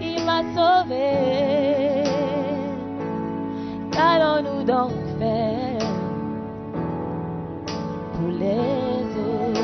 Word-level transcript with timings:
Il 0.00 0.24
m'a 0.24 0.42
sauvé. 0.54 2.04
Qu'allons-nous 3.90 4.64
donc 4.64 4.92
faire 5.18 5.88
pour 8.12 8.28
les 8.28 9.04
autres? 9.18 9.60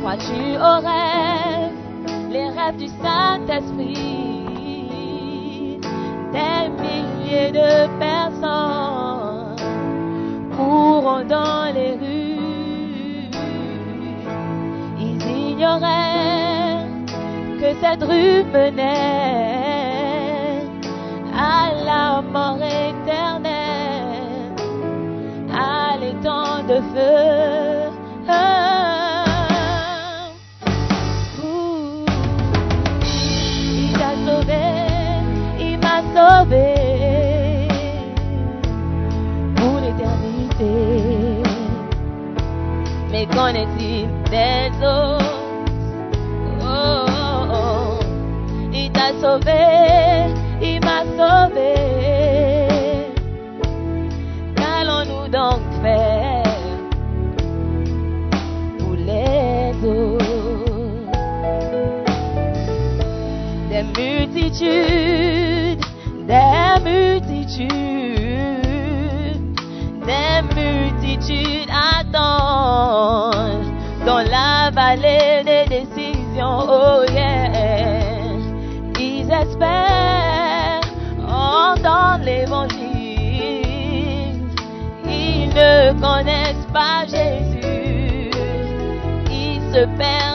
Crois-tu 0.00 0.56
aux 0.56 0.80
rêves, 0.86 1.72
les 2.30 2.48
rêves 2.48 2.76
du 2.76 2.88
Saint-Esprit? 3.02 4.06
Des 6.32 6.68
milliers 6.80 7.50
de 7.50 7.68
personnes 7.98 8.05
Que 17.58 17.74
cette 17.80 18.02
rue 18.02 18.44
menait 18.52 18.84
à 21.34 21.70
la 21.84 22.20
mort 22.20 22.58
éternelle, 22.58 24.52
à 25.50 25.96
l'étang 25.98 26.62
de 26.68 26.80
feu. 26.92 27.90
Il 33.02 33.92
t'a 33.94 34.14
sauvé, 34.26 34.66
il 35.58 35.78
m'a 35.78 35.98
sauvé 36.14 36.68
pour 39.56 39.76
l'éternité. 39.80 40.74
Mais 43.10 43.24
qu'en 43.26 43.48
est-il 43.48 44.06
des 64.58 65.76
multitudes, 66.82 67.68
des 70.06 70.42
multitudes 70.54 71.70
attendent 71.70 73.66
dans 74.06 74.22
la 74.30 74.70
vallée 74.70 75.42
des 75.44 75.66
décisions. 75.68 76.64
Oh 76.68 77.02
yeah, 77.12 77.50
ils 78.98 79.30
espèrent 79.30 80.80
entendre 81.28 82.24
l'évangile. 82.24 82.80
Ils 85.06 85.48
ne 85.48 85.92
connaissent 86.00 86.66
pas 86.72 87.04
Jésus. 87.06 88.30
Ils 89.30 89.60
se 89.72 89.84
perdent 89.98 90.25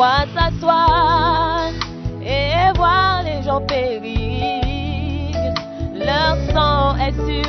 S'asseoir 0.00 1.72
et 2.22 2.72
voir 2.74 3.22
les 3.22 3.42
gens 3.42 3.60
périr. 3.60 5.42
Leur 5.94 6.38
sang 6.54 6.96
est 6.96 7.12
sur 7.12 7.39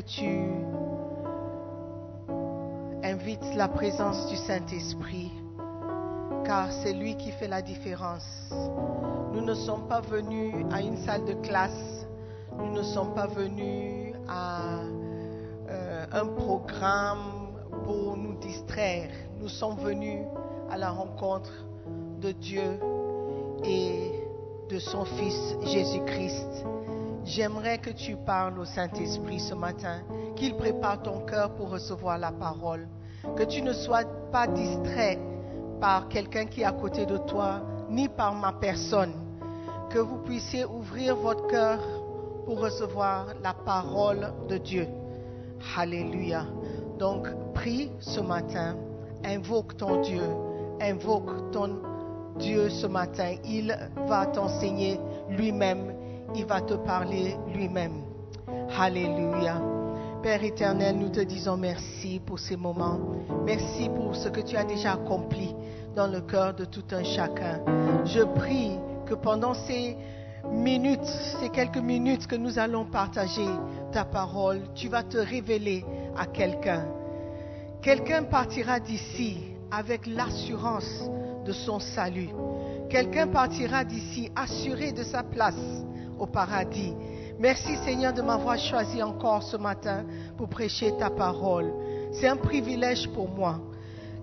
tu 0.00 0.50
invites 3.02 3.54
la 3.54 3.68
présence 3.68 4.26
du 4.28 4.36
Saint-Esprit, 4.36 5.32
car 6.44 6.70
c'est 6.72 6.92
lui 6.92 7.16
qui 7.16 7.30
fait 7.32 7.48
la 7.48 7.62
différence. 7.62 8.50
Nous 9.32 9.40
ne 9.40 9.54
sommes 9.54 9.86
pas 9.88 10.00
venus 10.00 10.54
à 10.72 10.80
une 10.82 10.96
salle 10.98 11.24
de 11.24 11.34
classe, 11.34 12.06
nous 12.56 12.72
ne 12.72 12.82
sommes 12.82 13.14
pas 13.14 13.26
venus 13.26 14.14
à 14.28 14.62
euh, 15.68 16.06
un 16.12 16.26
programme 16.26 17.52
pour 17.84 18.16
nous 18.16 18.34
distraire. 18.38 19.10
Nous 19.40 19.48
sommes 19.48 19.78
venus 19.78 20.20
à 20.70 20.76
la 20.76 20.90
rencontre 20.90 21.52
de 22.20 22.32
Dieu 22.32 22.80
et 23.64 24.12
de 24.68 24.78
son 24.78 25.04
Fils 25.04 25.56
Jésus-Christ. 25.64 26.64
J'aimerais 27.28 27.76
que 27.76 27.90
tu 27.90 28.16
parles 28.16 28.58
au 28.58 28.64
Saint-Esprit 28.64 29.38
ce 29.38 29.52
matin, 29.52 30.00
qu'il 30.34 30.56
prépare 30.56 31.02
ton 31.02 31.26
cœur 31.26 31.54
pour 31.54 31.68
recevoir 31.68 32.16
la 32.16 32.32
parole, 32.32 32.88
que 33.36 33.42
tu 33.42 33.60
ne 33.60 33.74
sois 33.74 34.04
pas 34.32 34.46
distrait 34.46 35.18
par 35.78 36.08
quelqu'un 36.08 36.46
qui 36.46 36.62
est 36.62 36.64
à 36.64 36.72
côté 36.72 37.04
de 37.04 37.18
toi, 37.18 37.60
ni 37.90 38.08
par 38.08 38.34
ma 38.34 38.54
personne, 38.54 39.12
que 39.90 39.98
vous 39.98 40.16
puissiez 40.24 40.64
ouvrir 40.64 41.16
votre 41.16 41.46
cœur 41.48 41.78
pour 42.46 42.60
recevoir 42.60 43.26
la 43.42 43.52
parole 43.52 44.32
de 44.48 44.56
Dieu. 44.56 44.86
Alléluia. 45.76 46.46
Donc, 46.98 47.28
prie 47.52 47.92
ce 48.00 48.20
matin, 48.20 48.74
invoque 49.22 49.76
ton 49.76 50.00
Dieu, 50.00 50.22
invoque 50.80 51.50
ton 51.50 51.76
Dieu 52.38 52.70
ce 52.70 52.86
matin. 52.86 53.34
Il 53.44 53.76
va 54.08 54.24
t'enseigner 54.24 54.98
lui-même, 55.28 55.92
il 56.34 56.44
va 56.46 56.60
te 56.60 56.74
parler 56.74 57.36
lui-même. 57.52 58.02
Alléluia. 58.78 59.60
Père 60.22 60.42
éternel, 60.42 60.96
nous 60.98 61.10
te 61.10 61.20
disons 61.20 61.56
merci 61.56 62.20
pour 62.24 62.38
ces 62.38 62.56
moments. 62.56 62.98
Merci 63.44 63.88
pour 63.88 64.16
ce 64.16 64.28
que 64.28 64.40
tu 64.40 64.56
as 64.56 64.64
déjà 64.64 64.94
accompli 64.94 65.54
dans 65.94 66.06
le 66.06 66.20
cœur 66.20 66.54
de 66.54 66.64
tout 66.64 66.84
un 66.90 67.04
chacun. 67.04 67.60
Je 68.04 68.22
prie 68.22 68.72
que 69.06 69.14
pendant 69.14 69.54
ces 69.54 69.96
minutes, 70.50 71.04
ces 71.40 71.48
quelques 71.50 71.78
minutes 71.78 72.26
que 72.26 72.36
nous 72.36 72.58
allons 72.58 72.84
partager 72.84 73.46
ta 73.92 74.04
parole, 74.04 74.60
tu 74.74 74.88
vas 74.88 75.02
te 75.02 75.18
révéler 75.18 75.84
à 76.16 76.26
quelqu'un. 76.26 76.86
Quelqu'un 77.80 78.24
partira 78.24 78.80
d'ici 78.80 79.38
avec 79.70 80.06
l'assurance 80.06 81.08
de 81.44 81.52
son 81.52 81.78
salut. 81.78 82.30
Quelqu'un 82.90 83.28
partira 83.28 83.84
d'ici 83.84 84.30
assuré 84.34 84.92
de 84.92 85.02
sa 85.04 85.22
place 85.22 85.84
au 86.18 86.26
paradis. 86.26 86.94
Merci 87.38 87.76
Seigneur 87.84 88.12
de 88.12 88.22
m'avoir 88.22 88.58
choisi 88.58 89.02
encore 89.02 89.42
ce 89.42 89.56
matin 89.56 90.04
pour 90.36 90.48
prêcher 90.48 90.92
ta 90.98 91.10
parole. 91.10 91.72
C'est 92.12 92.26
un 92.26 92.36
privilège 92.36 93.08
pour 93.10 93.28
moi, 93.28 93.60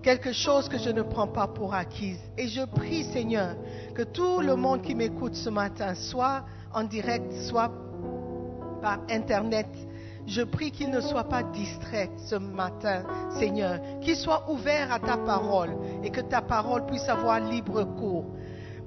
quelque 0.04 0.34
chose 0.34 0.68
que 0.68 0.78
je 0.78 0.90
ne 0.90 1.02
prends 1.02 1.28
pas 1.28 1.48
pour 1.48 1.74
acquise. 1.74 2.20
Et 2.38 2.48
je 2.48 2.66
prie 2.66 3.04
Seigneur 3.04 3.56
que 3.94 4.04
tout 4.04 4.42
le 4.42 4.56
monde 4.56 4.82
qui 4.82 4.96
m'écoute 4.96 5.36
ce 5.36 5.50
matin, 5.50 5.96
soit 5.96 6.44
en 6.74 6.84
direct, 6.84 7.32
soit 7.44 7.72
par 8.82 9.00
Internet, 9.10 9.68
je 10.28 10.42
prie 10.42 10.72
qu'il 10.72 10.90
ne 10.90 11.02
soit 11.02 11.26
pas 11.26 11.44
distrait 11.44 12.10
ce 12.18 12.36
matin, 12.36 13.04
Seigneur, 13.40 13.80
qu'il 14.02 14.16
soit 14.16 14.50
ouvert 14.52 14.92
à 14.92 15.00
ta 15.00 15.18
parole 15.18 15.70
et 16.04 16.10
que 16.10 16.22
ta 16.22 16.42
parole 16.42 16.86
puisse 16.86 17.08
avoir 17.08 17.40
libre 17.40 17.84
cours. 17.84 18.26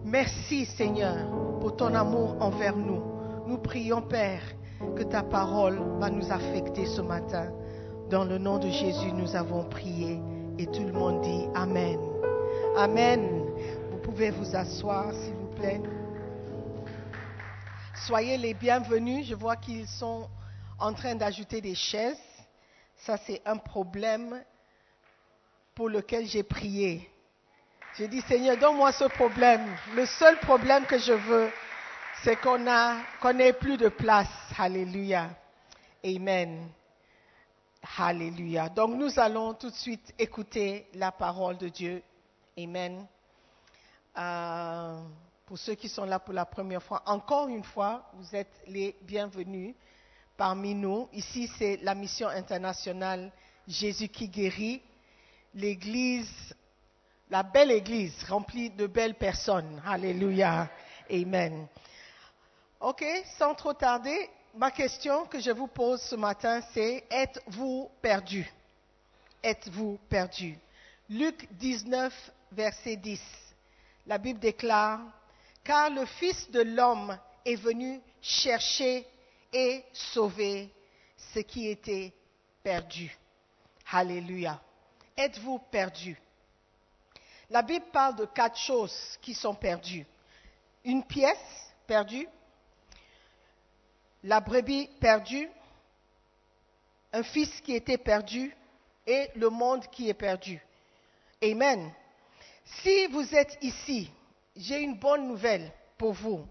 Merci, 0.04 0.64
Seigneur, 0.64 1.16
pour 1.60 1.76
ton 1.76 1.94
amour 1.94 2.36
envers 2.40 2.76
nous. 2.76 3.02
Nous 3.46 3.58
prions, 3.58 4.02
Père, 4.02 4.42
que 4.96 5.02
ta 5.02 5.22
parole 5.22 5.78
va 5.98 6.10
nous 6.10 6.30
affecter 6.32 6.86
ce 6.86 7.00
matin. 7.00 7.52
Dans 8.10 8.24
le 8.24 8.38
nom 8.38 8.58
de 8.58 8.68
Jésus, 8.68 9.12
nous 9.12 9.36
avons 9.36 9.64
prié 9.64 10.20
et 10.58 10.66
tout 10.66 10.84
le 10.84 10.92
monde 10.92 11.20
dit 11.22 11.46
Amen. 11.54 11.98
Amen. 12.76 13.46
Vous 13.90 13.98
pouvez 13.98 14.30
vous 14.30 14.54
asseoir, 14.54 15.12
s'il 15.12 15.34
vous 15.34 15.54
plaît. 15.56 15.80
Soyez 18.06 18.38
les 18.38 18.54
bienvenus. 18.54 19.26
Je 19.26 19.34
vois 19.34 19.56
qu'ils 19.56 19.86
sont 19.86 20.28
en 20.78 20.92
train 20.92 21.14
d'ajouter 21.14 21.60
des 21.60 21.74
chaises. 21.74 22.16
Ça, 22.96 23.16
c'est 23.16 23.42
un 23.44 23.56
problème 23.56 24.42
pour 25.74 25.88
lequel 25.88 26.26
j'ai 26.26 26.42
prié. 26.42 27.08
J'ai 27.98 28.06
dit, 28.06 28.20
Seigneur, 28.20 28.56
donne-moi 28.56 28.92
ce 28.92 29.06
problème. 29.06 29.66
Le 29.96 30.06
seul 30.06 30.38
problème 30.38 30.86
que 30.86 31.00
je 31.00 31.14
veux, 31.14 31.50
c'est 32.22 32.36
qu'on 32.36 32.64
qu'on 33.20 33.32
n'ait 33.32 33.52
plus 33.52 33.76
de 33.76 33.88
place. 33.88 34.28
Alléluia. 34.56 35.30
Amen. 36.04 36.68
Alléluia. 37.96 38.68
Donc 38.68 38.94
nous 38.94 39.18
allons 39.18 39.52
tout 39.54 39.70
de 39.70 39.74
suite 39.74 40.14
écouter 40.16 40.86
la 40.94 41.10
parole 41.10 41.58
de 41.58 41.68
Dieu. 41.70 42.00
Amen. 42.56 43.04
Euh, 44.16 45.02
pour 45.44 45.58
ceux 45.58 45.74
qui 45.74 45.88
sont 45.88 46.04
là 46.04 46.20
pour 46.20 46.34
la 46.34 46.44
première 46.44 46.84
fois, 46.84 47.02
encore 47.04 47.48
une 47.48 47.64
fois, 47.64 48.08
vous 48.14 48.36
êtes 48.36 48.62
les 48.68 48.94
bienvenus 49.02 49.74
parmi 50.36 50.72
nous. 50.72 51.08
Ici, 51.12 51.50
c'est 51.58 51.80
la 51.82 51.96
mission 51.96 52.28
internationale 52.28 53.32
Jésus 53.66 54.06
qui 54.06 54.28
guérit, 54.28 54.82
l'église, 55.52 56.54
la 57.30 57.42
belle 57.42 57.70
église 57.70 58.24
remplie 58.24 58.70
de 58.70 58.86
belles 58.86 59.14
personnes. 59.14 59.82
Alléluia. 59.86 60.68
Amen. 61.10 61.66
Ok, 62.80 63.04
sans 63.36 63.54
trop 63.54 63.74
tarder, 63.74 64.30
ma 64.54 64.70
question 64.70 65.26
que 65.26 65.40
je 65.40 65.50
vous 65.50 65.66
pose 65.66 66.00
ce 66.02 66.14
matin, 66.14 66.60
c'est 66.72 67.04
êtes-vous 67.10 67.90
perdu? 68.00 68.50
Êtes-vous 69.42 69.98
perdu? 70.08 70.58
Luc 71.10 71.48
19, 71.52 72.12
verset 72.52 72.96
10. 72.96 73.20
La 74.06 74.18
Bible 74.18 74.40
déclare, 74.40 75.00
car 75.64 75.90
le 75.90 76.06
Fils 76.06 76.50
de 76.50 76.62
l'homme 76.62 77.18
est 77.44 77.56
venu 77.56 78.00
chercher 78.22 79.06
et 79.52 79.84
sauver 79.92 80.70
ce 81.16 81.40
qui 81.40 81.68
était 81.68 82.12
perdu. 82.62 83.16
Alléluia. 83.90 84.60
Êtes-vous 85.16 85.58
perdu? 85.70 86.16
La 87.50 87.62
Bible 87.62 87.86
parle 87.92 88.16
de 88.16 88.26
quatre 88.26 88.58
choses 88.58 89.18
qui 89.22 89.34
sont 89.34 89.54
perdues. 89.54 90.06
Une 90.84 91.04
pièce 91.04 91.72
perdue, 91.86 92.28
la 94.22 94.40
brebis 94.40 94.88
perdue, 95.00 95.48
un 97.12 97.22
fils 97.22 97.60
qui 97.62 97.74
était 97.74 97.98
perdu 97.98 98.54
et 99.06 99.30
le 99.34 99.48
monde 99.48 99.86
qui 99.90 100.10
est 100.10 100.14
perdu. 100.14 100.60
Amen. 101.42 101.90
Si 102.64 103.06
vous 103.06 103.34
êtes 103.34 103.56
ici, 103.62 104.10
j'ai 104.54 104.80
une 104.82 104.98
bonne 104.98 105.26
nouvelle 105.26 105.72
pour 105.96 106.12
vous. 106.12 106.46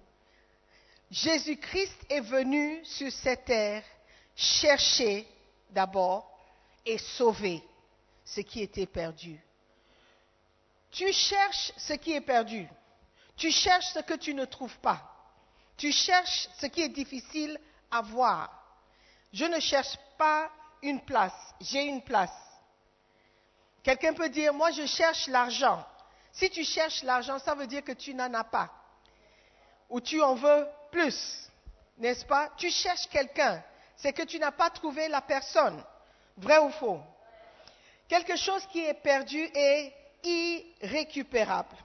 Jésus-Christ 1.12 2.06
est 2.10 2.22
venu 2.22 2.84
sur 2.84 3.12
cette 3.12 3.46
terre 3.46 3.84
chercher 4.36 5.28
d'abord 5.70 6.30
et 6.86 6.98
sauver 6.98 7.62
ce 8.26 8.42
qui 8.42 8.62
était 8.62 8.88
perdu. 8.88 9.40
Tu 10.98 11.14
cherches 11.14 11.72
ce 11.78 11.94
qui 11.94 12.14
est 12.14 12.22
perdu. 12.22 12.68
Tu 13.36 13.52
cherches 13.52 13.94
ce 13.94 14.00
que 14.00 14.16
tu 14.16 14.34
ne 14.34 14.46
trouves 14.46 14.80
pas. 14.80 15.00
Tu 15.78 15.92
cherches 15.92 16.50
ce 16.60 16.66
qui 16.66 16.82
est 16.82 16.90
difficile 16.90 17.60
à 17.92 18.02
voir. 18.02 18.50
Je 19.32 19.46
ne 19.46 19.60
cherche 19.60 19.96
pas 20.18 20.50
une 20.82 21.00
place, 21.02 21.36
j'ai 21.62 21.84
une 21.84 22.02
place. 22.02 22.34
Quelqu'un 23.84 24.14
peut 24.14 24.30
dire, 24.30 24.52
moi 24.56 24.72
je 24.72 24.88
cherche 24.88 25.28
l'argent. 25.28 25.86
Si 26.32 26.50
tu 26.50 26.64
cherches 26.64 27.04
l'argent, 27.04 27.38
ça 27.38 27.54
veut 27.54 27.68
dire 27.68 27.84
que 27.84 27.92
tu 27.92 28.16
n'en 28.16 28.34
as 28.34 28.44
pas. 28.44 28.72
Ou 29.92 30.02
tu 30.02 30.20
en 30.20 30.34
veux 30.34 30.68
plus, 30.92 31.48
n'est-ce 32.00 32.26
pas? 32.26 32.50
Tu 32.58 32.72
cherches 32.72 33.08
quelqu'un. 33.08 33.64
C'est 33.98 34.14
que 34.14 34.24
tu 34.24 34.40
n'as 34.40 34.52
pas 34.52 34.72
trouvé 34.72 35.10
la 35.10 35.22
personne. 35.22 35.80
Vrai 36.38 36.58
ou 36.58 36.72
faux? 36.72 37.00
Quelque 38.08 38.36
chose 38.36 38.66
qui 38.72 38.80
est 38.80 38.96
perdu 38.96 39.48
est 39.54 39.94
irrécupérable 40.24 41.76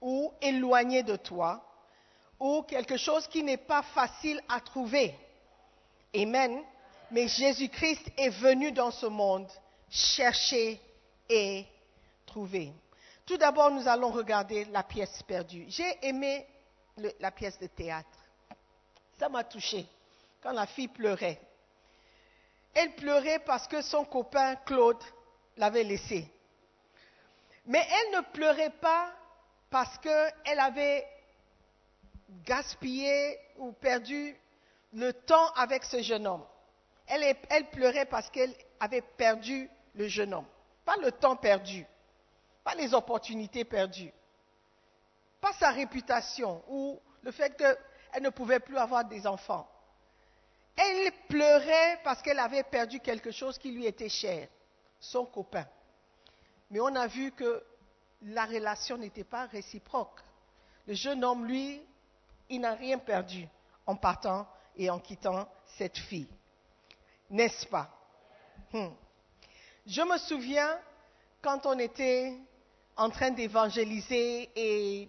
ou 0.00 0.32
éloigné 0.40 1.02
de 1.02 1.16
toi 1.16 1.64
ou 2.38 2.62
quelque 2.62 2.96
chose 2.96 3.26
qui 3.26 3.42
n'est 3.42 3.56
pas 3.56 3.82
facile 3.82 4.40
à 4.48 4.60
trouver. 4.60 5.14
Amen. 6.14 6.62
Mais 7.10 7.26
Jésus-Christ 7.26 8.12
est 8.16 8.28
venu 8.28 8.70
dans 8.72 8.90
ce 8.90 9.06
monde 9.06 9.48
chercher 9.90 10.80
et 11.28 11.66
trouver. 12.26 12.72
Tout 13.26 13.36
d'abord, 13.36 13.70
nous 13.70 13.86
allons 13.88 14.10
regarder 14.10 14.64
la 14.66 14.82
pièce 14.82 15.22
perdue. 15.22 15.66
J'ai 15.68 16.06
aimé 16.06 16.46
la 17.20 17.30
pièce 17.30 17.58
de 17.58 17.66
théâtre. 17.66 18.08
Ça 19.18 19.28
m'a 19.28 19.44
touché 19.44 19.86
quand 20.42 20.52
la 20.52 20.66
fille 20.66 20.88
pleurait. 20.88 21.40
Elle 22.74 22.94
pleurait 22.94 23.40
parce 23.40 23.66
que 23.66 23.82
son 23.82 24.04
copain 24.04 24.56
Claude 24.56 25.02
l'avait 25.56 25.84
laissée. 25.84 26.30
Mais 27.68 27.86
elle 27.86 28.16
ne 28.16 28.22
pleurait 28.32 28.72
pas 28.80 29.12
parce 29.68 29.98
qu'elle 29.98 30.58
avait 30.58 31.06
gaspillé 32.44 33.38
ou 33.58 33.72
perdu 33.72 34.34
le 34.94 35.12
temps 35.12 35.48
avec 35.52 35.84
ce 35.84 36.00
jeune 36.02 36.26
homme. 36.26 36.44
Elle, 37.06 37.36
pleurait 37.70 38.06
parce 38.06 38.30
qu'elle 38.30 38.54
avait 38.80 39.02
perdu 39.02 39.70
le 39.94 40.08
jeune 40.08 40.32
homme. 40.32 40.46
Pas 40.86 40.96
le 40.96 41.12
temps 41.12 41.36
perdu, 41.36 41.86
pas 42.64 42.74
les 42.74 42.94
opportunités 42.94 43.64
perdues, 43.64 44.12
pas 45.38 45.52
sa 45.54 45.70
réputation 45.70 46.62
ou 46.68 46.98
le 47.22 47.30
fait 47.30 47.54
qu'elle 47.54 48.22
ne 48.22 48.30
pouvait 48.30 48.60
plus 48.60 48.78
avoir 48.78 49.04
des 49.04 49.26
enfants. 49.26 49.68
Elle 50.74 51.12
pleurait 51.28 52.00
parce 52.02 52.22
qu'elle 52.22 52.38
avait 52.38 52.62
perdu 52.62 53.00
quelque 53.00 53.30
chose 53.30 53.58
qui 53.58 53.72
lui 53.72 53.84
était 53.84 54.08
cher, 54.08 54.48
son 54.98 55.26
copain. 55.26 55.66
Mais 56.70 56.80
on 56.80 56.94
a 56.94 57.06
vu 57.06 57.32
que 57.32 57.62
la 58.22 58.44
relation 58.44 58.96
n'était 58.96 59.24
pas 59.24 59.46
réciproque. 59.46 60.20
Le 60.86 60.94
jeune 60.94 61.24
homme, 61.24 61.46
lui, 61.46 61.80
il 62.48 62.60
n'a 62.60 62.74
rien 62.74 62.98
perdu 62.98 63.46
en 63.86 63.96
partant 63.96 64.46
et 64.76 64.90
en 64.90 64.98
quittant 64.98 65.48
cette 65.76 65.98
fille. 65.98 66.28
N'est-ce 67.30 67.66
pas? 67.66 67.90
Hmm. 68.72 68.88
Je 69.86 70.02
me 70.02 70.18
souviens 70.18 70.78
quand 71.40 71.66
on 71.66 71.78
était 71.78 72.36
en 72.96 73.10
train 73.10 73.30
d'évangéliser 73.30 74.50
et 74.56 75.08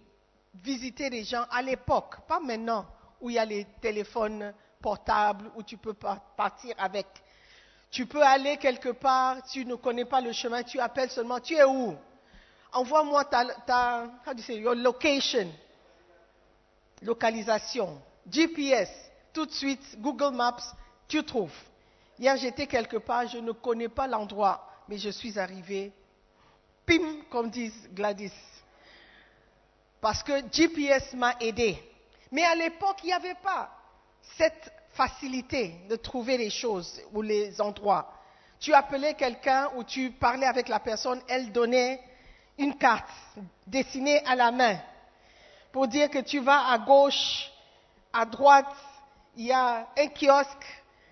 visiter 0.53 1.09
les 1.09 1.23
gens 1.23 1.45
à 1.49 1.61
l'époque, 1.61 2.21
pas 2.27 2.39
maintenant, 2.39 2.85
où 3.21 3.29
il 3.29 3.33
y 3.35 3.39
a 3.39 3.45
les 3.45 3.65
téléphones 3.81 4.53
portables, 4.81 5.51
où 5.55 5.63
tu 5.63 5.77
peux 5.77 5.93
par- 5.93 6.21
partir 6.35 6.75
avec. 6.77 7.07
Tu 7.91 8.05
peux 8.05 8.21
aller 8.21 8.57
quelque 8.57 8.89
part, 8.89 9.41
tu 9.51 9.65
ne 9.65 9.75
connais 9.75 10.05
pas 10.05 10.21
le 10.21 10.31
chemin, 10.31 10.63
tu 10.63 10.79
appelles 10.79 11.09
seulement, 11.09 11.39
tu 11.39 11.55
es 11.55 11.63
où? 11.63 11.95
Envoie-moi 12.71 13.25
ta, 13.25 13.45
ta 13.65 14.03
how 14.27 14.33
do 14.33 14.53
your 14.53 14.75
location, 14.75 15.47
localisation, 17.01 17.99
GPS, 18.29 18.89
tout 19.33 19.47
de 19.47 19.51
suite, 19.51 19.99
Google 19.99 20.35
Maps, 20.35 20.75
tu 21.07 21.23
trouves. 21.23 21.55
Hier, 22.19 22.37
j'étais 22.37 22.67
quelque 22.67 22.97
part, 22.97 23.27
je 23.27 23.39
ne 23.39 23.53
connais 23.53 23.89
pas 23.89 24.05
l'endroit, 24.05 24.67
mais 24.87 24.97
je 24.99 25.09
suis 25.09 25.39
arrivé, 25.39 25.91
pim, 26.85 27.21
comme 27.31 27.49
disent 27.49 27.89
Gladys. 27.91 28.33
Parce 29.99 30.21
que 30.21 30.33
GPS 30.51 31.13
m'a 31.13 31.35
aidé. 31.39 31.81
Mais 32.31 32.43
à 32.43 32.55
l'époque, 32.55 32.97
il 33.03 33.07
n'y 33.07 33.13
avait 33.13 33.35
pas 33.35 33.71
cette 34.37 34.71
facilité 34.99 35.75
de 35.89 35.95
trouver 35.95 36.37
les 36.37 36.49
choses 36.49 37.01
ou 37.13 37.21
les 37.21 37.61
endroits. 37.61 38.11
Tu 38.59 38.73
appelais 38.73 39.13
quelqu'un 39.13 39.69
ou 39.77 39.85
tu 39.85 40.11
parlais 40.11 40.45
avec 40.45 40.67
la 40.67 40.81
personne, 40.81 41.21
elle 41.29 41.53
donnait 41.53 42.01
une 42.57 42.77
carte 42.77 43.07
dessinée 43.65 44.21
à 44.25 44.35
la 44.35 44.51
main 44.51 44.77
pour 45.71 45.87
dire 45.87 46.09
que 46.09 46.19
tu 46.19 46.39
vas 46.39 46.67
à 46.69 46.79
gauche, 46.79 47.49
à 48.11 48.25
droite, 48.25 48.75
il 49.37 49.45
y 49.45 49.53
a 49.53 49.87
un 49.97 50.07
kiosque 50.07 50.67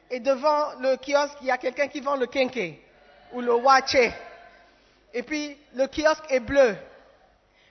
et 0.09 0.19
devant 0.19 0.73
le 0.81 0.97
kiosque, 0.97 1.37
il 1.39 1.47
y 1.47 1.51
a 1.51 1.57
quelqu'un 1.57 1.87
qui 1.87 2.01
vend 2.01 2.17
le 2.17 2.27
kenke 2.27 2.81
ou 3.31 3.39
le 3.39 3.53
wache. 3.53 4.11
Et 5.13 5.23
puis 5.23 5.57
le 5.75 5.87
kiosque 5.87 6.25
est 6.29 6.41
bleu. 6.41 6.75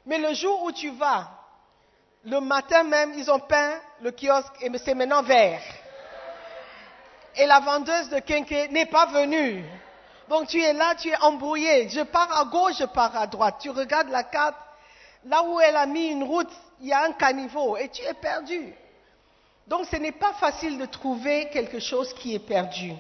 Mais 0.07 0.17
le 0.17 0.33
jour 0.33 0.63
où 0.63 0.73
tu 0.73 0.89
vas, 0.93 1.29
le 2.25 2.41
matin 2.41 2.85
même, 2.85 3.13
ils 3.19 3.31
ont 3.31 3.41
peint 3.41 3.75
le 4.01 4.13
kiosque 4.13 4.55
et 4.63 4.71
c'est 4.79 4.95
maintenant 4.95 5.23
vert. 5.23 5.61
Et 7.37 7.47
la 7.47 7.61
vendeuse 7.61 8.09
de 8.11 8.19
kenke 8.21 8.71
n'est 8.71 8.87
pas 8.87 9.07
venue. 9.07 9.65
Donc 10.29 10.49
tu 10.49 10.61
es 10.61 10.73
là, 10.73 10.95
tu 10.95 11.09
es 11.09 11.17
embrouillé. 11.23 11.89
Je 11.89 12.01
pars 12.01 12.37
à 12.37 12.45
gauche, 12.45 12.79
je 12.79 12.85
pars 12.85 13.17
à 13.17 13.27
droite. 13.27 13.57
Tu 13.61 13.71
regardes 13.71 14.09
la 14.09 14.25
carte, 14.25 14.57
là 15.25 15.43
où 15.43 15.61
elle 15.61 15.77
a 15.77 15.87
mis 15.87 16.07
une 16.09 16.25
route, 16.25 16.51
il 16.81 16.89
y 16.89 16.93
a 16.93 17.05
un 17.05 17.13
caniveau 17.13 17.77
et 17.77 17.89
tu 17.89 18.03
es 18.03 18.15
perdu. 18.15 18.75
Donc 19.67 19.87
ce 19.91 19.97
n'est 19.97 20.13
pas 20.13 20.33
facile 20.35 20.79
de 20.79 20.87
trouver 20.87 21.49
quelque 21.53 21.81
chose 21.81 22.13
qui 22.15 22.35
est 22.35 22.47
perdu. 22.47 22.93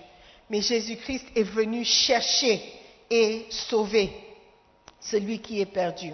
Mais 0.51 0.61
Jésus-Christ 0.61 1.27
est 1.35 1.43
venu 1.43 1.85
chercher 1.85 2.63
et 3.11 3.47
sauver 3.51 4.13
celui 5.01 5.41
qui 5.41 5.61
est 5.61 5.67
perdu. 5.67 6.13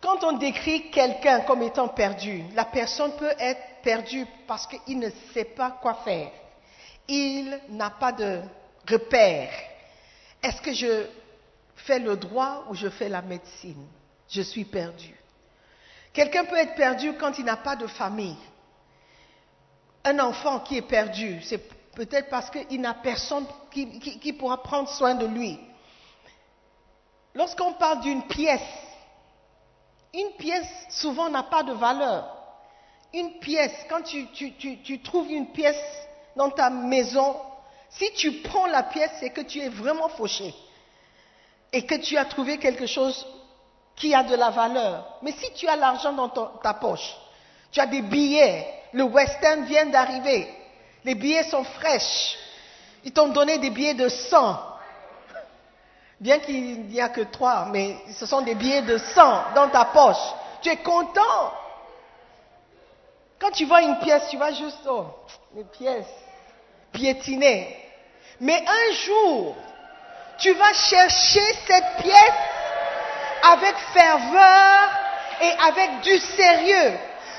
Quand 0.00 0.24
on 0.24 0.32
décrit 0.32 0.90
quelqu'un 0.90 1.40
comme 1.40 1.62
étant 1.62 1.88
perdu, 1.88 2.44
la 2.54 2.64
personne 2.64 3.12
peut 3.16 3.32
être 3.38 3.60
perdue 3.82 4.26
parce 4.46 4.66
qu'il 4.66 4.98
ne 4.98 5.10
sait 5.32 5.44
pas 5.44 5.78
quoi 5.82 5.94
faire. 6.04 6.30
Il 7.12 7.60
n'a 7.70 7.90
pas 7.90 8.12
de 8.12 8.40
repère. 8.88 9.50
Est-ce 10.40 10.62
que 10.62 10.72
je 10.72 11.06
fais 11.74 11.98
le 11.98 12.16
droit 12.16 12.66
ou 12.70 12.74
je 12.74 12.88
fais 12.88 13.08
la 13.08 13.20
médecine? 13.20 13.84
Je 14.28 14.42
suis 14.42 14.64
perdu. 14.64 15.12
Quelqu'un 16.12 16.44
peut 16.44 16.56
être 16.56 16.76
perdu 16.76 17.14
quand 17.14 17.36
il 17.36 17.44
n'a 17.44 17.56
pas 17.56 17.74
de 17.74 17.88
famille. 17.88 18.38
Un 20.04 20.20
enfant 20.20 20.60
qui 20.60 20.76
est 20.76 20.82
perdu, 20.82 21.42
c'est 21.42 21.68
peut-être 21.94 22.30
parce 22.30 22.48
qu'il 22.48 22.80
n'a 22.80 22.94
personne 22.94 23.44
qui, 23.72 24.32
pourra 24.32 24.62
prendre 24.62 24.88
soin 24.88 25.16
de 25.16 25.26
lui. 25.26 25.58
Lorsqu'on 27.34 27.72
parle 27.72 28.02
d'une 28.02 28.22
pièce, 28.28 28.60
une 30.14 30.30
pièce 30.38 30.86
souvent 30.90 31.28
n'a 31.28 31.42
pas 31.42 31.64
de 31.64 31.72
valeur. 31.72 32.36
Une 33.12 33.40
pièce, 33.40 33.74
quand 33.88 34.02
tu 34.04 35.02
trouves 35.02 35.28
une 35.28 35.48
pièce 35.48 36.06
dans 36.36 36.50
ta 36.50 36.70
maison, 36.70 37.36
si 37.90 38.12
tu 38.12 38.32
prends 38.42 38.66
la 38.66 38.84
pièce, 38.84 39.10
c'est 39.20 39.30
que 39.30 39.40
tu 39.40 39.60
es 39.60 39.68
vraiment 39.68 40.08
fauché 40.08 40.54
et 41.72 41.84
que 41.86 41.96
tu 41.96 42.16
as 42.16 42.24
trouvé 42.24 42.58
quelque 42.58 42.86
chose 42.86 43.26
qui 43.96 44.14
a 44.14 44.22
de 44.22 44.34
la 44.34 44.50
valeur. 44.50 45.18
Mais 45.22 45.32
si 45.32 45.52
tu 45.52 45.68
as 45.68 45.76
l'argent 45.76 46.12
dans 46.12 46.28
ta 46.28 46.74
poche, 46.74 47.16
tu 47.70 47.80
as 47.80 47.86
des 47.86 48.02
billets, 48.02 48.66
le 48.92 49.04
western 49.04 49.64
vient 49.64 49.86
d'arriver, 49.86 50.48
les 51.04 51.14
billets 51.14 51.44
sont 51.44 51.64
fraîches, 51.64 52.36
ils 53.04 53.12
t'ont 53.12 53.28
donné 53.28 53.58
des 53.58 53.70
billets 53.70 53.94
de 53.94 54.08
100, 54.08 54.58
bien 56.20 56.38
qu'il 56.38 56.82
n'y 56.86 57.00
a 57.00 57.08
que 57.08 57.22
trois, 57.22 57.66
mais 57.66 57.96
ce 58.12 58.26
sont 58.26 58.42
des 58.42 58.54
billets 58.54 58.82
de 58.82 58.98
100 58.98 59.54
dans 59.54 59.68
ta 59.68 59.86
poche. 59.86 60.34
Tu 60.62 60.68
es 60.68 60.76
content. 60.76 61.52
Quand 63.38 63.50
tu 63.50 63.64
vois 63.64 63.80
une 63.82 63.98
pièce, 64.00 64.28
tu 64.28 64.36
vas 64.36 64.52
juste, 64.52 64.86
oh, 64.86 65.06
les 65.54 65.64
pièces, 65.64 66.06
piétiner. 66.92 67.76
Mais 68.40 68.64
un 68.66 68.92
jour, 68.92 69.56
tu 70.38 70.52
vas 70.52 70.72
chercher 70.72 71.54
cette 71.66 71.96
pièce 72.02 72.32
avec 73.42 73.76
ferveur 73.92 74.90
et 75.42 75.50
avec 75.68 76.00
du 76.02 76.18
sérieux. 76.18 76.98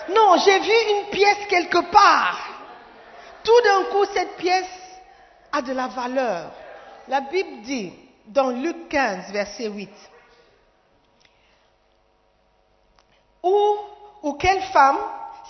Non, 0.10 0.38
j'ai 0.44 0.60
vu 0.60 0.74
une 0.92 1.06
pièce 1.10 1.48
quelque 1.50 1.92
part. 1.92 2.38
Tout 3.44 3.62
d'un 3.64 3.84
coup, 3.86 4.06
cette 4.14 4.36
pièce 4.38 4.66
a 5.52 5.62
de 5.62 5.74
la 5.74 5.88
valeur. 5.88 6.52
La 7.08 7.22
Bible 7.22 7.62
dit 7.62 7.94
dans 8.28 8.50
Luc 8.50 8.90
15, 8.90 9.32
verset 9.32 9.68
8, 9.68 9.90
ou, 13.44 13.78
ou 14.22 14.34
quelle 14.34 14.62
femme, 14.62 15.00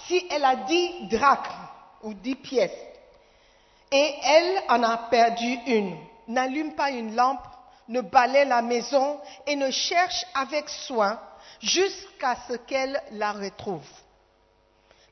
si 0.08 0.26
elle 0.32 0.46
a 0.46 0.56
dix 0.56 1.08
drachmes 1.10 1.71
ou 2.04 2.14
dix 2.14 2.36
pièces, 2.36 2.72
et 3.92 4.16
elle 4.24 4.64
en 4.70 4.84
a 4.84 4.98
perdu 5.10 5.58
une, 5.68 5.98
n'allume 6.28 6.74
pas 6.76 6.92
une 6.92 7.16
lampe, 7.16 7.46
ne 7.90 8.02
balaie 8.02 8.46
la 8.46 8.62
maison 8.62 9.20
et 9.46 9.56
ne 9.56 9.70
cherche 9.70 10.26
avec 10.34 10.70
soin 10.70 11.20
jusqu'à 11.60 12.38
ce 12.48 12.54
qu'elle 12.54 13.02
la 13.12 13.34
retrouve. 13.34 13.88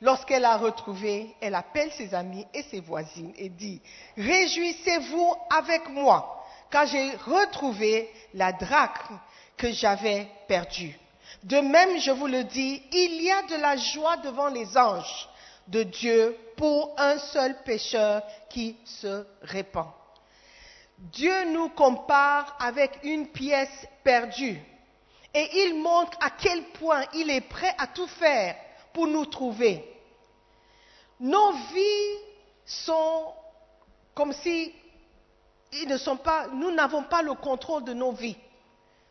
Lorsqu'elle 0.01 0.46
a 0.46 0.55
retrouvé, 0.55 1.36
elle 1.41 1.55
appelle 1.55 1.91
ses 1.91 2.13
amis 2.13 2.46
et 2.53 2.63
ses 2.63 2.79
voisines 2.79 3.34
et 3.38 3.50
dit, 3.50 3.81
Réjouissez-vous 4.15 5.36
avec 5.50 5.89
moi, 5.89 6.46
car 6.72 6.86
j'ai 6.86 7.12
retrouvé 7.15 8.10
la 8.34 8.53
drachme 8.53 9.19
que 9.58 9.72
j'avais 9.74 10.27
perdue. 10.48 10.98
De 11.43 11.60
même, 11.60 12.00
je 12.00 12.12
vous 12.12 12.27
le 12.27 12.46
dis, 12.46 12.81
il 12.93 13.22
y 13.22 13.29
a 13.29 13.43
de 13.43 13.55
la 13.55 13.75
joie 13.75 14.17
devant 14.17 14.48
les 14.48 14.77
anges 14.77 15.29
de 15.69 15.83
Dieu 15.83 16.38
pour 16.57 16.93
un 16.97 17.17
seul 17.17 17.63
pécheur 17.63 18.23
qui 18.49 18.75
se 18.85 19.25
répand. 19.41 19.88
Dieu 20.97 21.45
nous 21.53 21.69
compare 21.69 22.57
avec 22.59 22.99
une 23.03 23.27
pièce 23.27 23.88
perdue 24.03 24.59
et 25.33 25.49
il 25.65 25.75
montre 25.81 26.17
à 26.21 26.31
quel 26.31 26.63
point 26.71 27.03
il 27.13 27.29
est 27.29 27.47
prêt 27.47 27.73
à 27.77 27.88
tout 27.88 28.07
faire 28.07 28.55
pour 28.93 29.07
nous 29.07 29.25
trouver. 29.25 29.85
Nos 31.19 31.51
vies 31.53 32.17
sont 32.65 33.33
comme 34.13 34.33
si 34.33 34.73
ils 35.71 35.88
ne 35.88 35.97
sont 35.97 36.17
pas, 36.17 36.47
nous 36.47 36.71
n'avons 36.71 37.03
pas 37.03 37.21
le 37.21 37.33
contrôle 37.35 37.83
de 37.83 37.93
nos 37.93 38.11
vies. 38.11 38.38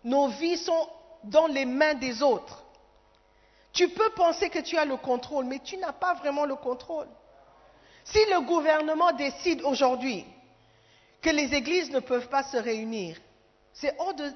Nos 0.04 0.28
vies 0.28 0.58
sont 0.58 0.88
dans 1.24 1.46
les 1.46 1.64
mains 1.64 1.94
des 1.94 2.22
autres. 2.22 2.62
Tu 3.72 3.88
peux 3.88 4.10
penser 4.10 4.50
que 4.50 4.58
tu 4.60 4.76
as 4.76 4.84
le 4.84 4.96
contrôle, 4.96 5.44
mais 5.44 5.60
tu 5.60 5.76
n'as 5.76 5.92
pas 5.92 6.14
vraiment 6.14 6.44
le 6.44 6.56
contrôle. 6.56 7.08
Si 8.04 8.18
le 8.30 8.40
gouvernement 8.40 9.12
décide 9.12 9.62
aujourd'hui 9.62 10.24
que 11.20 11.30
les 11.30 11.54
églises 11.54 11.90
ne 11.90 12.00
peuvent 12.00 12.28
pas 12.28 12.42
se 12.42 12.56
réunir, 12.56 13.18
c'est 13.72 13.94
hors 13.98 14.14
de 14.14 14.32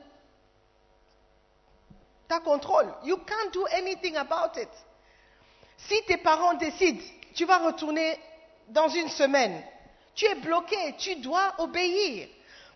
ta 2.28 2.40
contrôle. 2.40 2.92
You 3.04 3.16
can't 3.16 3.52
do 3.52 3.64
anything 3.72 4.16
about 4.16 4.58
it. 4.60 4.68
Si 5.76 6.02
tes 6.06 6.18
parents 6.18 6.54
décident, 6.54 7.02
tu 7.34 7.44
vas 7.44 7.58
retourner 7.58 8.18
dans 8.68 8.88
une 8.88 9.08
semaine, 9.08 9.62
tu 10.14 10.26
es 10.26 10.34
bloqué, 10.34 10.94
tu 10.98 11.16
dois 11.16 11.54
obéir. 11.58 12.28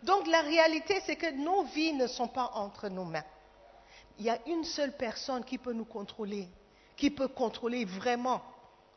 Donc 0.02 0.26
la 0.26 0.40
réalité, 0.40 1.00
c'est 1.04 1.16
que 1.16 1.30
nos 1.30 1.62
vies 1.64 1.92
ne 1.92 2.06
sont 2.06 2.28
pas 2.28 2.50
entre 2.54 2.88
nos 2.88 3.04
mains. 3.04 3.24
Il 4.18 4.24
y 4.24 4.30
a 4.30 4.38
une 4.46 4.64
seule 4.64 4.96
personne 4.96 5.44
qui 5.44 5.58
peut 5.58 5.72
nous 5.72 5.84
contrôler, 5.84 6.48
qui 6.96 7.10
peut 7.10 7.28
contrôler 7.28 7.84
vraiment 7.84 8.42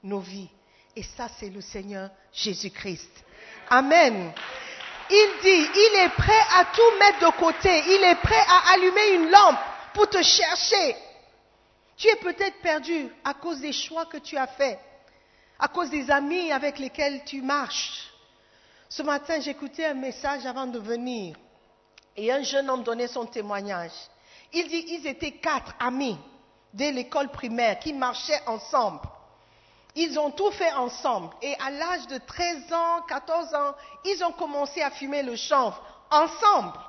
nos 0.03 0.19
vies. 0.19 0.49
Et 0.95 1.03
ça, 1.03 1.27
c'est 1.39 1.49
le 1.49 1.61
Seigneur 1.61 2.09
Jésus-Christ. 2.31 3.11
Amen. 3.69 4.31
Il 5.09 5.29
dit, 5.41 5.69
il 5.73 5.99
est 6.05 6.09
prêt 6.09 6.41
à 6.53 6.65
tout 6.65 6.99
mettre 6.99 7.19
de 7.19 7.37
côté. 7.37 7.83
Il 7.87 8.03
est 8.03 8.21
prêt 8.21 8.43
à 8.47 8.73
allumer 8.73 9.15
une 9.15 9.29
lampe 9.29 9.59
pour 9.93 10.09
te 10.09 10.21
chercher. 10.21 10.95
Tu 11.97 12.07
es 12.07 12.15
peut-être 12.17 12.61
perdu 12.61 13.09
à 13.23 13.33
cause 13.33 13.59
des 13.59 13.73
choix 13.73 14.05
que 14.05 14.17
tu 14.17 14.37
as 14.37 14.47
faits, 14.47 14.79
à 15.59 15.67
cause 15.67 15.89
des 15.89 16.09
amis 16.09 16.51
avec 16.51 16.79
lesquels 16.79 17.23
tu 17.25 17.41
marches. 17.41 18.09
Ce 18.87 19.03
matin, 19.03 19.39
j'écoutais 19.41 19.85
un 19.85 19.95
message 19.95 20.45
avant 20.45 20.65
de 20.65 20.79
venir 20.79 21.35
et 22.15 22.31
un 22.31 22.41
jeune 22.41 22.69
homme 22.69 22.83
donnait 22.83 23.07
son 23.07 23.25
témoignage. 23.25 23.91
Il 24.53 24.67
dit, 24.67 24.85
ils 24.87 25.07
étaient 25.07 25.33
quatre 25.33 25.73
amis 25.79 26.17
dès 26.73 26.91
l'école 26.91 27.29
primaire 27.29 27.79
qui 27.79 27.93
marchaient 27.93 28.41
ensemble. 28.47 29.01
Ils 29.95 30.19
ont 30.19 30.31
tout 30.31 30.51
fait 30.51 30.71
ensemble. 30.73 31.33
Et 31.41 31.55
à 31.55 31.71
l'âge 31.71 32.07
de 32.07 32.17
13 32.17 32.73
ans, 32.73 33.01
14 33.07 33.53
ans, 33.53 33.75
ils 34.05 34.23
ont 34.23 34.31
commencé 34.31 34.81
à 34.81 34.91
fumer 34.91 35.23
le 35.23 35.35
chanvre 35.35 35.81
ensemble. 36.11 36.79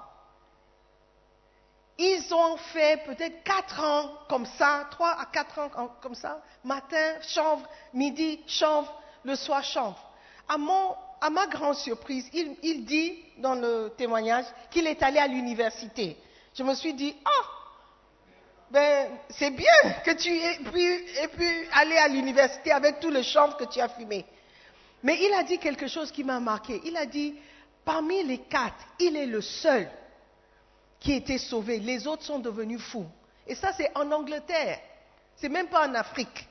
Ils 1.98 2.32
ont 2.32 2.56
fait 2.56 3.04
peut-être 3.04 3.42
4 3.42 3.84
ans 3.84 4.10
comme 4.28 4.46
ça, 4.46 4.86
3 4.90 5.08
à 5.20 5.26
4 5.26 5.58
ans 5.58 5.90
comme 6.00 6.14
ça. 6.14 6.40
Matin, 6.64 7.20
chanvre, 7.20 7.66
midi, 7.92 8.40
chanvre, 8.46 8.92
le 9.22 9.34
soir, 9.36 9.62
chanvre. 9.62 9.98
À, 10.48 10.56
ma 11.28 11.46
grande 11.46 11.76
surprise, 11.76 12.28
il 12.32 12.84
dit 12.86 13.18
dans 13.38 13.54
le 13.54 13.92
témoignage 13.98 14.46
qu'il 14.70 14.86
est 14.86 15.02
allé 15.02 15.18
à 15.18 15.26
l'université. 15.26 16.16
Je 16.54 16.62
me 16.62 16.74
suis 16.74 16.94
dit, 16.94 17.14
ah, 17.24 17.46
ben, 18.70 19.18
c'est 19.30 19.50
bien 19.50 19.92
que 20.04 20.12
tu 20.12 20.30
aies 20.30 21.28
pu, 21.28 21.68
aller 21.72 21.96
à 21.96 22.08
l'université 22.08 22.72
avec 22.72 23.00
tout 23.00 23.10
le 23.10 23.22
chanvre 23.22 23.56
que 23.56 23.64
tu 23.64 23.80
as 23.80 23.88
fumé. 23.88 24.24
Mais 25.02 25.18
il 25.20 25.32
a 25.34 25.42
dit 25.42 25.58
quelque 25.58 25.86
chose 25.86 26.12
qui 26.12 26.24
m'a 26.24 26.40
marqué. 26.40 26.80
Il 26.84 26.96
a 26.96 27.06
dit, 27.06 27.34
parmi 27.84 28.22
les 28.22 28.38
quatre, 28.38 28.84
il 28.98 29.16
est 29.16 29.26
le 29.26 29.40
seul 29.40 29.90
qui 30.98 31.12
été 31.12 31.38
sauvé. 31.38 31.78
Les 31.78 32.06
autres 32.06 32.22
sont 32.22 32.38
devenus 32.38 32.80
fous. 32.80 33.06
Et 33.46 33.54
ça, 33.54 33.72
c'est 33.72 33.90
en 33.96 34.10
Angleterre. 34.12 34.78
C'est 35.36 35.48
même 35.48 35.68
pas 35.68 35.88
en 35.88 35.94
Afrique. 35.94 36.46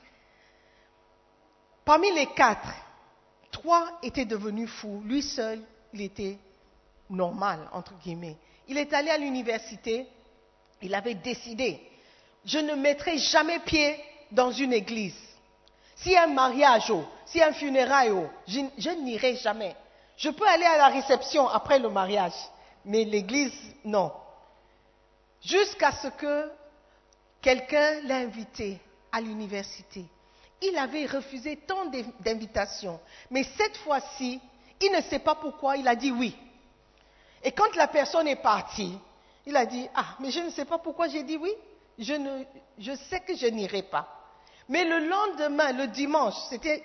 Parmi 1.84 2.12
les 2.12 2.26
quatre, 2.26 2.68
trois 3.50 3.98
étaient 4.02 4.24
devenus 4.24 4.68
fous. 4.68 5.02
Lui 5.04 5.22
seul, 5.22 5.62
il 5.92 6.02
était 6.02 6.38
normal, 7.10 7.58
entre 7.72 7.94
guillemets. 8.02 8.36
Il 8.68 8.78
est 8.78 8.92
allé 8.92 9.10
à 9.10 9.18
l'université. 9.18 10.06
Il 10.82 10.94
avait 10.94 11.14
décidé, 11.14 11.80
je 12.44 12.58
ne 12.58 12.74
mettrai 12.74 13.18
jamais 13.18 13.58
pied 13.58 13.96
dans 14.30 14.50
une 14.50 14.72
église. 14.72 15.18
A 16.06 16.22
un 16.22 16.28
mariage, 16.28 16.90
a 16.90 17.46
un 17.46 17.52
funérail, 17.52 18.10
je, 18.48 18.60
je 18.78 18.90
n'irai 18.90 19.36
jamais. 19.36 19.76
Je 20.16 20.30
peux 20.30 20.46
aller 20.46 20.64
à 20.64 20.78
la 20.78 20.88
réception 20.88 21.48
après 21.48 21.78
le 21.78 21.90
mariage, 21.90 22.32
mais 22.84 23.04
l'église, 23.04 23.52
non. 23.84 24.12
Jusqu'à 25.42 25.92
ce 25.92 26.08
que 26.08 26.50
quelqu'un 27.42 28.00
l'ait 28.02 28.24
invité 28.24 28.78
à 29.12 29.20
l'université. 29.20 30.04
Il 30.62 30.76
avait 30.76 31.06
refusé 31.06 31.56
tant 31.56 31.86
d'invitations, 32.20 33.00
mais 33.30 33.44
cette 33.56 33.76
fois-ci, 33.78 34.40
il 34.80 34.92
ne 34.92 35.00
sait 35.02 35.18
pas 35.18 35.34
pourquoi, 35.34 35.76
il 35.76 35.88
a 35.88 35.94
dit 35.94 36.10
oui. 36.10 36.36
Et 37.42 37.52
quand 37.52 37.74
la 37.76 37.88
personne 37.88 38.28
est 38.28 38.36
partie, 38.42 38.98
il 39.46 39.56
a 39.56 39.66
dit, 39.66 39.88
ah, 39.94 40.16
mais 40.20 40.30
je 40.30 40.40
ne 40.40 40.50
sais 40.50 40.64
pas 40.64 40.78
pourquoi 40.78 41.08
j'ai 41.08 41.22
dit 41.22 41.36
oui. 41.36 41.52
Je, 41.98 42.14
ne, 42.14 42.96
sais 42.96 43.20
que 43.20 43.36
je 43.36 43.46
n'irai 43.46 43.82
pas. 43.82 44.08
Mais 44.68 44.84
le 44.84 45.08
lendemain, 45.08 45.72
le 45.72 45.88
dimanche, 45.88 46.34
c'était 46.48 46.82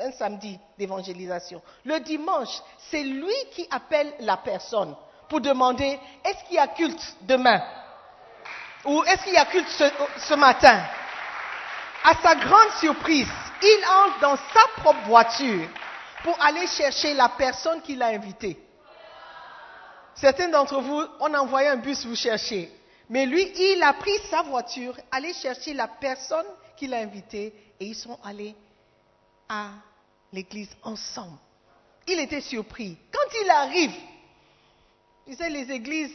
un 0.00 0.10
samedi 0.12 0.58
d'évangélisation. 0.78 1.62
Le 1.84 2.00
dimanche, 2.00 2.60
c'est 2.90 3.02
lui 3.02 3.34
qui 3.52 3.68
appelle 3.70 4.12
la 4.20 4.38
personne 4.38 4.96
pour 5.28 5.40
demander 5.40 6.00
est-ce 6.24 6.44
qu'il 6.44 6.56
y 6.56 6.58
a 6.58 6.68
culte 6.68 7.16
demain? 7.22 7.62
Ou 8.86 9.04
est-ce 9.04 9.22
qu'il 9.24 9.34
y 9.34 9.36
a 9.36 9.44
culte 9.44 9.68
ce, 9.68 10.34
matin? 10.34 10.82
À 12.02 12.14
sa 12.22 12.34
grande 12.34 12.70
surprise, 12.80 13.28
il 13.62 13.84
entre 13.84 14.20
dans 14.20 14.36
sa 14.36 14.80
propre 14.80 15.06
voiture 15.06 15.68
pour 16.24 16.36
aller 16.42 16.66
chercher 16.66 17.12
la 17.14 17.28
personne 17.28 17.82
qui 17.82 17.94
l'a 17.94 18.06
invité. 18.06 18.58
Certains 20.20 20.48
d'entre 20.48 20.80
vous, 20.82 21.02
on 21.20 21.34
envoyé 21.34 21.68
un 21.68 21.76
bus 21.76 22.04
vous 22.04 22.14
chercher. 22.14 22.70
Mais 23.08 23.24
lui, 23.24 23.42
il 23.56 23.82
a 23.82 23.94
pris 23.94 24.16
sa 24.30 24.42
voiture, 24.42 24.94
allé 25.10 25.32
chercher 25.32 25.72
la 25.72 25.88
personne 25.88 26.44
qu'il 26.76 26.92
a 26.92 26.98
invitée 26.98 27.54
et 27.80 27.86
ils 27.86 27.94
sont 27.94 28.18
allés 28.22 28.54
à 29.48 29.70
l'église 30.30 30.68
ensemble. 30.82 31.38
Il 32.06 32.20
était 32.20 32.42
surpris. 32.42 32.98
Quand 33.10 33.38
il 33.42 33.50
arrive, 33.50 33.94
tu 35.26 35.34
sais, 35.34 35.48
les 35.48 35.70
églises, 35.72 36.12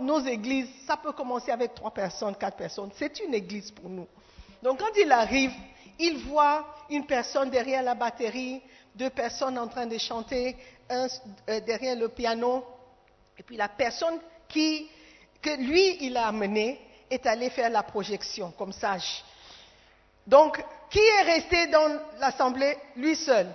nos 0.00 0.20
églises, 0.20 0.68
ça 0.86 0.98
peut 0.98 1.12
commencer 1.12 1.50
avec 1.50 1.74
trois 1.74 1.92
personnes, 1.92 2.36
quatre 2.36 2.58
personnes. 2.58 2.90
C'est 2.96 3.18
une 3.20 3.32
église 3.32 3.70
pour 3.70 3.88
nous. 3.88 4.06
Donc 4.62 4.78
quand 4.78 4.92
il 5.00 5.10
arrive, 5.10 5.52
il 5.98 6.18
voit 6.18 6.66
une 6.90 7.06
personne 7.06 7.48
derrière 7.48 7.82
la 7.82 7.94
batterie, 7.94 8.60
deux 8.94 9.10
personnes 9.10 9.58
en 9.58 9.68
train 9.68 9.86
de 9.86 9.96
chanter, 9.96 10.56
un 10.90 11.06
euh, 11.48 11.60
derrière 11.60 11.96
le 11.96 12.08
piano, 12.08 12.64
et 13.40 13.42
puis 13.42 13.56
la 13.56 13.68
personne 13.68 14.20
que 14.50 15.56
lui, 15.56 15.96
il 16.04 16.14
a 16.18 16.26
amené 16.26 16.78
est 17.08 17.24
allé 17.24 17.48
faire 17.48 17.70
la 17.70 17.82
projection 17.82 18.50
comme 18.50 18.70
sage. 18.70 19.24
Donc, 20.26 20.62
qui 20.90 20.98
est 20.98 21.22
resté 21.22 21.68
dans 21.68 21.88
l'assemblée? 22.18 22.76
Lui 22.96 23.16
seul. 23.16 23.46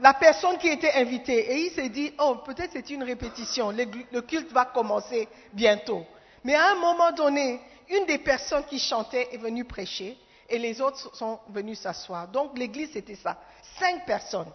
La 0.00 0.12
personne 0.12 0.58
qui 0.58 0.68
était 0.68 0.92
invitée. 0.92 1.50
Et 1.50 1.60
il 1.60 1.70
s'est 1.70 1.88
dit, 1.88 2.12
oh, 2.18 2.36
peut-être 2.44 2.72
c'est 2.74 2.90
une 2.90 3.04
répétition, 3.04 3.70
le, 3.70 3.86
le 4.12 4.20
culte 4.20 4.52
va 4.52 4.66
commencer 4.66 5.26
bientôt. 5.54 6.04
Mais 6.44 6.54
à 6.54 6.72
un 6.72 6.74
moment 6.74 7.12
donné, 7.12 7.62
une 7.88 8.04
des 8.04 8.18
personnes 8.18 8.66
qui 8.66 8.78
chantait 8.78 9.30
est 9.32 9.38
venue 9.38 9.64
prêcher 9.64 10.18
et 10.46 10.58
les 10.58 10.78
autres 10.82 11.16
sont 11.16 11.40
venus 11.48 11.80
s'asseoir. 11.80 12.28
Donc 12.28 12.58
l'église, 12.58 12.92
c'était 12.92 13.16
ça. 13.16 13.40
Cinq 13.78 14.04
personnes. 14.04 14.52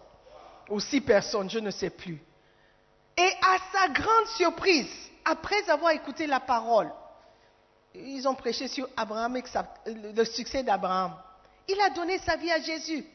Ou 0.70 0.78
six 0.78 1.00
personnes, 1.00 1.50
je 1.50 1.58
ne 1.58 1.72
sais 1.72 1.90
plus. 1.90 2.22
Et 3.16 3.30
à 3.42 3.56
sa 3.72 3.88
grande 3.88 4.26
surprise, 4.36 4.90
après 5.24 5.68
avoir 5.70 5.92
écouté 5.92 6.26
la 6.26 6.40
parole, 6.40 6.90
ils 7.94 8.26
ont 8.26 8.34
prêché 8.34 8.66
sur 8.68 8.88
Abraham 8.96 9.36
et 9.36 9.42
le 9.94 10.24
succès 10.24 10.62
d'Abraham. 10.62 11.14
Il 11.68 11.80
a 11.80 11.90
donné 11.90 12.18
sa 12.18 12.36
vie 12.36 12.50
à 12.50 12.60
Jésus. 12.60 13.06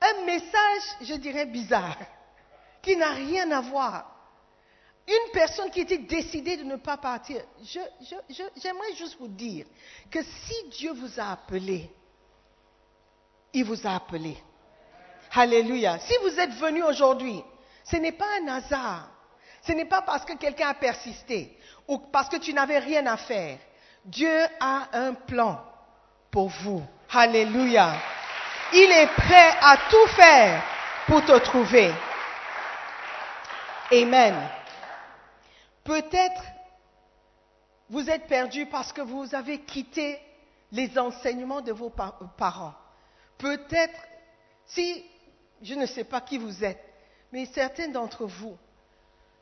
Un 0.00 0.24
message, 0.24 0.82
je 1.02 1.14
dirais, 1.14 1.46
bizarre, 1.46 1.96
qui 2.82 2.96
n'a 2.96 3.10
rien 3.10 3.50
à 3.50 3.60
voir. 3.60 4.14
Une 5.08 5.32
personne 5.32 5.70
qui 5.70 5.80
était 5.80 5.98
décidée 5.98 6.58
de 6.58 6.64
ne 6.64 6.76
pas 6.76 6.98
partir. 6.98 7.40
Je- 7.62 7.80
je- 8.02 8.34
je- 8.34 8.60
J'aimerais 8.60 8.94
juste 8.94 9.16
vous 9.18 9.28
dire 9.28 9.64
que 10.10 10.22
si 10.22 10.68
Dieu 10.70 10.92
vous 10.92 11.18
a 11.18 11.32
appelé, 11.32 11.90
il 13.54 13.64
vous 13.64 13.86
a 13.86 13.94
appelé. 13.94 14.36
Alléluia. 15.32 15.98
Si 16.00 16.12
vous 16.22 16.38
êtes 16.38 16.52
venu 16.52 16.82
aujourd'hui, 16.82 17.42
ce 17.90 17.96
n'est 17.96 18.12
pas 18.12 18.26
un 18.42 18.48
hasard. 18.48 19.08
Ce 19.62 19.72
n'est 19.72 19.84
pas 19.86 20.02
parce 20.02 20.24
que 20.24 20.34
quelqu'un 20.34 20.68
a 20.68 20.74
persisté 20.74 21.58
ou 21.86 21.98
parce 21.98 22.28
que 22.28 22.36
tu 22.36 22.52
n'avais 22.54 22.78
rien 22.78 23.06
à 23.06 23.16
faire. 23.16 23.58
Dieu 24.04 24.46
a 24.60 24.88
un 24.92 25.14
plan 25.14 25.62
pour 26.30 26.48
vous. 26.48 26.82
Alléluia. 27.12 27.94
Il 28.72 28.90
est 28.90 29.08
prêt 29.08 29.54
à 29.60 29.76
tout 29.90 30.06
faire 30.08 30.62
pour 31.06 31.24
te 31.24 31.38
trouver. 31.38 31.92
Amen. 33.90 34.34
Peut-être 35.84 36.42
vous 37.90 38.08
êtes 38.10 38.26
perdu 38.26 38.66
parce 38.66 38.92
que 38.92 39.00
vous 39.00 39.34
avez 39.34 39.60
quitté 39.60 40.20
les 40.72 40.98
enseignements 40.98 41.62
de 41.62 41.72
vos 41.72 41.88
pa- 41.88 42.18
parents. 42.36 42.74
Peut-être, 43.38 43.98
si, 44.66 45.04
je 45.62 45.74
ne 45.74 45.86
sais 45.86 46.04
pas 46.04 46.20
qui 46.20 46.36
vous 46.36 46.62
êtes, 46.62 46.84
mais 47.32 47.46
certains 47.46 47.88
d'entre 47.88 48.26
vous, 48.26 48.56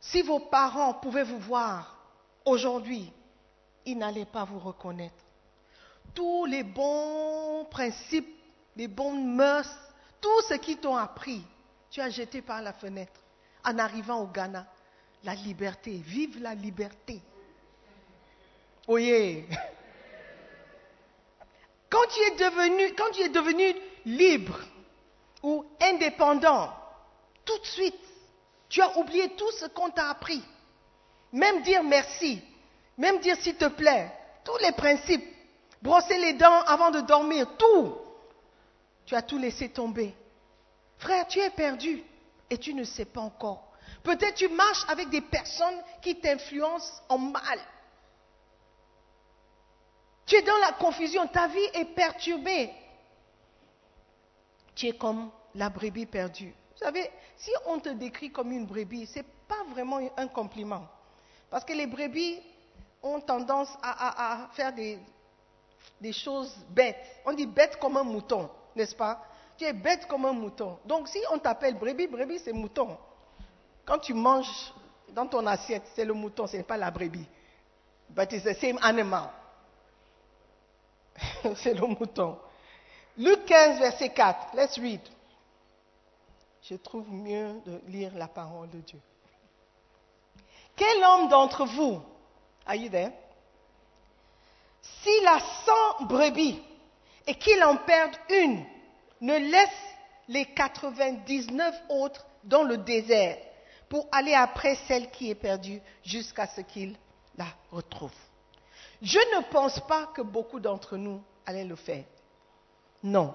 si 0.01 0.22
vos 0.22 0.40
parents 0.40 0.94
pouvaient 0.94 1.25
vous 1.25 1.38
voir 1.38 1.96
aujourd'hui, 2.44 3.12
ils 3.85 3.96
n'allaient 3.96 4.25
pas 4.25 4.44
vous 4.44 4.59
reconnaître. 4.59 5.25
Tous 6.14 6.46
les 6.46 6.62
bons 6.62 7.66
principes, 7.70 8.29
les 8.77 8.88
bonnes 8.88 9.35
mœurs, 9.35 9.70
tout 10.20 10.42
ce 10.49 10.55
qu'ils 10.55 10.79
t'ont 10.79 10.96
appris, 10.96 11.42
tu 11.90 12.01
as 12.01 12.11
jeté 12.11 12.42
par 12.42 12.62
la 12.62 12.72
fenêtre 12.72 13.20
en 13.64 13.79
arrivant 13.79 14.20
au 14.20 14.27
Ghana. 14.27 14.66
La 15.25 15.35
liberté, 15.35 15.92
vive 16.05 16.40
la 16.40 16.55
liberté. 16.55 17.20
Oyez. 18.87 19.46
Quand 21.90 22.07
tu 22.09 22.20
es 22.20 22.37
devenu, 22.37 22.94
quand 22.94 23.11
tu 23.12 23.22
es 23.22 23.29
devenu 23.29 23.75
libre 24.05 24.59
ou 25.42 25.64
indépendant, 25.81 26.72
tout 27.46 27.59
de 27.59 27.66
suite, 27.66 27.98
tu 28.68 28.82
as 28.82 28.98
oublié 28.98 29.30
tout 29.37 29.50
ce 29.52 29.66
qu'on 29.66 29.88
t'a 29.88 30.11
appris. 30.11 30.42
Même 31.32 31.62
dire 31.62 31.82
merci, 31.82 32.42
même 32.98 33.20
dire 33.20 33.37
s'il 33.40 33.56
te 33.56 33.68
plaît, 33.68 34.12
tous 34.44 34.59
les 34.59 34.72
principes, 34.72 35.24
brosser 35.80 36.18
les 36.18 36.35
dents 36.35 36.62
avant 36.62 36.90
de 36.90 37.00
dormir, 37.00 37.46
tout. 37.56 37.96
Tu 39.06 39.14
as 39.14 39.22
tout 39.22 39.38
laissé 39.38 39.68
tomber. 39.70 40.14
Frère, 40.98 41.26
tu 41.28 41.38
es 41.38 41.50
perdu 41.50 42.02
et 42.50 42.59
tu 42.59 42.74
ne 42.74 42.85
sais 42.85 43.04
pas 43.04 43.20
encore. 43.20 43.72
Peut-être 44.02 44.35
tu 44.35 44.48
marches 44.48 44.85
avec 44.88 45.09
des 45.11 45.20
personnes 45.20 45.82
qui 46.02 46.18
t'influencent 46.18 47.02
en 47.09 47.18
mal. 47.18 47.61
Tu 50.26 50.35
es 50.35 50.42
dans 50.42 50.59
la 50.59 50.72
confusion, 50.72 51.26
ta 51.28 51.46
vie 51.46 51.70
est 51.74 51.94
perturbée. 51.94 52.72
Tu 54.74 54.88
es 54.88 54.96
comme 54.96 55.30
la 55.54 55.70
brebis 55.70 56.06
perdue. 56.06 56.52
Vous 56.77 56.85
savez, 56.85 57.11
si 57.39 57.51
on 57.67 57.79
te 57.79 57.89
décrit 57.89 58.31
comme 58.31 58.53
une 58.53 58.67
brebis, 58.67 59.07
ce 59.07 59.21
n'est 59.21 59.25
pas 59.49 59.65
vraiment 59.73 59.99
un 60.17 60.29
compliment. 60.29 60.87
Parce 61.49 61.65
que 61.65 61.73
les 61.73 61.87
brebis 61.87 62.39
ont 63.03 63.21
tendance 63.21 63.71
à, 63.83 64.49
faire 64.53 64.75
des, 64.75 64.99
des 66.01 66.12
choses 66.12 66.55
bêtes. 66.69 67.01
On 67.25 67.33
dit 67.33 67.47
bête 67.47 67.79
comme 67.79 67.97
un 67.97 68.03
mouton, 68.03 68.51
n'est-ce 68.75 68.95
pas? 68.95 69.23
Tu 69.57 69.65
es 69.65 69.73
bête 69.73 70.07
comme 70.07 70.27
un 70.27 70.33
mouton. 70.33 70.79
Donc 70.85 71.09
si 71.09 71.19
on 71.33 71.39
t'appelle 71.39 71.79
brebis, 71.79 72.09
brebis 72.09 72.41
c'est 72.41 72.53
mouton. 72.53 72.99
Quand 73.87 73.99
tu 73.99 74.12
manges 74.12 74.75
dans 75.11 75.27
ton 75.27 75.47
assiette, 75.47 75.85
c'est 75.95 76.05
le 76.05 76.12
mouton, 76.12 76.47
ce 76.47 76.59
n'est 76.59 76.62
pas 76.62 76.77
la 76.77 76.91
brebis. 76.91 77.27
But 78.11 78.33
it's 78.33 78.45
the 78.45 78.55
same 78.55 78.79
animal. 78.83 79.31
c'est 81.57 81.73
le 81.73 81.87
mouton. 81.87 82.39
Luc 83.17 83.47
15, 83.47 83.79
verset 83.79 84.11
4. 84.11 84.55
Let's 84.55 84.79
read. 84.79 85.01
Je 86.68 86.74
trouve 86.74 87.09
mieux 87.12 87.61
de 87.64 87.81
lire 87.87 88.12
la 88.16 88.26
parole 88.26 88.68
de 88.70 88.81
Dieu. 88.81 89.00
Quel 90.74 91.05
homme 91.05 91.29
d'entre 91.29 91.64
vous, 91.64 92.02
are? 92.66 93.11
S'il 94.83 95.26
a 95.26 95.38
100 95.98 96.07
brebis 96.07 96.61
et 97.26 97.37
qu'il 97.37 97.62
en 97.62 97.76
perde 97.76 98.16
une, 98.31 98.64
ne 99.20 99.37
laisse 99.37 99.68
les 100.29 100.44
99 100.44 101.74
autres 101.88 102.26
dans 102.42 102.64
le 102.64 102.79
désert 102.79 103.38
pour 103.88 104.09
aller 104.11 104.35
après 104.35 104.74
celle 104.88 105.11
qui 105.12 105.31
est 105.31 105.37
perdue 105.37 105.81
jusqu'à 106.02 106.48
ce 106.48 106.62
qu'il 106.62 106.96
la 107.37 107.46
retrouve. 107.70 108.12
Je 109.02 109.18
ne 109.18 109.52
pense 109.52 109.79
pas 109.87 110.07
que 110.07 110.22
beaucoup 110.22 110.59
d'entre 110.59 110.96
nous 110.96 111.22
allaient 111.46 111.64
le 111.64 111.76
faire. 111.76 112.05
Non. 113.05 113.35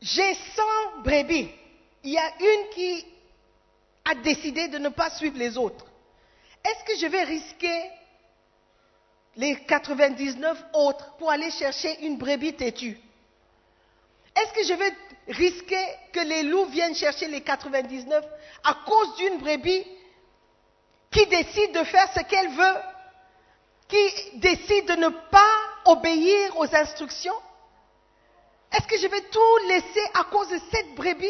J'ai 0.00 0.34
100 0.34 1.02
brebis. 1.02 1.50
Il 2.04 2.10
y 2.12 2.18
a 2.18 2.32
une 2.40 2.70
qui 2.70 3.04
a 4.04 4.14
décidé 4.14 4.68
de 4.68 4.78
ne 4.78 4.88
pas 4.88 5.10
suivre 5.10 5.36
les 5.38 5.58
autres. 5.58 5.84
Est-ce 6.64 6.84
que 6.84 6.98
je 7.00 7.06
vais 7.06 7.24
risquer 7.24 7.90
les 9.36 9.56
99 9.64 10.64
autres 10.74 11.16
pour 11.16 11.30
aller 11.30 11.50
chercher 11.50 12.04
une 12.06 12.16
brebis 12.16 12.54
têtue? 12.54 12.98
Est-ce 14.36 14.52
que 14.52 14.64
je 14.64 14.74
vais 14.74 14.92
risquer 15.28 15.84
que 16.12 16.20
les 16.20 16.44
loups 16.44 16.66
viennent 16.66 16.94
chercher 16.94 17.26
les 17.26 17.40
99 17.40 18.24
à 18.64 18.74
cause 18.86 19.16
d'une 19.16 19.38
brebis 19.38 19.84
qui 21.10 21.26
décide 21.26 21.72
de 21.72 21.84
faire 21.84 22.08
ce 22.14 22.20
qu'elle 22.20 22.50
veut, 22.50 22.76
qui 23.88 24.38
décide 24.38 24.86
de 24.86 24.94
ne 24.94 25.08
pas 25.08 25.56
obéir 25.86 26.56
aux 26.58 26.74
instructions? 26.74 27.34
Est-ce 28.72 28.86
que 28.86 28.98
je 28.98 29.06
vais 29.06 29.22
tout 29.22 29.68
laisser 29.68 30.10
à 30.14 30.24
cause 30.24 30.48
de 30.50 30.58
cette 30.70 30.94
brebis? 30.94 31.26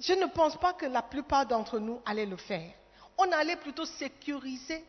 Je 0.00 0.12
ne 0.14 0.26
pense 0.26 0.56
pas 0.56 0.72
que 0.72 0.86
la 0.86 1.02
plupart 1.02 1.46
d'entre 1.46 1.78
nous 1.78 2.00
allaient 2.06 2.26
le 2.26 2.36
faire. 2.36 2.70
On 3.18 3.30
allait 3.32 3.56
plutôt 3.56 3.84
sécuriser 3.84 4.84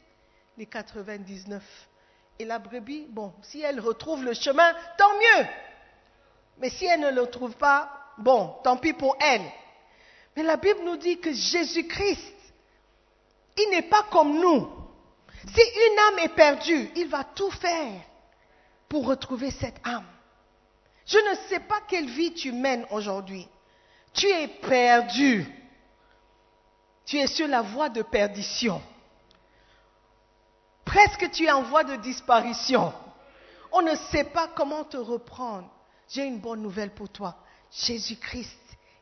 les 0.58 0.66
99. 0.66 1.64
Et 2.40 2.46
la 2.46 2.60
brebis, 2.60 3.08
bon, 3.10 3.34
si 3.42 3.62
elle 3.62 3.80
retrouve 3.80 4.24
le 4.24 4.34
chemin, 4.34 4.74
tant 4.98 5.14
mieux. 5.14 5.46
Mais 6.58 6.70
si 6.70 6.86
elle 6.86 7.02
ne 7.02 7.12
le 7.12 7.28
trouve 7.28 7.56
pas, 7.56 7.90
bon, 8.18 8.56
tant 8.64 8.78
pis 8.78 8.94
pour 8.94 9.16
elle. 9.20 9.44
Mais 10.36 10.44
la 10.44 10.58
Bible 10.58 10.82
nous 10.84 10.98
dit 10.98 11.20
que 11.20 11.34
Jésus-Christ, 11.34 12.36
il 13.58 13.70
n'est 13.72 13.90
pas 13.90 14.04
comme 14.04 14.40
nous. 14.40 14.70
Si 15.48 15.62
une 15.62 16.00
âme 16.00 16.20
est 16.20 16.36
perdue, 16.36 16.92
il 16.96 17.10
va 17.10 17.24
tout 17.24 17.52
faire 17.52 18.02
pour 18.88 19.08
retrouver 19.08 19.52
cette 19.52 19.80
âme. 19.84 20.06
Je 21.06 21.18
ne 21.18 21.36
sais 21.50 21.60
pas 21.60 21.82
quelle 21.88 22.10
vie 22.10 22.34
tu 22.34 22.52
mènes 22.52 22.86
aujourd'hui. 22.92 23.48
Tu 24.14 24.28
es 24.28 24.48
perdu. 24.48 25.46
Tu 27.06 27.18
es 27.18 27.28
sur 27.28 27.48
la 27.48 27.62
voie 27.62 27.90
de 27.90 28.02
perdition. 28.02 28.82
Presque 30.86 31.32
tu 31.32 31.46
es 31.46 31.52
en 31.52 31.64
voie 31.64 31.84
de 31.84 31.96
disparition. 31.98 32.94
On 33.72 33.82
ne 33.82 33.96
sait 34.12 34.26
pas 34.26 34.50
comment 34.56 34.84
te 34.84 34.98
reprendre. 34.98 35.70
J'ai 36.10 36.26
une 36.26 36.40
bonne 36.40 36.62
nouvelle 36.62 36.92
pour 36.92 37.10
toi. 37.10 37.36
Jésus-Christ 37.72 38.60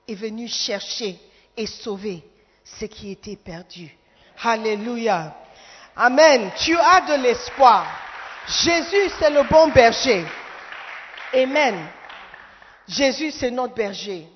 est 0.08 0.16
venu 0.16 0.48
chercher 0.48 1.20
et 1.58 1.66
sauver 1.66 2.24
ce 2.64 2.86
qui 2.86 3.12
était 3.12 3.36
perdu. 3.36 3.96
Alléluia. 4.44 5.36
Amen. 5.96 6.52
Tu 6.58 6.78
as 6.78 7.02
de 7.02 7.22
l'espoir. 7.24 7.86
Jésus, 8.48 9.12
c'est 9.20 9.32
le 9.32 9.44
bon 9.44 9.70
berger. 9.70 10.26
Amen. 11.34 11.88
Jésus, 12.88 13.32
c'est 13.32 13.52
notre 13.52 13.76
berger. 13.76 14.28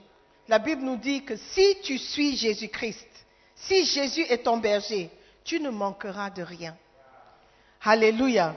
La 0.48 0.60
Bible 0.60 0.82
nous 0.82 0.98
dit 0.98 1.24
que 1.24 1.36
si 1.36 1.78
tu 1.82 1.98
suis 1.98 2.36
Jésus-Christ, 2.36 3.08
si 3.56 3.86
Jésus 3.86 4.22
est 4.22 4.44
ton 4.44 4.58
berger, 4.58 5.10
tu 5.44 5.60
ne 5.60 5.70
manqueras 5.70 6.30
de 6.30 6.44
rien. 6.44 6.78
Alléluia. 7.82 8.56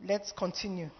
Let's 0.00 0.32
continue. 0.32 0.90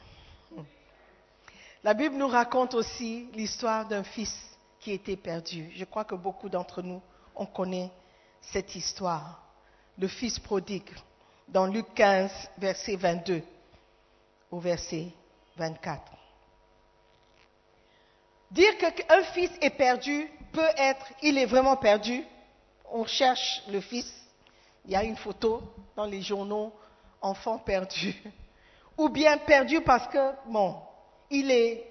La 1.84 1.94
Bible 1.94 2.16
nous 2.16 2.28
raconte 2.28 2.74
aussi 2.74 3.28
l'histoire 3.34 3.86
d'un 3.86 4.02
fils 4.02 4.34
qui 4.80 4.92
était 4.92 5.16
perdu. 5.16 5.70
Je 5.76 5.84
crois 5.84 6.04
que 6.04 6.14
beaucoup 6.14 6.48
d'entre 6.48 6.82
nous, 6.82 7.02
on 7.36 7.46
connaît 7.46 7.90
cette 8.40 8.74
histoire. 8.74 9.42
Le 9.98 10.08
fils 10.08 10.38
prodigue, 10.38 10.90
dans 11.48 11.66
Luc 11.66 11.86
15, 11.94 12.30
verset 12.58 12.96
22 12.96 13.42
au 14.50 14.58
verset 14.58 15.12
24. 15.58 16.00
Dire 18.50 18.78
qu'un 18.78 19.22
fils 19.24 19.50
est 19.60 19.76
perdu 19.76 20.30
peut 20.52 20.70
être, 20.76 21.06
il 21.22 21.36
est 21.36 21.46
vraiment 21.46 21.76
perdu. 21.76 22.24
On 22.90 23.04
cherche 23.04 23.62
le 23.68 23.80
fils. 23.80 24.10
Il 24.86 24.92
y 24.92 24.96
a 24.96 25.04
une 25.04 25.16
photo 25.16 25.62
dans 25.96 26.06
les 26.06 26.22
journaux, 26.22 26.72
enfant 27.20 27.58
perdu. 27.58 28.14
Ou 28.96 29.10
bien 29.10 29.36
perdu 29.38 29.82
parce 29.82 30.08
que, 30.08 30.32
bon, 30.46 30.76
il 31.30 31.50
est 31.50 31.84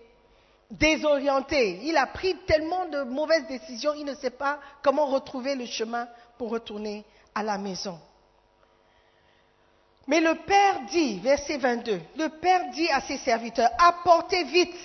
désorienté. 0.72 1.80
Il 1.84 1.96
a 1.96 2.08
pris 2.08 2.36
tellement 2.48 2.86
de 2.88 3.04
mauvaises 3.04 3.48
décisions, 3.48 3.94
il 3.94 4.06
ne 4.06 4.16
sait 4.16 4.32
pas 4.32 4.60
comment 4.82 5.06
retrouver 5.06 5.56
le 5.56 5.66
chemin 5.66 6.08
pour 6.38 6.50
retourner 6.50 7.06
à 7.36 7.44
la 7.44 7.58
maison. 7.58 8.00
Mais 10.08 10.22
le 10.22 10.36
Père 10.36 10.82
dit, 10.90 11.20
verset 11.20 11.58
22, 11.58 12.02
le 12.16 12.30
Père 12.30 12.70
dit 12.72 12.90
à 12.90 13.02
ses 13.02 13.18
serviteurs, 13.18 13.70
apportez 13.78 14.46
vite 14.46 14.78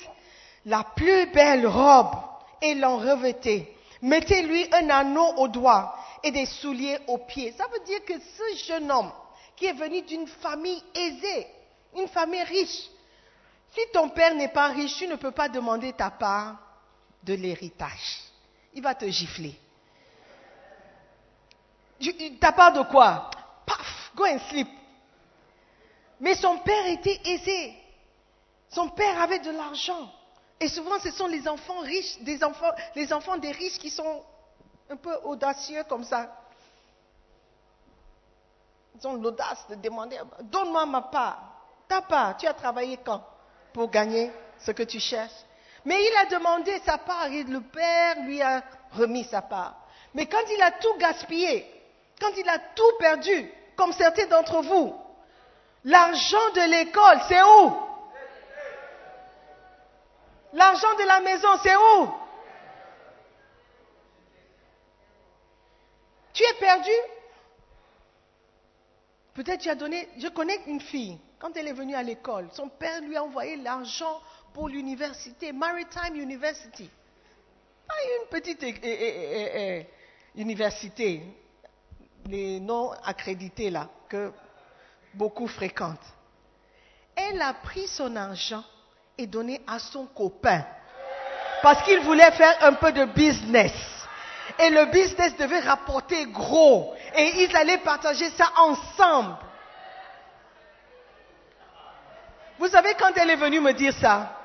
la 0.67 0.85
plus 0.97 1.27
belle 1.27 1.67
robe 1.67 2.15
et 2.61 2.75
l'en 2.75 2.99
revêtez. 2.99 3.73
Mettez-lui 4.03 4.67
un 4.73 4.91
anneau 4.91 5.35
au 5.37 5.47
doigt 5.47 5.97
et 6.25 6.33
des 6.33 6.47
souliers 6.47 6.99
aux 7.07 7.19
pieds. 7.19 7.53
Ça 7.57 7.67
veut 7.73 7.85
dire 7.85 8.05
que 8.05 8.15
ce 8.15 8.67
jeune 8.67 8.91
homme 8.91 9.13
qui 9.55 9.67
est 9.67 9.73
venu 9.73 10.03
d'une 10.03 10.27
famille 10.27 10.83
aisée, 10.95 11.47
une 11.97 12.09
famille 12.09 12.43
riche, 12.43 12.89
si 13.71 13.81
ton 13.93 14.09
père 14.09 14.35
n'est 14.35 14.49
pas 14.49 14.69
riche, 14.69 14.97
tu 14.97 15.07
ne 15.07 15.15
peux 15.15 15.31
pas 15.31 15.49
demander 15.49 15.93
ta 15.93 16.11
part 16.11 16.57
de 17.23 17.35
l'héritage. 17.35 18.23
Il 18.75 18.83
va 18.83 18.95
te 18.95 19.07
gifler. 19.07 19.55
Ta 22.41 22.51
part 22.51 22.73
de 22.73 22.83
quoi? 22.83 23.31
Paf, 23.65 24.11
go 24.17 24.25
and 24.25 24.41
sleep. 24.51 24.69
Mais 26.23 26.37
son 26.37 26.59
père 26.59 26.87
était 26.87 27.21
aisé. 27.25 27.75
Son 28.71 28.89
père 28.91 29.21
avait 29.21 29.41
de 29.41 29.51
l'argent. 29.51 30.09
Et 30.61 30.69
souvent, 30.69 31.01
ce 31.01 31.11
sont 31.11 31.27
les 31.27 31.49
enfants 31.49 31.81
riches, 31.81 32.17
des 32.21 32.45
enfants, 32.45 32.71
les 32.95 33.13
enfants 33.13 33.37
des 33.39 33.51
riches 33.51 33.77
qui 33.77 33.91
sont 33.91 34.23
un 34.89 34.97
peu 34.97 35.13
audacieux 35.25 35.83
comme 35.89 36.05
ça. 36.05 36.33
Ils 38.95 39.09
ont 39.09 39.15
l'audace 39.15 39.67
de 39.69 39.75
demander, 39.75 40.17
donne-moi 40.43 40.87
ma 40.87 41.03
part. 41.03 41.43
Ta 41.89 42.03
part, 42.03 42.37
tu 42.37 42.47
as 42.47 42.55
travaillé 42.55 42.99
quand 43.05 43.25
pour 43.73 43.91
gagner 43.91 44.31
ce 44.61 44.71
que 44.71 44.85
tu 44.85 45.01
cherches? 45.01 45.33
Mais 45.85 46.01
il 46.01 46.17
a 46.19 46.27
demandé 46.27 46.79
sa 46.87 46.99
part 46.99 47.27
et 47.33 47.43
le 47.43 47.63
père 47.63 48.23
lui 48.25 48.41
a 48.41 48.63
remis 48.93 49.25
sa 49.25 49.43
part. 49.43 49.75
Mais 50.15 50.27
quand 50.27 50.45
il 50.55 50.63
a 50.63 50.71
tout 50.71 50.95
gaspillé, 50.99 51.67
quand 52.21 52.31
il 52.37 52.49
a 52.49 52.61
tout 52.61 52.93
perdu, 53.01 53.51
comme 53.75 53.93
certains 53.93 54.29
d'entre 54.29 54.63
vous, 54.63 55.02
l'argent 55.85 56.51
de 56.55 56.71
l'école, 56.71 57.21
c'est 57.29 57.43
où? 57.43 57.77
L'argent 60.55 60.95
de 60.99 61.05
la 61.05 61.21
maison, 61.21 61.49
c'est 61.63 61.77
où? 61.77 62.09
Tu 66.35 66.43
es 66.45 66.55
perdu? 66.55 66.91
Peut-être 69.35 69.61
tu 69.61 69.71
as 69.71 69.75
donné. 69.75 70.09
Je 70.19 70.29
connais 70.29 70.61
une 70.67 70.81
fille, 70.81 71.19
quand 71.39 71.57
elle 71.57 71.69
est 71.69 71.73
venue 71.73 71.95
à 71.95 72.03
l'école, 72.03 72.49
son 72.53 72.69
père 72.69 73.01
lui 73.01 73.17
a 73.17 73.25
envoyé 73.25 73.57
l'argent 73.57 74.21
pour 74.53 74.69
l'université, 74.69 75.53
Maritime 75.53 76.17
University. 76.17 76.91
Pas 77.89 77.95
une 78.21 78.29
petite 78.29 78.63
eh, 78.63 78.75
eh, 78.83 79.87
eh, 80.37 80.41
université, 80.41 81.23
les 82.27 82.61
non 82.61 82.93
accrédités 83.05 83.71
là, 83.71 83.89
que 84.09 84.33
beaucoup 85.15 85.47
fréquentent. 85.47 85.99
Elle 87.17 87.41
a 87.43 87.53
pris 87.53 87.87
son 87.87 88.17
argent 88.17 88.65
et 89.19 89.27
donné 89.27 89.61
à 89.67 89.79
son 89.79 90.07
copain 90.07 90.65
parce 91.63 91.83
qu'il 91.85 92.01
voulait 92.01 92.31
faire 92.33 92.57
un 92.63 92.75
peu 92.75 92.93
de 92.93 93.05
business. 93.05 93.73
Et 94.59 94.69
le 94.71 94.87
business 94.87 95.37
devait 95.37 95.61
rapporter 95.61 96.27
gros. 96.27 96.95
Et 97.15 97.45
ils 97.45 97.57
allaient 97.57 97.79
partager 97.79 98.29
ça 98.31 98.51
ensemble. 98.57 99.37
Vous 102.59 102.69
savez, 102.69 102.95
quand 102.95 103.13
elle 103.17 103.31
est 103.31 103.37
venue 103.37 103.61
me 103.61 103.73
dire 103.73 103.95
ça, 103.95 104.37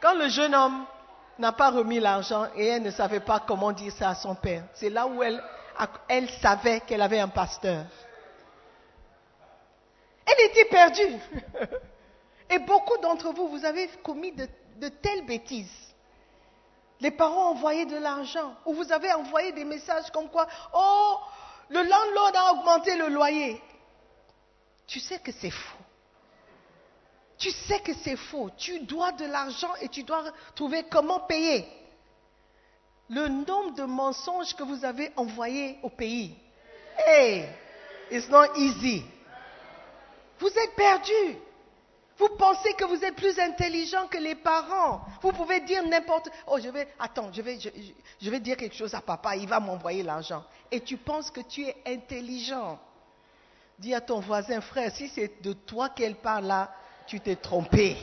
quand 0.00 0.14
le 0.14 0.28
jeune 0.28 0.54
homme 0.54 0.84
n'a 1.38 1.52
pas 1.52 1.70
remis 1.70 2.00
l'argent 2.00 2.46
et 2.56 2.66
elle 2.66 2.82
ne 2.82 2.90
savait 2.90 3.20
pas 3.20 3.40
comment 3.46 3.72
dire 3.72 3.92
ça 3.92 4.10
à 4.10 4.14
son 4.14 4.34
père, 4.34 4.64
c'est 4.74 4.90
là 4.90 5.06
où 5.06 5.22
elle, 5.22 5.42
elle 6.08 6.28
savait 6.30 6.80
qu'elle 6.80 7.02
avait 7.02 7.20
un 7.20 7.28
pasteur. 7.28 7.84
Elle 10.26 10.46
était 10.46 10.64
perdue. 10.66 11.16
Et 12.50 12.58
beaucoup 12.60 12.98
d'entre 12.98 13.32
vous, 13.32 13.48
vous 13.48 13.64
avez 13.64 13.88
commis 14.02 14.32
de, 14.32 14.88
telles 14.88 15.24
bêtises. 15.24 15.70
Les 17.00 17.10
parents 17.10 17.50
envoyaient 17.50 17.86
de 17.86 17.96
l'argent, 17.96 18.54
ou 18.64 18.74
vous 18.74 18.92
avez 18.92 19.12
envoyé 19.12 19.52
des 19.52 19.64
messages 19.64 20.10
comme 20.12 20.30
quoi, 20.30 20.46
oh, 20.74 21.18
le 21.68 21.82
landlord 21.82 22.32
a 22.34 22.52
augmenté 22.52 22.96
le 22.96 23.08
loyer. 23.08 23.60
Tu 24.86 25.00
sais 25.00 25.18
que 25.18 25.32
c'est 25.32 25.50
faux. 25.50 25.78
Tu 27.38 27.50
sais 27.50 27.80
que 27.80 27.92
c'est 28.02 28.16
faux. 28.16 28.50
Tu 28.56 28.80
dois 28.80 29.12
de 29.12 29.26
l'argent 29.26 29.74
et 29.80 29.88
tu 29.88 30.04
dois 30.04 30.24
trouver 30.54 30.84
comment 30.84 31.20
payer. 31.20 31.68
Le 33.10 33.28
nombre 33.28 33.74
de 33.74 33.84
mensonges 33.84 34.54
que 34.54 34.62
vous 34.62 34.84
avez 34.84 35.12
envoyés 35.16 35.78
au 35.82 35.90
pays. 35.90 36.34
Hey, 37.06 37.48
it's 38.10 38.28
not 38.28 38.56
easy. 38.56 39.04
Vous 40.38 40.48
êtes 40.48 40.74
perdus. 40.74 41.38
Vous 42.18 42.28
pensez 42.30 42.72
que 42.74 42.84
vous 42.84 43.04
êtes 43.04 43.14
plus 43.14 43.38
intelligent 43.38 44.06
que 44.06 44.16
les 44.16 44.34
parents. 44.34 45.02
Vous 45.20 45.32
pouvez 45.32 45.60
dire 45.60 45.86
n'importe. 45.86 46.30
Oh, 46.46 46.58
je 46.58 46.70
vais. 46.70 46.88
Attends, 46.98 47.30
je 47.32 47.42
vais, 47.42 47.60
je, 47.60 47.68
je 48.20 48.30
vais 48.30 48.40
dire 48.40 48.56
quelque 48.56 48.74
chose 48.74 48.94
à 48.94 49.02
papa. 49.02 49.36
Il 49.36 49.46
va 49.46 49.60
m'envoyer 49.60 50.02
l'argent. 50.02 50.42
Et 50.70 50.80
tu 50.80 50.96
penses 50.96 51.30
que 51.30 51.42
tu 51.42 51.66
es 51.66 51.76
intelligent. 51.86 52.78
Dis 53.78 53.94
à 53.94 54.00
ton 54.00 54.20
voisin, 54.20 54.62
frère, 54.62 54.90
si 54.94 55.08
c'est 55.08 55.42
de 55.42 55.52
toi 55.52 55.90
qu'elle 55.90 56.16
parle 56.16 56.46
là, 56.46 56.70
tu 57.06 57.20
t'es 57.20 57.36
trompé. 57.36 57.96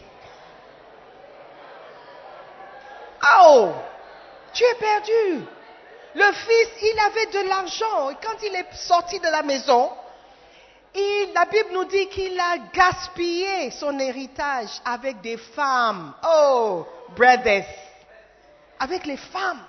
Oh, 3.39 3.71
tu 4.53 4.63
es 4.63 4.75
perdu. 4.75 5.45
Le 6.15 6.31
fils, 6.33 6.69
il 6.83 6.99
avait 6.99 7.43
de 7.43 7.49
l'argent. 7.49 8.09
Et 8.11 8.15
quand 8.23 8.37
il 8.43 8.53
est 8.53 8.71
sorti 8.75 9.19
de 9.19 9.27
la 9.27 9.41
maison, 9.41 9.91
la 11.33 11.45
Bible 11.45 11.69
nous 11.71 11.85
dit 11.85 12.07
qu'il 12.07 12.39
a 12.39 12.57
gaspillé 12.71 13.71
son 13.71 13.97
héritage 13.99 14.69
avec 14.85 15.21
des 15.21 15.37
femmes. 15.37 16.13
Oh, 16.27 16.85
brothers. 17.15 17.65
Avec 18.79 19.05
les 19.05 19.17
femmes. 19.17 19.63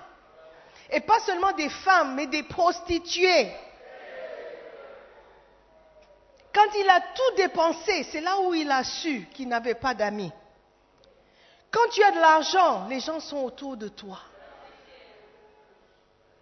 Et 0.89 1.01
pas 1.01 1.19
seulement 1.21 1.51
des 1.53 1.69
femmes, 1.69 2.15
mais 2.15 2.27
des 2.27 2.43
prostituées. 2.43 3.51
Quand 6.53 6.73
il 6.77 6.89
a 6.89 7.01
tout 7.01 7.35
dépensé, 7.35 8.03
c'est 8.03 8.21
là 8.21 8.39
où 8.39 8.53
il 8.53 8.69
a 8.69 8.83
su 8.83 9.27
qu'il 9.33 9.47
n'avait 9.47 9.75
pas 9.75 9.93
d'amis. 9.93 10.31
Quand 11.71 11.89
tu 11.91 12.01
as 12.03 12.11
de 12.11 12.19
l'argent, 12.19 12.87
les 12.87 12.99
gens 12.99 13.19
sont 13.19 13.39
autour 13.39 13.75
de 13.75 13.89
toi. 13.89 14.19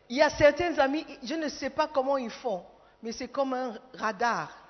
Il 0.10 0.18
y 0.18 0.22
a 0.22 0.30
certains 0.30 0.78
amis, 0.78 1.06
je 1.24 1.34
ne 1.34 1.50
sais 1.50 1.72
pas 1.72 1.88
comment 1.88 2.18
ils 2.18 2.30
font, 2.30 2.64
mais 3.02 3.12
c'est 3.12 3.30
comme 3.30 3.54
un 3.54 3.74
radar. 3.96 4.63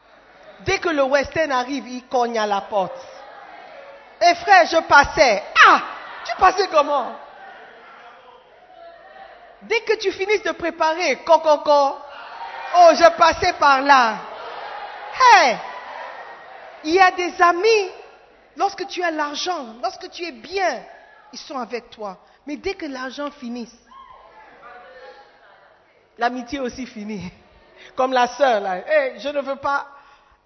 Dès 0.62 0.80
que 0.80 0.90
le 0.90 1.04
western 1.04 1.52
arrive, 1.52 1.88
il 1.88 2.08
cogne 2.08 2.38
à 2.38 2.46
la 2.46 2.62
porte. 2.62 2.96
Et 4.22 4.36
frère, 4.36 4.66
je 4.66 4.78
passais. 4.88 5.44
Ah, 5.66 5.82
tu 6.26 6.36
passais 6.38 6.68
comment? 6.68 7.16
Dès 9.64 9.82
que 9.82 9.98
tu 9.98 10.12
finisses 10.12 10.44
de 10.44 10.52
préparer, 10.52 11.18
coco, 11.26 11.50
oh, 11.66 12.90
je 12.94 13.18
passais 13.18 13.54
par 13.54 13.82
là. 13.82 14.18
Hey, 15.20 15.58
il 16.86 16.94
y 16.94 17.00
a 17.00 17.12
des 17.12 17.42
amis, 17.42 17.90
lorsque 18.58 18.88
tu 18.88 19.04
as 19.04 19.12
l'argent, 19.12 19.76
lorsque 19.82 20.10
tu 20.10 20.24
es 20.24 20.32
bien, 20.32 20.84
ils 21.32 21.40
sont 21.40 21.58
avec 21.58 21.90
toi. 21.90 22.18
Mais 22.46 22.58
dès 22.58 22.74
que 22.74 22.86
l'argent 22.86 23.32
finit, 23.32 23.70
l'amitié 26.18 26.60
aussi 26.60 26.86
finit. 26.86 27.32
Comme 27.96 28.14
la 28.14 28.28
sœur, 28.28 28.62
là. 28.62 28.78
Hey, 28.88 29.20
je 29.20 29.30
ne 29.30 29.42
veux 29.42 29.58
pas 29.58 29.88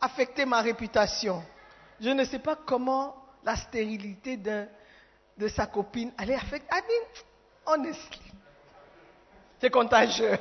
affecter 0.01 0.45
ma 0.45 0.61
réputation. 0.61 1.43
Je 1.99 2.09
ne 2.09 2.23
sais 2.23 2.39
pas 2.39 2.55
comment 2.55 3.15
la 3.43 3.55
stérilité 3.55 4.37
de, 4.37 4.65
de 5.37 5.47
sa 5.47 5.65
copine 5.65 6.11
allait 6.17 6.35
affecter. 6.35 6.67
I 6.71 6.81
mean, 6.81 7.23
honestly, 7.65 8.31
c'est 9.59 9.69
contagieux. 9.69 10.37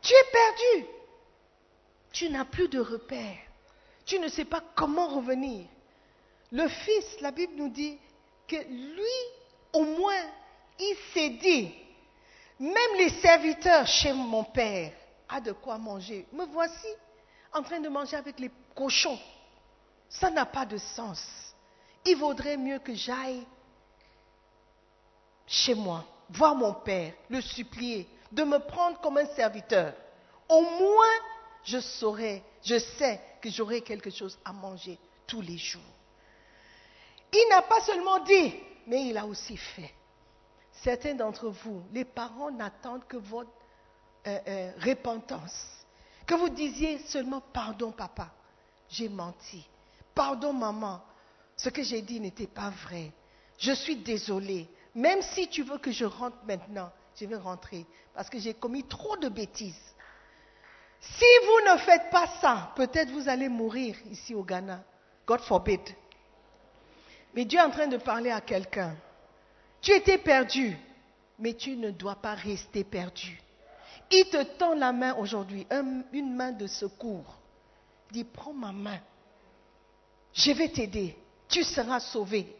Tu 0.00 0.12
es 0.12 0.30
perdu. 0.32 0.86
Tu 2.12 2.30
n'as 2.30 2.44
plus 2.44 2.68
de 2.68 2.80
repères. 2.80 3.38
Tu 4.04 4.18
ne 4.18 4.28
sais 4.28 4.44
pas 4.44 4.62
comment 4.74 5.08
revenir. 5.08 5.66
Le 6.52 6.68
fils, 6.68 7.20
la 7.20 7.32
Bible 7.32 7.54
nous 7.56 7.68
dit 7.68 7.98
que 8.46 8.56
lui, 8.56 9.16
au 9.72 9.82
moins, 9.82 10.22
il 10.78 10.96
s'est 11.12 11.30
dit, 11.30 11.74
même 12.60 12.94
les 12.98 13.10
serviteurs 13.10 13.86
chez 13.86 14.12
mon 14.12 14.44
père 14.44 14.92
a 15.28 15.40
de 15.40 15.52
quoi 15.52 15.76
manger. 15.76 16.24
Me 16.32 16.44
voici 16.46 16.86
en 17.52 17.62
train 17.62 17.80
de 17.80 17.88
manger 17.88 18.16
avec 18.16 18.38
les 18.38 18.50
cochons. 18.74 19.18
Ça 20.08 20.30
n'a 20.30 20.46
pas 20.46 20.66
de 20.66 20.78
sens. 20.78 21.22
Il 22.04 22.16
vaudrait 22.16 22.56
mieux 22.56 22.78
que 22.78 22.94
j'aille 22.94 23.46
chez 25.46 25.74
moi, 25.74 26.04
voir 26.30 26.54
mon 26.54 26.72
père, 26.72 27.12
le 27.28 27.40
supplier 27.40 28.08
de 28.32 28.44
me 28.44 28.58
prendre 28.58 29.00
comme 29.00 29.18
un 29.18 29.26
serviteur. 29.26 29.94
Au 30.48 30.60
moins, 30.60 31.14
je 31.64 31.80
saurais, 31.80 32.42
je 32.62 32.78
sais 32.78 33.20
que 33.40 33.50
j'aurai 33.50 33.80
quelque 33.80 34.10
chose 34.10 34.38
à 34.44 34.52
manger 34.52 34.98
tous 35.26 35.40
les 35.40 35.58
jours. 35.58 35.82
Il 37.32 37.46
n'a 37.50 37.62
pas 37.62 37.80
seulement 37.80 38.20
dit, 38.20 38.54
mais 38.86 39.08
il 39.08 39.18
a 39.18 39.26
aussi 39.26 39.56
fait. 39.56 39.92
Certains 40.72 41.14
d'entre 41.14 41.48
vous, 41.48 41.82
les 41.92 42.04
parents 42.04 42.50
n'attendent 42.50 43.06
que 43.06 43.16
votre 43.16 43.50
euh, 44.26 44.38
euh, 44.46 44.72
repentance. 44.80 45.85
Que 46.26 46.34
vous 46.34 46.48
disiez 46.48 46.98
seulement 47.06 47.40
pardon, 47.40 47.92
papa. 47.92 48.30
j'ai 48.88 49.08
menti. 49.08 49.66
Pardon, 50.14 50.52
maman. 50.52 51.02
Ce 51.56 51.68
que 51.68 51.82
j'ai 51.82 52.02
dit 52.02 52.20
n'était 52.20 52.46
pas 52.46 52.70
vrai. 52.70 53.12
Je 53.58 53.72
suis 53.72 53.96
désolée. 53.96 54.68
Même 54.94 55.22
si 55.22 55.48
tu 55.48 55.62
veux 55.62 55.78
que 55.78 55.92
je 55.92 56.04
rentre 56.04 56.38
maintenant, 56.46 56.90
je 57.18 57.26
vais 57.26 57.36
rentrer. 57.36 57.86
Parce 58.14 58.28
que 58.28 58.38
j'ai 58.38 58.54
commis 58.54 58.84
trop 58.84 59.16
de 59.16 59.28
bêtises. 59.28 59.94
Si 61.00 61.24
vous 61.44 61.72
ne 61.72 61.78
faites 61.78 62.10
pas 62.10 62.26
ça, 62.40 62.72
peut-être 62.74 63.10
vous 63.10 63.28
allez 63.28 63.48
mourir 63.48 63.96
ici 64.10 64.34
au 64.34 64.42
Ghana. 64.42 64.82
God 65.26 65.40
forbid. 65.40 65.80
Mais 67.34 67.44
Dieu 67.44 67.58
est 67.58 67.62
en 67.62 67.70
train 67.70 67.86
de 67.86 67.98
parler 67.98 68.30
à 68.30 68.40
quelqu'un. 68.40 68.96
Tu 69.80 69.92
étais 69.92 70.18
perdu, 70.18 70.76
mais 71.38 71.54
tu 71.54 71.76
ne 71.76 71.90
dois 71.90 72.16
pas 72.16 72.34
rester 72.34 72.82
perdu. 72.82 73.38
Il 74.10 74.24
te 74.30 74.42
tend 74.42 74.74
la 74.74 74.92
main 74.92 75.14
aujourd'hui, 75.14 75.66
un- 75.70 76.02
une 76.12 76.34
main 76.34 76.52
de 76.52 76.66
secours. 76.66 77.34
Dit, 78.10 78.24
prends 78.24 78.52
ma 78.52 78.72
main. 78.72 78.98
Je 80.32 80.52
vais 80.52 80.68
t'aider. 80.68 81.16
Tu 81.48 81.64
seras 81.64 82.00
sauvé. 82.00 82.54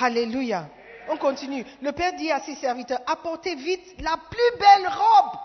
Alléluia. 0.00 0.68
On 1.08 1.16
continue. 1.16 1.64
Le 1.82 1.92
Père 1.92 2.14
dit 2.14 2.30
à 2.30 2.40
ses 2.40 2.54
serviteurs, 2.56 3.00
apportez 3.06 3.54
vite 3.54 4.00
la 4.00 4.16
plus 4.16 4.58
belle 4.58 4.88
robe. 4.88 5.38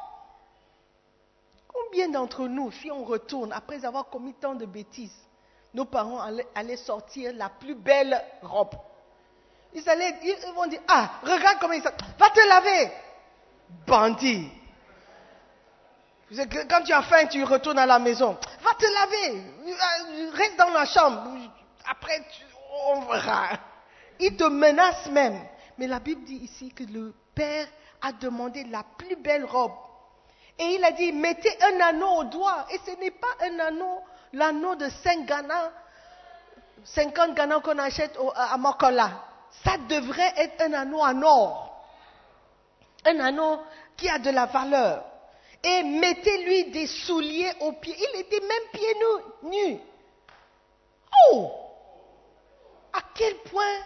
Combien 1.68 2.10
d'entre 2.10 2.48
nous, 2.48 2.72
si 2.72 2.90
on 2.90 3.04
retourne 3.04 3.52
après 3.52 3.84
avoir 3.86 4.10
commis 4.10 4.34
tant 4.36 4.56
de 4.56 4.66
bêtises, 4.66 5.16
nos 5.74 5.86
parents 5.86 6.22
allaient, 6.56 6.78
sortir 6.78 7.34
la 7.36 7.50
plus 7.50 7.76
belle 7.76 8.20
robe? 8.42 8.76
Ils, 9.74 9.88
allaient, 9.90 10.16
ils 10.24 10.54
vont 10.56 10.68
dire, 10.68 10.80
ah, 10.88 11.20
regarde 11.22 11.58
comment 11.60 11.74
il 11.74 11.82
s'est... 11.84 11.90
Va 12.18 12.30
te 12.30 12.48
laver. 12.48 12.92
Bandit. 13.86 14.50
Quand 16.70 16.82
tu 16.84 16.92
as 16.92 17.04
faim, 17.04 17.28
tu 17.28 17.44
retournes 17.44 17.78
à 17.78 17.86
la 17.86 18.00
maison. 18.00 18.38
Va 18.64 18.74
te 18.74 18.86
laver. 18.86 19.44
Euh, 19.68 20.32
Reste 20.34 20.58
dans 20.58 20.72
la 20.72 20.86
chambre. 20.86 21.24
Après, 21.88 22.20
on 22.88 23.02
verra. 23.02 23.50
Il 24.20 24.36
te 24.36 24.46
menace 24.46 25.08
même. 25.08 25.40
Mais 25.78 25.88
la 25.88 26.00
Bible 26.00 26.24
dit 26.24 26.38
ici 26.38 26.74
que 26.74 26.84
le 26.84 27.14
Père 27.36 27.68
a 28.02 28.12
demandé 28.14 28.64
la 28.64 28.84
plus 28.98 29.16
belle 29.18 29.46
robe. 29.46 29.74
Et 30.58 30.76
il 30.76 30.86
a 30.86 30.92
dit, 30.92 31.12
mettez 31.12 31.52
un 31.62 31.80
anneau 31.82 32.08
au 32.20 32.24
doigt. 32.24 32.66
Et 32.72 32.80
ce 32.86 32.98
n'est 33.00 33.12
pas 33.12 33.28
un 33.42 33.60
anneau, 33.60 34.00
l'anneau 34.34 34.76
de 34.76 34.90
5 34.90 35.26
Ghana, 35.26 35.72
50 36.84 37.36
Ghana 37.36 37.60
qu'on 37.60 37.78
achète 37.78 38.18
à 38.36 38.58
Mokola. 38.58 39.12
Ça 39.64 39.78
devrait 39.90 40.34
être 40.38 40.62
un 40.62 40.74
anneau 40.74 41.02
en 41.02 41.22
or. 41.22 41.86
Un 43.06 43.20
anneau 43.20 43.60
qui 43.96 44.10
a 44.10 44.18
de 44.18 44.32
la 44.32 44.46
valeur. 44.46 45.04
Et 45.68 45.84
mettez-lui 45.84 46.72
des 46.72 46.86
souliers 46.86 47.52
aux 47.62 47.72
pieds. 47.74 47.96
Il 47.98 48.20
était 48.20 48.40
même 48.40 48.70
pieds 48.72 48.96
nus. 49.50 49.80
Oh 51.32 51.52
À 52.94 53.00
quel 53.16 53.36
point 53.44 53.80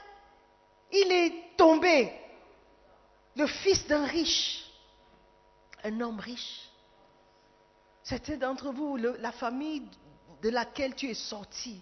il 0.92 1.10
est 1.12 1.56
tombé. 1.58 2.12
Le 3.38 3.48
fils 3.48 3.88
d'un 3.88 4.06
riche. 4.06 4.66
Un 5.86 6.02
homme 6.02 6.20
riche. 6.20 6.70
Certains 8.04 8.36
d'entre 8.36 8.72
vous, 8.72 8.98
la 8.98 9.32
famille 9.32 9.84
de 10.42 10.50
laquelle 10.50 10.96
tu 10.96 11.10
es 11.10 11.14
sorti, 11.14 11.82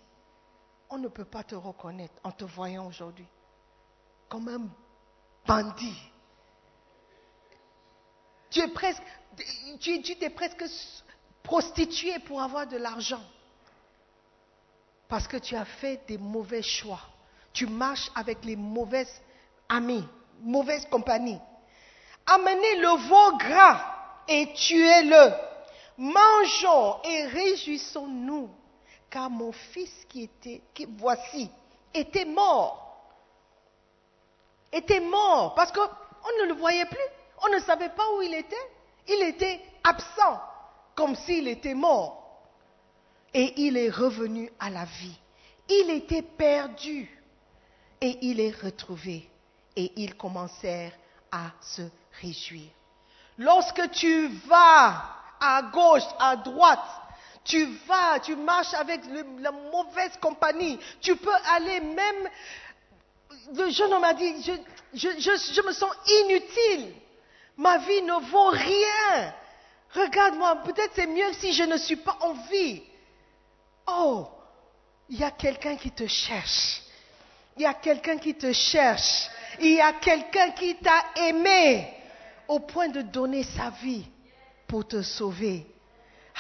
on 0.90 1.00
ne 1.00 1.08
peut 1.08 1.26
pas 1.26 1.44
te 1.44 1.56
reconnaître 1.56 2.14
en 2.24 2.32
te 2.32 2.44
voyant 2.44 2.86
aujourd'hui 2.86 3.26
comme 4.30 4.48
un 4.50 4.68
bandit. 5.46 6.12
Tu 8.50 8.60
es 8.60 8.68
presque, 8.68 9.04
tu, 9.80 10.02
t'es 10.02 10.30
presque 10.30 10.64
prostitué 11.44 12.20
pour 12.20 12.42
avoir 12.42 12.68
de 12.68 12.78
l'argent. 12.78 13.24
Parce 15.08 15.28
que 15.28 15.38
tu 15.38 15.56
as 15.56 15.66
fait 15.66 16.02
des 16.08 16.18
mauvais 16.18 16.62
choix. 16.62 17.00
Tu 17.54 17.66
marches 17.66 18.12
avec 18.16 18.44
les 18.44 18.56
mauvaises 18.56 19.22
amis, 19.70 20.06
mauvaise 20.42 20.86
compagnie. 20.90 21.40
Amenez 22.26 22.78
le 22.78 23.08
veau 23.08 23.38
gras 23.38 23.82
et 24.28 24.54
tuez-le. 24.54 25.32
Mangeons 25.98 27.02
et 27.04 27.26
réjouissons-nous, 27.26 28.50
car 29.10 29.30
mon 29.30 29.52
fils 29.52 30.06
qui 30.10 30.24
était, 30.24 30.62
qui, 30.74 30.86
voici, 30.86 31.50
était 31.94 32.26
mort 32.26 32.88
était 34.72 35.00
mort 35.00 35.54
parce 35.56 35.72
qu'on 35.72 36.42
ne 36.42 36.48
le 36.48 36.54
voyait 36.54 36.86
plus. 36.86 36.98
On 37.44 37.50
ne 37.50 37.60
savait 37.60 37.90
pas 37.90 38.04
où 38.16 38.22
il 38.22 38.34
était. 38.34 38.56
Il 39.08 39.24
était 39.24 39.62
absent, 39.84 40.42
comme 40.96 41.16
s'il 41.16 41.48
était 41.48 41.74
mort. 41.74 42.24
Et 43.34 43.54
il 43.62 43.78
est 43.78 43.90
revenu 43.90 44.52
à 44.60 44.70
la 44.70 44.86
vie. 44.86 45.18
Il 45.70 45.92
était 45.92 46.22
perdu 46.22 47.10
et 48.02 48.18
il 48.22 48.40
est 48.40 48.56
retrouvé. 48.64 49.30
Et 49.76 49.92
ils 49.98 50.16
commencèrent 50.16 50.94
à 51.32 51.52
se 51.62 51.84
réjouir. 52.22 52.70
Lorsque 53.38 53.92
tu 53.92 54.28
vas 54.48 55.18
à 55.40 55.62
gauche, 55.72 56.08
à 56.20 56.36
droite, 56.36 56.80
tu 57.44 57.66
vas, 57.88 58.20
tu 58.20 58.36
marches 58.36 58.74
avec 58.74 59.02
la 59.40 59.52
mauvaise 59.52 60.18
compagnie, 60.20 60.80
tu 61.00 61.16
peux 61.16 61.36
aller 61.56 61.80
même 61.80 62.30
le 63.56 63.70
jeune 63.70 63.94
homme 63.94 64.04
a 64.04 64.14
dit, 64.14 64.34
je 64.94 65.62
me 65.62 65.72
sens 65.72 65.92
inutile. 66.08 66.94
Ma 67.58 67.80
vie 67.80 68.02
ne 68.04 68.30
vaut 68.30 68.50
rien. 68.50 69.34
Regarde-moi, 69.94 70.58
peut-être 70.64 70.92
c'est 70.96 71.08
mieux 71.08 71.34
si 71.34 71.54
je 71.54 71.64
ne 71.64 71.78
suis 71.78 71.96
pas 71.96 72.18
en 72.22 72.34
vie. 72.50 72.84
Oh, 73.88 74.28
il 75.10 75.20
y 75.20 75.24
a 75.24 75.32
quelqu'un 75.32 75.76
qui 75.76 75.92
te 75.92 76.06
cherche. 76.06 76.82
Il 77.56 77.64
y 77.64 77.66
a 77.66 77.74
quelqu'un 77.74 78.18
qui 78.18 78.36
te 78.36 78.52
cherche. 78.54 79.30
Il 79.60 79.74
y 79.74 79.82
a 79.82 79.94
quelqu'un 79.94 80.52
qui 80.52 80.76
t'a 80.76 81.04
aimé 81.16 81.92
au 82.48 82.60
point 82.60 82.90
de 82.90 83.02
donner 83.02 83.44
sa 83.44 83.72
vie 83.82 84.06
pour 84.68 84.88
te 84.88 85.02
sauver. 85.02 85.66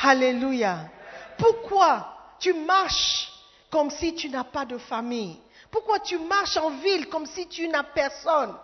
Alléluia. 0.04 0.90
Pourquoi 1.38 2.36
tu 2.40 2.54
marches 2.54 3.32
comme 3.72 3.90
si 3.90 4.14
tu 4.14 4.30
n'as 4.30 4.44
pas 4.44 4.66
de 4.66 4.78
famille? 4.78 5.40
Pourquoi 5.72 6.00
tu 6.00 6.20
marches 6.20 6.58
en 6.58 6.70
ville 6.70 7.08
comme 7.10 7.26
si 7.26 7.48
tu 7.48 7.68
n'as 7.68 7.84
personne? 7.84 8.56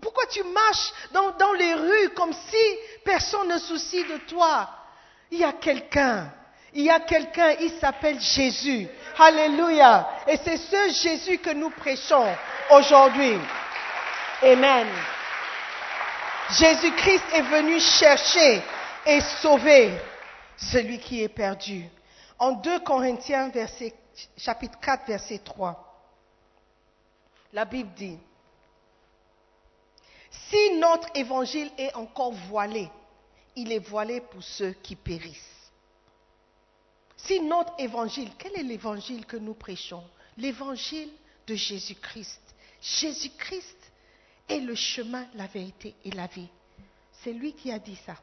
Pourquoi 0.00 0.26
tu 0.26 0.42
marches 0.44 0.92
dans, 1.12 1.30
dans 1.32 1.52
les 1.54 1.74
rues 1.74 2.10
comme 2.10 2.32
si 2.32 2.78
personne 3.04 3.48
ne 3.48 3.58
soucie 3.58 4.04
de 4.04 4.18
toi? 4.28 4.68
Il 5.30 5.38
y 5.38 5.44
a 5.44 5.52
quelqu'un. 5.52 6.30
Il 6.74 6.84
y 6.84 6.90
a 6.90 7.00
quelqu'un, 7.00 7.50
il 7.60 7.70
s'appelle 7.80 8.20
Jésus. 8.20 8.86
Alléluia. 9.18 10.08
Et 10.26 10.36
c'est 10.36 10.58
ce 10.58 10.90
Jésus 11.02 11.38
que 11.38 11.50
nous 11.50 11.70
prêchons 11.70 12.26
aujourd'hui. 12.70 13.38
Amen. 14.42 14.86
Jésus-Christ 16.50 17.24
est 17.32 17.42
venu 17.42 17.80
chercher 17.80 18.62
et 19.06 19.20
sauver 19.42 19.92
celui 20.56 20.98
qui 20.98 21.22
est 21.22 21.28
perdu. 21.28 21.84
En 22.38 22.52
2 22.52 22.80
Corinthiens 22.80 23.48
verset- 23.48 23.94
chapitre 24.36 24.78
4 24.80 25.06
verset 25.06 25.38
3, 25.44 25.84
la 27.52 27.64
Bible 27.64 27.90
dit, 27.96 28.18
si 30.30 30.78
notre 30.78 31.08
évangile 31.14 31.70
est 31.78 31.94
encore 31.94 32.32
voilé, 32.32 32.90
il 33.56 33.72
est 33.72 33.78
voilé 33.78 34.20
pour 34.20 34.42
ceux 34.42 34.72
qui 34.72 34.96
périssent. 34.96 35.70
Si 37.16 37.40
notre 37.40 37.72
évangile, 37.78 38.30
quel 38.38 38.56
est 38.56 38.62
l'évangile 38.62 39.26
que 39.26 39.36
nous 39.36 39.54
prêchons? 39.54 40.04
L'évangile 40.36 41.10
de 41.46 41.54
Jésus-Christ. 41.54 42.40
Jésus-Christ 42.80 43.76
est 44.48 44.60
le 44.60 44.74
chemin, 44.74 45.26
la 45.34 45.46
vérité 45.46 45.94
et 46.04 46.10
la 46.12 46.26
vie. 46.26 46.48
C'est 47.22 47.32
lui 47.32 47.52
qui 47.52 47.72
a 47.72 47.78
dit 47.78 47.98
ça. 48.06 48.14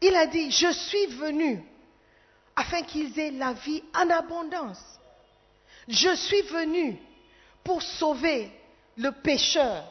Il 0.00 0.14
a 0.14 0.26
dit, 0.26 0.50
je 0.50 0.72
suis 0.72 1.06
venu 1.06 1.62
afin 2.54 2.82
qu'ils 2.82 3.18
aient 3.18 3.32
la 3.32 3.52
vie 3.52 3.82
en 3.94 4.08
abondance. 4.10 4.82
Je 5.88 6.14
suis 6.14 6.42
venu 6.42 6.98
pour 7.64 7.82
sauver 7.82 8.50
le 8.96 9.10
pécheur. 9.10 9.84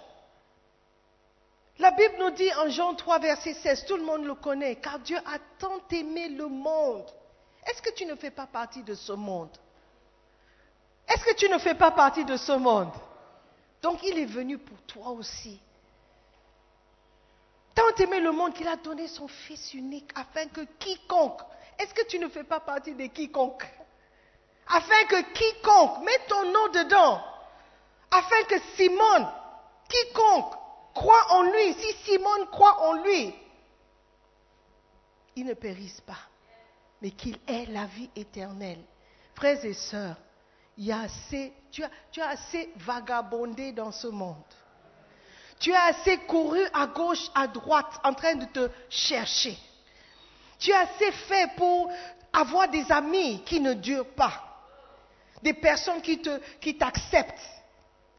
La 1.80 1.92
Bible 1.92 2.16
nous 2.20 2.32
dit 2.32 2.54
en 2.56 2.70
Jean 2.70 2.94
3, 2.94 3.20
verset 3.20 3.54
16, 3.54 3.86
tout 3.86 3.96
le 3.96 4.04
monde 4.04 4.26
le 4.26 4.36
connaît, 4.36 4.76
car 4.76 5.00
Dieu 5.00 5.18
a 5.18 5.40
tant 5.60 5.80
aimé 5.92 6.28
le 6.28 6.48
monde. 6.48 7.06
Est-ce 7.66 7.82
que 7.82 7.92
tu 7.92 8.06
ne 8.06 8.16
fais 8.16 8.32
pas 8.32 8.48
partie 8.48 8.84
de 8.84 8.94
ce 8.96 9.14
monde? 9.14 9.58
Est-ce 11.08 11.24
que 11.24 11.36
tu 11.36 11.48
ne 11.48 11.58
fais 11.58 11.76
pas 11.76 11.92
partie 11.92 12.26
de 12.26 12.36
ce 12.36 12.52
monde? 12.52 12.92
Donc 13.82 14.04
il 14.04 14.20
est 14.20 14.26
venu 14.26 14.58
pour 14.58 14.78
toi 14.84 15.12
aussi. 15.12 15.62
Tant 17.74 17.96
aimé 17.98 18.20
le 18.20 18.34
monde 18.34 18.54
qu'il 18.54 18.68
a 18.68 18.76
donné 18.76 19.08
son 19.08 19.30
Fils 19.30 19.74
unique 19.74 20.12
afin 20.16 20.48
que 20.48 20.62
quiconque, 20.80 21.40
est-ce 21.78 21.94
que 21.94 22.06
tu 22.08 22.20
ne 22.20 22.28
fais 22.28 22.44
pas 22.44 22.60
partie 22.60 22.94
de 22.94 23.06
quiconque? 23.06 23.66
Afin 24.68 25.06
que 25.06 25.22
quiconque, 25.32 26.04
mets 26.04 26.26
ton 26.28 26.44
nom 26.52 26.68
dedans, 26.74 27.24
afin 28.12 28.44
que 28.50 28.60
Simone, 28.76 29.32
quiconque 29.88 30.56
croit 30.94 31.32
en 31.32 31.44
lui, 31.44 31.74
si 31.74 31.94
Simone 32.04 32.48
croit 32.52 32.82
en 32.82 32.94
lui, 33.04 33.34
il 35.36 35.46
ne 35.46 35.54
périsse 35.54 36.02
pas, 36.02 36.20
mais 37.02 37.12
qu'il 37.12 37.38
ait 37.48 37.66
la 37.68 37.86
vie 37.86 38.10
éternelle. 38.16 38.84
Frères 39.36 39.64
et 39.64 39.74
sœurs, 39.74 40.18
tu, 41.72 41.84
as, 41.84 42.28
assez 42.28 42.70
vagabondé 42.78 43.72
dans 43.72 43.92
ce 43.92 44.08
monde. 44.08 44.44
Tu 45.60 45.74
as 45.74 45.86
assez 45.86 46.18
couru 46.20 46.62
à 46.74 46.88
gauche, 46.88 47.30
à 47.36 47.48
droite, 47.48 48.00
en 48.04 48.14
train 48.14 48.36
de 48.36 48.46
te 48.46 48.70
chercher. 48.90 49.58
Tu 50.58 50.72
as 50.72 50.80
assez 50.80 51.12
fait 51.12 51.52
pour 51.58 51.92
avoir 52.32 52.70
des 52.70 52.90
amis 52.92 53.44
qui 53.44 53.60
ne 53.60 53.74
durent 53.74 54.14
pas. 54.14 54.46
Des 55.42 55.54
personnes 55.54 56.02
qui 56.02 56.78
t'acceptent. 56.78 57.60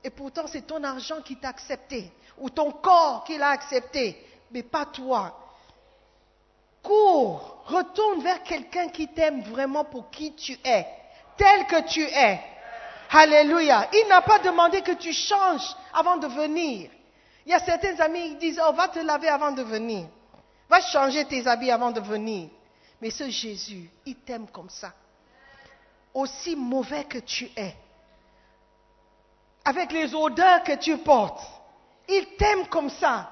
Et 0.03 0.11
pourtant, 0.11 0.47
c'est 0.47 0.67
ton 0.67 0.83
argent 0.83 1.21
qui 1.23 1.37
t'a 1.37 1.49
accepté. 1.49 2.11
Ou 2.41 2.51
ton 2.51 2.71
corps 2.73 3.25
qui 3.25 3.39
l'a 3.39 3.51
accepté. 3.51 4.27
Mais 4.51 4.63
pas 4.63 4.87
toi. 4.87 5.37
Cours, 6.83 7.63
retourne 7.67 8.23
vers 8.23 8.43
quelqu'un 8.43 8.89
qui 8.89 9.09
t'aime 9.09 9.43
vraiment 9.43 9.85
pour 9.85 10.11
qui 10.11 10.35
tu 10.35 10.59
es, 10.65 10.87
tel 11.37 11.67
que 11.67 11.87
tu 11.89 12.03
es. 12.03 12.41
Alléluia. 13.11 13.89
Il 13.93 14.07
n'a 14.09 14.23
pas 14.23 14.39
demandé 14.39 14.83
que 14.83 14.93
tu 14.93 15.13
changes 15.13 15.77
avant 15.93 16.17
de 16.17 16.27
venir. 16.27 16.91
Il 17.45 17.53
y 17.53 17.55
a 17.55 17.59
certains 17.59 17.99
amis 18.01 18.31
qui 18.31 18.37
disent, 18.37 18.61
oh, 18.67 18.73
va 18.73 18.89
te 18.89 19.01
laver 19.01 19.29
avant 19.29 19.53
de 19.53 19.63
venir. 19.63 20.07
Va 20.69 20.81
changer 20.81 21.25
tes 21.25 21.47
habits 21.47 21.71
avant 21.71 21.91
de 21.91 22.01
venir. 22.01 22.49
Mais 23.01 23.11
ce 23.11 23.29
Jésus, 23.29 23.91
il 24.07 24.17
t'aime 24.17 24.47
comme 24.49 24.71
ça. 24.71 24.93
Aussi 26.15 26.55
mauvais 26.55 27.05
que 27.05 27.19
tu 27.19 27.51
es, 27.57 27.75
avec 29.65 29.93
les 29.93 30.15
odeurs 30.15 30.63
que 30.65 30.77
tu 30.77 30.97
portes, 30.99 31.43
il 32.11 32.37
t'aime 32.37 32.67
comme 32.67 32.91
ça. 32.91 33.31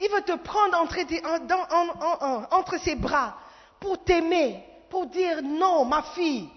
Il 0.00 0.10
veut 0.10 0.22
te 0.22 0.36
prendre 0.36 0.78
entre, 0.78 2.78
ses 2.78 2.94
bras 2.94 3.36
pour 3.78 4.02
t'aimer, 4.02 4.64
pour 4.88 5.06
dire 5.06 5.42
non, 5.42 5.84
ma 5.84 6.02
fille. 6.14 6.48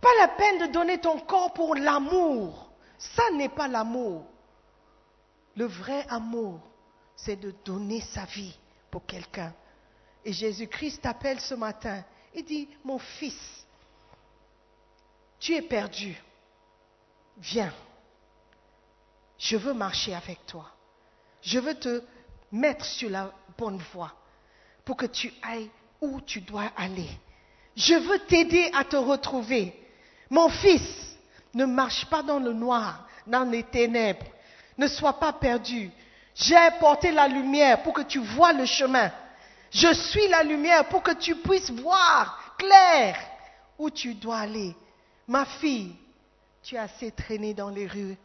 Pas 0.00 0.14
la 0.18 0.28
peine 0.28 0.58
de 0.58 0.72
donner 0.72 0.98
ton 0.98 1.18
corps 1.20 1.52
pour 1.52 1.74
l'amour. 1.74 2.70
Ça 2.98 3.30
n'est 3.32 3.48
pas 3.48 3.68
l'amour. 3.68 4.26
Le 5.56 5.64
vrai 5.64 6.04
amour, 6.08 6.60
c'est 7.16 7.36
de 7.36 7.54
donner 7.64 8.00
sa 8.00 8.24
vie 8.26 8.56
pour 8.90 9.06
quelqu'un. 9.06 9.52
Et 10.24 10.32
Jésus-Christ 10.32 11.02
t'appelle 11.02 11.40
ce 11.40 11.54
matin. 11.54 12.04
Il 12.34 12.44
dit, 12.44 12.68
mon 12.84 12.98
fils, 12.98 13.66
tu 15.40 15.54
es 15.54 15.62
perdu. 15.62 16.20
Viens. 17.38 17.72
Je 19.38 19.56
veux 19.56 19.72
marcher 19.72 20.14
avec 20.14 20.44
toi. 20.46 20.66
Je 21.42 21.58
veux 21.58 21.74
te 21.74 22.02
mettre 22.50 22.84
sur 22.84 23.10
la 23.10 23.32
bonne 23.56 23.80
voie 23.92 24.12
pour 24.84 24.96
que 24.96 25.06
tu 25.06 25.32
ailles 25.42 25.70
où 26.00 26.20
tu 26.20 26.40
dois 26.40 26.70
aller. 26.76 27.08
Je 27.76 27.94
veux 27.94 28.18
t'aider 28.20 28.70
à 28.74 28.84
te 28.84 28.96
retrouver. 28.96 29.74
Mon 30.30 30.48
fils, 30.48 31.16
ne 31.54 31.64
marche 31.64 32.06
pas 32.06 32.22
dans 32.22 32.38
le 32.38 32.52
noir, 32.52 33.06
dans 33.26 33.44
les 33.44 33.62
ténèbres. 33.62 34.26
Ne 34.76 34.86
sois 34.86 35.18
pas 35.18 35.32
perdu. 35.32 35.90
J'ai 36.34 36.56
apporté 36.56 37.10
la 37.10 37.28
lumière 37.28 37.82
pour 37.82 37.92
que 37.92 38.02
tu 38.02 38.18
vois 38.18 38.52
le 38.52 38.64
chemin. 38.64 39.10
Je 39.70 39.92
suis 39.92 40.28
la 40.28 40.42
lumière 40.42 40.88
pour 40.88 41.02
que 41.02 41.12
tu 41.12 41.34
puisses 41.36 41.70
voir 41.70 42.54
clair 42.58 43.16
où 43.78 43.90
tu 43.90 44.14
dois 44.14 44.38
aller. 44.38 44.74
Ma 45.26 45.44
fille, 45.44 45.94
tu 46.62 46.76
as 46.76 46.82
assez 46.82 47.10
traîné 47.10 47.54
dans 47.54 47.70
les 47.70 47.86
rues. 47.86 48.16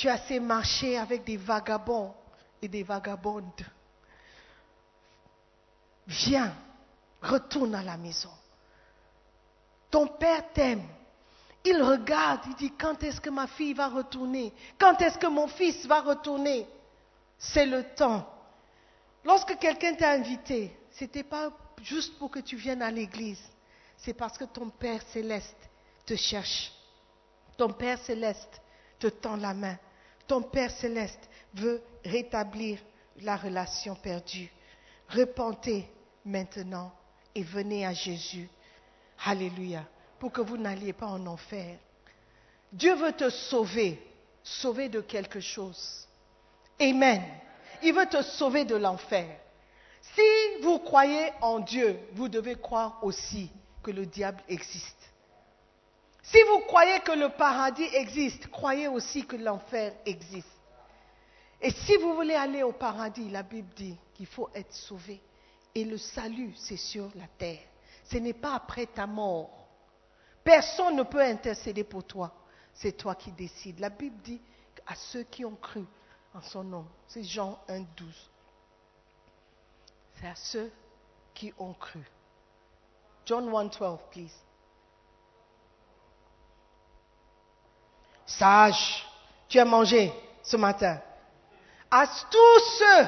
Tu 0.00 0.08
as 0.08 0.14
assez 0.14 0.40
marché 0.40 0.96
avec 0.96 1.24
des 1.24 1.36
vagabonds 1.36 2.14
et 2.62 2.68
des 2.68 2.82
vagabondes. 2.82 3.66
Viens, 6.06 6.54
retourne 7.20 7.74
à 7.74 7.82
la 7.82 7.98
maison. 7.98 8.30
Ton 9.90 10.06
père 10.06 10.50
t'aime. 10.54 10.88
Il 11.66 11.82
regarde, 11.82 12.40
il 12.46 12.54
dit 12.54 12.72
quand 12.80 13.02
est-ce 13.02 13.20
que 13.20 13.28
ma 13.28 13.46
fille 13.46 13.74
va 13.74 13.88
retourner? 13.88 14.54
Quand 14.78 14.98
est-ce 15.02 15.18
que 15.18 15.26
mon 15.26 15.48
fils 15.48 15.84
va 15.84 16.00
retourner? 16.00 16.66
C'est 17.36 17.66
le 17.66 17.84
temps. 17.94 18.26
Lorsque 19.22 19.58
quelqu'un 19.58 19.96
t'a 19.96 20.12
invité, 20.12 20.74
ce 20.92 21.04
n'était 21.04 21.24
pas 21.24 21.50
juste 21.82 22.18
pour 22.18 22.30
que 22.30 22.38
tu 22.38 22.56
viennes 22.56 22.80
à 22.80 22.90
l'église. 22.90 23.42
C'est 23.98 24.14
parce 24.14 24.38
que 24.38 24.44
ton 24.44 24.70
Père 24.70 25.02
céleste 25.12 25.68
te 26.06 26.16
cherche. 26.16 26.72
Ton 27.58 27.74
Père 27.74 27.98
céleste 27.98 28.62
te 28.98 29.08
tend 29.08 29.36
la 29.36 29.52
main. 29.52 29.76
Ton 30.30 30.42
Père 30.42 30.70
céleste 30.70 31.28
veut 31.54 31.82
rétablir 32.04 32.78
la 33.22 33.36
relation 33.36 33.96
perdue. 33.96 34.48
Repentez 35.08 35.90
maintenant 36.24 36.92
et 37.34 37.42
venez 37.42 37.84
à 37.84 37.92
Jésus. 37.92 38.48
Alléluia. 39.24 39.84
Pour 40.20 40.30
que 40.30 40.40
vous 40.40 40.56
n'alliez 40.56 40.92
pas 40.92 41.08
en 41.08 41.26
enfer. 41.26 41.76
Dieu 42.70 42.94
veut 42.94 43.10
te 43.10 43.28
sauver. 43.28 44.00
Sauver 44.44 44.88
de 44.88 45.00
quelque 45.00 45.40
chose. 45.40 46.06
Amen. 46.80 47.24
Il 47.82 47.92
veut 47.92 48.06
te 48.06 48.22
sauver 48.22 48.64
de 48.64 48.76
l'enfer. 48.76 49.36
Si 50.14 50.62
vous 50.62 50.78
croyez 50.78 51.32
en 51.40 51.58
Dieu, 51.58 51.98
vous 52.12 52.28
devez 52.28 52.54
croire 52.54 53.00
aussi 53.02 53.50
que 53.82 53.90
le 53.90 54.06
diable 54.06 54.44
existe. 54.48 55.10
Si 56.30 56.40
vous 56.44 56.60
croyez 56.60 57.00
que 57.00 57.10
le 57.10 57.28
paradis 57.30 57.88
existe, 57.92 58.46
croyez 58.48 58.86
aussi 58.86 59.26
que 59.26 59.34
l'enfer 59.34 59.92
existe. 60.06 60.46
Et 61.60 61.72
si 61.72 61.96
vous 61.96 62.14
voulez 62.14 62.34
aller 62.34 62.62
au 62.62 62.72
paradis, 62.72 63.28
la 63.30 63.42
Bible 63.42 63.68
dit 63.74 63.98
qu'il 64.14 64.26
faut 64.26 64.48
être 64.54 64.72
sauvé. 64.72 65.20
Et 65.74 65.84
le 65.84 65.98
salut, 65.98 66.54
c'est 66.56 66.76
sur 66.76 67.10
la 67.16 67.26
terre. 67.36 67.58
Ce 68.04 68.16
n'est 68.18 68.32
pas 68.32 68.54
après 68.54 68.86
ta 68.86 69.08
mort. 69.08 69.50
Personne 70.44 70.94
ne 70.96 71.02
peut 71.02 71.20
intercéder 71.20 71.82
pour 71.82 72.04
toi. 72.04 72.32
C'est 72.72 72.92
toi 72.92 73.16
qui 73.16 73.32
décides. 73.32 73.80
La 73.80 73.90
Bible 73.90 74.22
dit 74.22 74.40
à 74.86 74.94
ceux 74.94 75.24
qui 75.24 75.44
ont 75.44 75.56
cru 75.56 75.84
en 76.32 76.42
son 76.42 76.62
nom. 76.62 76.86
C'est 77.08 77.24
Jean 77.24 77.58
1, 77.68 77.80
12. 77.96 78.30
C'est 80.20 80.28
à 80.28 80.36
ceux 80.36 80.72
qui 81.34 81.52
ont 81.58 81.74
cru. 81.74 82.00
John 83.26 83.52
1, 83.52 83.64
12, 83.64 83.98
please. 84.12 84.49
Sage, 88.38 89.04
tu 89.48 89.58
as 89.58 89.64
mangé 89.64 90.12
ce 90.42 90.56
matin. 90.56 91.00
À 91.90 92.06
tous 92.06 92.60
ceux 92.78 93.06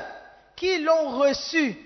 qui 0.57 0.79
l'ont 0.79 1.19
reçu, 1.19 1.79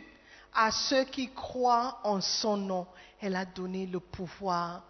à 0.55 0.71
ceux 0.71 1.05
qui 1.05 1.33
croient 1.33 2.01
en 2.05 2.21
son 2.21 2.57
nom, 2.57 2.87
elle 3.21 3.37
a 3.37 3.45
donné 3.45 3.87
le 3.87 4.01
pouvoir 4.01 4.83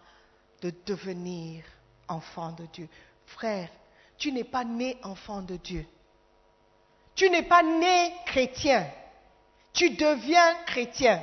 de 0.62 0.72
devenir 0.86 1.64
enfant 2.08 2.52
de 2.52 2.66
Dieu. 2.66 2.88
Frère, 3.26 3.68
tu 4.16 4.30
n'es 4.30 4.44
pas 4.44 4.64
né 4.64 4.98
enfant 5.02 5.42
de 5.42 5.56
Dieu. 5.56 5.84
Tu 7.16 7.28
n'es 7.28 7.42
pas 7.42 7.62
né 7.62 8.14
chrétien. 8.26 8.86
Tu 9.72 9.90
deviens 9.90 10.54
chrétien. 10.66 11.20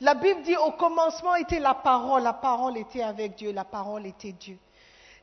La 0.00 0.14
Bible 0.14 0.42
dit 0.42 0.56
au 0.56 0.72
commencement 0.72 1.34
était 1.34 1.58
la 1.58 1.74
parole, 1.74 2.22
la 2.22 2.32
parole 2.32 2.78
était 2.78 3.02
avec 3.02 3.34
Dieu, 3.34 3.52
la 3.52 3.64
parole 3.64 4.06
était 4.06 4.32
Dieu. 4.32 4.58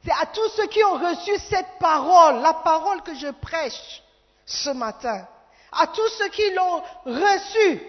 C'est 0.04 0.12
à 0.12 0.26
tous 0.28 0.50
ceux 0.50 0.68
qui 0.68 0.84
ont 0.84 0.94
reçu 0.98 1.38
cette 1.50 1.80
parole, 1.80 2.42
la 2.42 2.54
parole 2.54 3.02
que 3.02 3.16
je 3.16 3.28
prêche 3.28 4.04
ce 4.46 4.70
matin, 4.70 5.28
à 5.72 5.88
tous 5.88 6.08
ceux 6.18 6.30
qui 6.30 6.50
l'ont 6.52 6.82
reçue, 7.06 7.82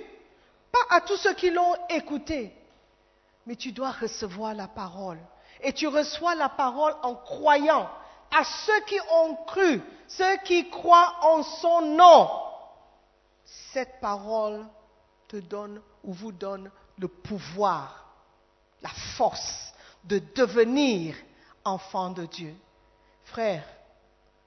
pas 0.73 0.97
à 0.97 1.01
tous 1.01 1.17
ceux 1.17 1.35
qui 1.35 1.51
l'ont 1.51 1.75
écouté, 1.89 2.53
mais 3.47 3.57
tu 3.57 3.73
dois 3.73 3.93
recevoir 3.93 4.55
la 4.55 4.69
parole. 4.69 5.19
Et 5.61 5.73
tu 5.73 5.89
reçois 5.89 6.35
la 6.35 6.49
parole 6.49 6.95
en 7.03 7.15
croyant 7.15 7.89
à 8.31 8.45
ceux 8.45 8.81
qui 8.81 8.99
ont 9.11 9.35
cru, 9.47 9.81
ceux 10.07 10.37
qui 10.45 10.69
croient 10.71 11.17
en 11.23 11.43
son 11.43 11.83
nom. 11.83 12.31
Cette 13.73 14.01
parole 14.01 14.67
te 15.27 15.37
donne 15.37 15.81
ou 16.05 16.13
vous 16.13 16.33
donne 16.33 16.71
le 16.99 17.09
pouvoir, 17.09 18.07
la 18.83 18.91
force 19.17 19.73
de 20.05 20.21
devenir 20.35 21.15
enfant 21.69 22.11
de 22.11 22.27
Dieu. 22.27 22.55
Frère, 23.25 23.65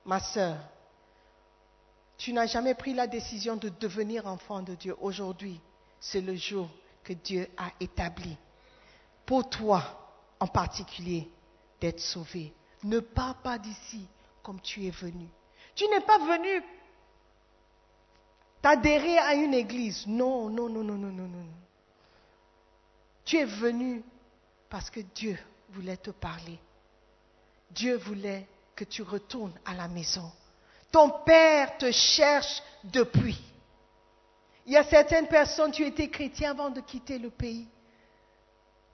ma 0.05 0.19
sœur, 0.19 0.57
tu 2.17 2.33
n'as 2.33 2.47
jamais 2.47 2.75
pris 2.75 2.93
la 2.93 3.07
décision 3.07 3.55
de 3.55 3.69
devenir 3.69 4.27
enfant 4.27 4.61
de 4.61 4.75
Dieu. 4.75 4.95
Aujourd'hui, 5.01 5.59
c'est 5.99 6.21
le 6.21 6.35
jour 6.35 6.69
que 7.03 7.13
Dieu 7.13 7.47
a 7.57 7.71
établi 7.79 8.37
pour 9.25 9.49
toi 9.49 9.83
en 10.39 10.47
particulier 10.47 11.29
d'être 11.79 11.99
sauvé. 11.99 12.53
Ne 12.83 12.99
pars 12.99 13.41
pas 13.41 13.57
d'ici 13.57 14.07
comme 14.43 14.59
tu 14.61 14.85
es 14.85 14.91
venu. 14.91 15.27
Tu 15.75 15.87
n'es 15.87 16.01
pas 16.01 16.19
venu 16.19 16.63
t'adhérer 18.61 19.17
à 19.17 19.33
une 19.33 19.53
église. 19.53 20.05
Non, 20.07 20.49
non, 20.49 20.69
non, 20.69 20.83
non, 20.83 20.95
non, 20.95 21.11
non, 21.11 21.27
non. 21.27 21.45
Tu 23.25 23.37
es 23.37 23.45
venu 23.45 24.03
parce 24.69 24.89
que 24.89 24.99
Dieu 24.99 25.37
voulait 25.69 25.97
te 25.97 26.11
parler. 26.11 26.59
Dieu 27.73 27.97
voulait 27.97 28.47
que 28.75 28.83
tu 28.83 29.01
retournes 29.01 29.53
à 29.65 29.73
la 29.73 29.87
maison. 29.87 30.31
Ton 30.91 31.09
Père 31.25 31.77
te 31.77 31.91
cherche 31.91 32.61
depuis. 32.83 33.39
Il 34.65 34.73
y 34.73 34.77
a 34.77 34.83
certaines 34.83 35.27
personnes, 35.27 35.71
tu 35.71 35.85
étais 35.85 36.09
chrétien 36.09 36.51
avant 36.51 36.69
de 36.69 36.81
quitter 36.81 37.17
le 37.17 37.29
pays. 37.29 37.67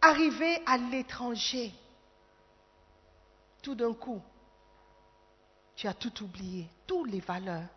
Arrivé 0.02 0.62
à 0.66 0.78
l'étranger, 0.78 1.74
tout 3.62 3.76
d'un 3.76 3.94
coup, 3.94 4.22
tu 5.76 5.88
as 5.88 5.94
tout 5.94 6.24
oublié, 6.24 6.70
toutes 6.86 7.10
les 7.10 7.20
valeurs 7.20 7.68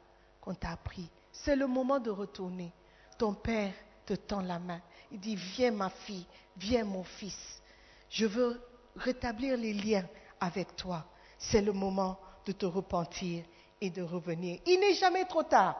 qu'on 0.41 0.55
t'a 0.55 0.71
appris. 0.71 1.09
C'est 1.33 1.57
le 1.57 1.67
moment 1.67 1.99
de 1.99 2.11
retourner. 2.11 2.73
Ton 3.19 3.35
père 3.35 3.73
te 4.07 4.15
tend 4.15 4.41
la 4.41 4.59
main. 4.59 4.81
Il 5.11 5.21
dit, 5.21 5.37
viens 5.37 5.73
ma 5.73 5.91
fille, 5.91 6.27
viens 6.57 6.85
mon 6.85 7.05
fils. 7.05 7.61
Je 8.09 8.27
veux 8.27 8.61
rétablir 8.97 9.57
les 9.57 9.73
liens 9.73 10.07
avec 10.41 10.77
toi. 10.77 11.05
C'est 11.39 11.63
le 11.63 11.73
moment 11.73 12.19
de 12.47 12.53
te 12.53 12.67
repentir 12.67 13.45
et 13.81 13.91
de 13.91 14.03
revenir. 14.03 14.61
Il 14.67 14.81
n'est 14.81 14.95
jamais 14.95 15.25
trop 15.25 15.43
tard. 15.43 15.77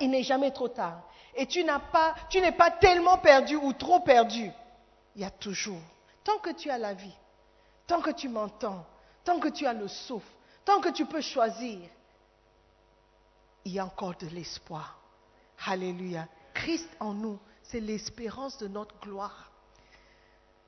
Il 0.00 0.10
n'est 0.10 0.22
jamais 0.22 0.50
trop 0.50 0.68
tard. 0.68 1.02
Et 1.34 1.46
tu 1.46 1.64
n'es 1.64 2.52
pas 2.52 2.70
tellement 2.72 3.18
perdu 3.18 3.56
ou 3.56 3.72
trop 3.72 4.00
perdu. 4.00 4.50
Il 5.14 5.22
y 5.22 5.24
a 5.24 5.30
toujours, 5.30 5.80
tant 6.24 6.38
que 6.38 6.50
tu 6.50 6.70
as 6.70 6.78
la 6.78 6.94
vie, 6.94 7.14
tant 7.86 8.00
que 8.00 8.10
tu 8.10 8.28
m'entends, 8.28 8.84
tant 9.24 9.38
que 9.38 9.48
tu 9.48 9.66
as 9.66 9.74
le 9.74 9.88
souffle, 9.88 10.32
tant 10.64 10.80
que 10.80 10.88
tu 10.88 11.04
peux 11.04 11.20
choisir, 11.20 11.78
il 13.64 13.72
y 13.72 13.78
a 13.78 13.84
encore 13.84 14.16
de 14.16 14.26
l'espoir. 14.28 14.98
Alléluia. 15.66 16.26
Christ 16.54 16.88
en 17.00 17.14
nous, 17.14 17.38
c'est 17.62 17.80
l'espérance 17.80 18.58
de 18.58 18.68
notre 18.68 18.98
gloire. 19.00 19.50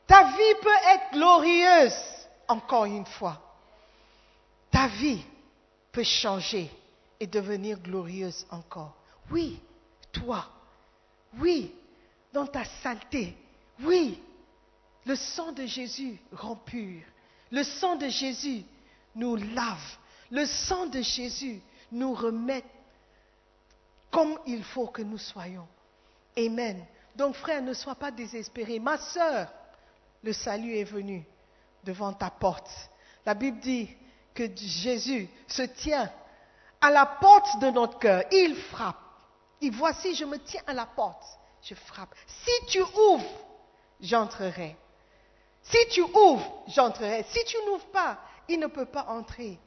Ta 0.06 0.24
vie 0.24 0.54
peut 0.62 0.68
être 0.94 1.12
glorieuse, 1.12 2.23
encore 2.48 2.84
une 2.84 3.06
fois. 3.06 3.40
Ta 4.70 4.88
vie 4.88 5.24
peut 5.92 6.02
changer 6.02 6.70
et 7.20 7.26
devenir 7.26 7.78
glorieuse 7.80 8.46
encore. 8.50 8.94
Oui, 9.30 9.60
toi. 10.12 10.46
Oui, 11.38 11.74
dans 12.32 12.46
ta 12.46 12.64
saleté. 12.64 13.36
Oui, 13.80 14.20
le 15.04 15.16
sang 15.16 15.52
de 15.52 15.66
Jésus 15.66 16.18
rend 16.32 16.56
pur. 16.56 17.02
Le 17.50 17.62
sang 17.62 17.96
de 17.96 18.08
Jésus 18.08 18.64
nous 19.14 19.36
lave. 19.36 19.96
Le 20.30 20.46
sang 20.46 20.86
de 20.86 21.00
Jésus 21.00 21.60
nous 21.92 22.14
remet 22.14 22.64
comme 24.10 24.38
il 24.46 24.62
faut 24.64 24.86
que 24.86 25.02
nous 25.02 25.18
soyons. 25.18 25.66
Amen. 26.36 26.84
Donc 27.16 27.36
frère, 27.36 27.62
ne 27.62 27.74
sois 27.74 27.94
pas 27.94 28.10
désespéré. 28.10 28.78
Ma 28.78 28.98
sœur, 28.98 29.52
le 30.22 30.32
salut 30.32 30.74
est 30.76 30.84
venu 30.84 31.24
devant 31.84 32.12
ta 32.12 32.30
porte. 32.30 32.70
La 33.26 33.34
Bible 33.34 33.60
dit 33.60 33.88
que 34.34 34.44
Jésus 34.56 35.28
se 35.46 35.62
tient 35.62 36.10
à 36.80 36.90
la 36.90 37.06
porte 37.06 37.58
de 37.60 37.70
notre 37.70 37.98
cœur. 37.98 38.22
Il 38.32 38.56
frappe. 38.56 38.96
Et 39.62 39.70
voici, 39.70 40.14
je 40.14 40.24
me 40.24 40.38
tiens 40.38 40.62
à 40.66 40.72
la 40.74 40.86
porte. 40.86 41.24
Je 41.62 41.74
frappe. 41.74 42.14
Si 42.26 42.66
tu 42.66 42.82
ouvres, 42.82 43.24
j'entrerai. 44.00 44.76
Si 45.62 45.78
tu 45.90 46.02
ouvres, 46.02 46.64
j'entrerai. 46.68 47.24
Si 47.28 47.42
tu 47.46 47.56
n'ouvres 47.66 47.86
pas, 47.86 48.18
il 48.48 48.58
ne 48.58 48.66
peut 48.66 48.86
pas 48.86 49.06
entrer. 49.08 49.58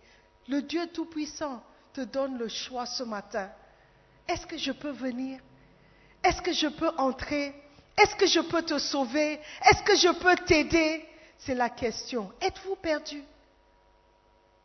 Le 0.47 0.61
Dieu 0.61 0.87
Tout-Puissant 0.87 1.63
te 1.93 2.01
donne 2.01 2.37
le 2.37 2.47
choix 2.47 2.85
ce 2.85 3.03
matin. 3.03 3.49
Est-ce 4.27 4.45
que 4.45 4.57
je 4.57 4.71
peux 4.71 4.91
venir? 4.91 5.39
Est-ce 6.23 6.41
que 6.41 6.53
je 6.53 6.67
peux 6.67 6.91
entrer? 6.97 7.55
Est-ce 7.97 8.15
que 8.15 8.27
je 8.27 8.41
peux 8.41 8.61
te 8.61 8.77
sauver? 8.77 9.39
Est-ce 9.63 9.81
que 9.81 9.95
je 9.95 10.09
peux 10.09 10.35
t'aider? 10.45 11.03
C'est 11.39 11.55
la 11.55 11.69
question. 11.69 12.31
Êtes-vous 12.41 12.75
perdu? 12.75 13.23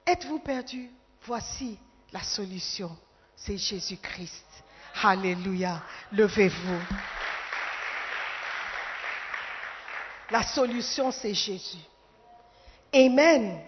Êtes-vous 0.06 0.38
perdu? 0.38 0.90
Voici 1.24 1.78
la 2.12 2.22
solution. 2.22 2.96
C'est 3.36 3.58
Jésus-Christ. 3.58 4.46
Alléluia. 5.02 5.82
Levez-vous. 6.12 6.80
La 10.30 10.42
solution, 10.42 11.10
c'est 11.10 11.34
Jésus. 11.34 11.78
Amen. 12.94 13.60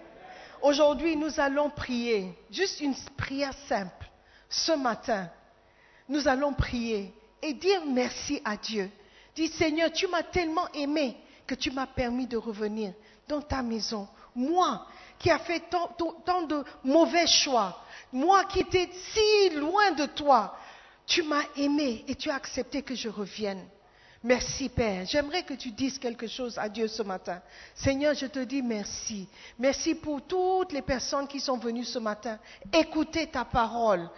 Aujourd'hui, 0.62 1.14
nous 1.14 1.38
allons 1.38 1.68
prier, 1.68 2.32
juste 2.50 2.80
une 2.80 2.94
prière 3.18 3.52
simple. 3.68 4.10
Ce 4.48 4.72
matin, 4.72 5.30
nous 6.08 6.26
allons 6.26 6.54
prier 6.54 7.12
et 7.42 7.52
dire 7.52 7.82
merci 7.86 8.40
à 8.44 8.56
Dieu. 8.56 8.90
Dis 9.34 9.48
Seigneur, 9.48 9.92
tu 9.92 10.06
m'as 10.06 10.22
tellement 10.22 10.66
aimé 10.72 11.16
que 11.46 11.54
tu 11.54 11.70
m'as 11.70 11.86
permis 11.86 12.26
de 12.26 12.36
revenir 12.36 12.92
dans 13.28 13.40
ta 13.40 13.62
maison. 13.62 14.08
Moi, 14.34 14.86
qui 15.18 15.30
a 15.30 15.38
fait 15.38 15.60
tant- 15.70 15.90
tant 16.24 16.42
de 16.42 16.64
mauvais 16.82 17.26
choix, 17.26 17.82
moi 18.12 18.44
qui 18.44 18.60
étais 18.60 18.90
si 19.12 19.50
loin 19.56 19.92
de 19.92 20.06
toi, 20.06 20.56
tu 21.06 21.22
m'as 21.22 21.44
aimé 21.56 22.04
et 22.08 22.14
tu 22.14 22.30
as 22.30 22.34
accepté 22.34 22.82
que 22.82 22.94
je 22.94 23.08
revienne. 23.08 23.64
Merci 24.22 24.70
Père. 24.70 25.04
J'aimerais 25.06 25.42
que 25.42 25.52
tu 25.52 25.70
dises 25.70 25.98
quelque 25.98 26.26
chose 26.26 26.56
à 26.56 26.66
Dieu 26.70 26.88
ce 26.88 27.02
matin. 27.02 27.42
Seigneur, 27.74 28.14
je 28.14 28.24
te 28.26 28.38
dis 28.38 28.62
merci. 28.62 29.28
Merci 29.58 29.94
pour 29.94 30.22
toutes 30.22 30.72
les 30.72 30.80
personnes 30.80 31.28
qui 31.28 31.40
sont 31.40 31.58
venues 31.58 31.84
ce 31.84 31.98
matin 31.98 32.38
écouter 32.72 33.26
ta 33.26 33.44
parole. 33.44 34.08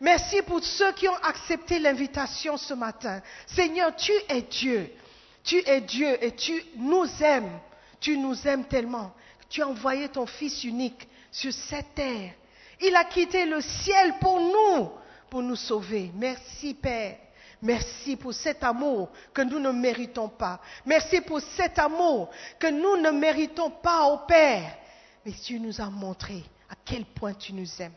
Merci 0.00 0.42
pour 0.42 0.64
ceux 0.64 0.90
qui 0.94 1.06
ont 1.08 1.16
accepté 1.22 1.78
l'invitation 1.78 2.56
ce 2.56 2.74
matin. 2.74 3.22
Seigneur, 3.46 3.94
tu 3.94 4.10
es 4.28 4.42
Dieu. 4.42 4.90
Tu 5.44 5.56
es 5.66 5.80
Dieu 5.80 6.22
et 6.24 6.32
tu 6.32 6.62
nous 6.76 7.06
aimes. 7.22 7.58
Tu 8.00 8.16
nous 8.16 8.46
aimes 8.46 8.64
tellement. 8.64 9.12
Tu 9.48 9.62
as 9.62 9.68
envoyé 9.68 10.08
ton 10.08 10.26
Fils 10.26 10.64
unique 10.64 11.08
sur 11.30 11.52
cette 11.52 11.94
terre. 11.94 12.32
Il 12.80 12.94
a 12.96 13.04
quitté 13.04 13.44
le 13.46 13.60
ciel 13.60 14.14
pour 14.20 14.40
nous, 14.40 14.90
pour 15.30 15.42
nous 15.42 15.56
sauver. 15.56 16.10
Merci 16.14 16.74
Père. 16.74 17.16
Merci 17.60 18.16
pour 18.16 18.34
cet 18.34 18.64
amour 18.64 19.10
que 19.32 19.42
nous 19.42 19.60
ne 19.60 19.70
méritons 19.70 20.28
pas. 20.28 20.60
Merci 20.84 21.20
pour 21.20 21.40
cet 21.40 21.78
amour 21.78 22.28
que 22.58 22.66
nous 22.66 22.96
ne 22.96 23.10
méritons 23.10 23.70
pas 23.70 24.06
au 24.08 24.18
Père. 24.26 24.76
Mais 25.24 25.32
tu 25.32 25.60
nous 25.60 25.80
as 25.80 25.88
montré 25.88 26.42
à 26.68 26.74
quel 26.84 27.04
point 27.04 27.34
tu 27.34 27.52
nous 27.52 27.80
aimes. 27.80 27.92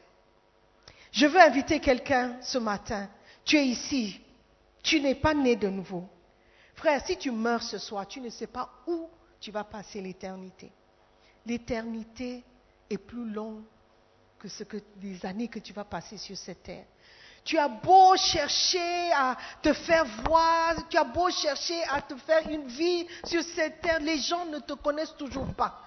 Je 1.12 1.26
veux 1.26 1.40
inviter 1.40 1.80
quelqu'un 1.80 2.38
ce 2.42 2.60
matin. 2.60 3.10
Tu 3.44 3.58
es 3.58 3.66
ici. 3.66 4.20
Tu 4.84 5.02
n'es 5.02 5.16
pas 5.16 5.34
né 5.34 5.56
de 5.56 5.68
nouveau. 5.68 6.08
Frère, 6.76 7.06
si 7.06 7.18
tu 7.18 7.32
meurs 7.32 7.64
ce 7.64 7.78
soir, 7.78 8.08
tu 8.08 8.20
ne 8.20 8.30
sais 8.30 8.48
pas 8.48 8.70
où 8.88 9.10
tu 9.40 9.52
vas 9.52 9.64
passer 9.64 10.02
l'éternité. 10.02 10.72
L'éternité 11.46 12.44
est 12.90 12.98
plus 12.98 13.30
longue 13.30 13.64
que 14.40 14.64
que 14.64 14.78
les 15.02 15.26
années 15.26 15.48
que 15.48 15.60
tu 15.60 15.74
vas 15.74 15.86
passer 15.86 16.18
sur 16.18 16.38
cette 16.38 16.64
terre. 16.64 16.86
Tu 17.44 17.58
as 17.58 17.68
beau 17.68 18.16
chercher 18.18 19.12
à 19.14 19.38
te 19.62 19.72
faire 19.72 20.06
voir, 20.26 20.88
tu 20.90 20.98
as 20.98 21.04
beau 21.04 21.30
chercher 21.30 21.84
à 21.92 22.02
te 22.02 22.16
faire 22.16 22.50
une 22.50 22.68
vie 22.68 23.06
sur 23.24 23.44
cette 23.44 23.82
terre, 23.82 24.00
les 24.00 24.18
gens 24.18 24.46
ne 24.46 24.60
te 24.60 24.74
connaissent 24.74 25.16
toujours 25.16 25.54
pas. 25.54 25.82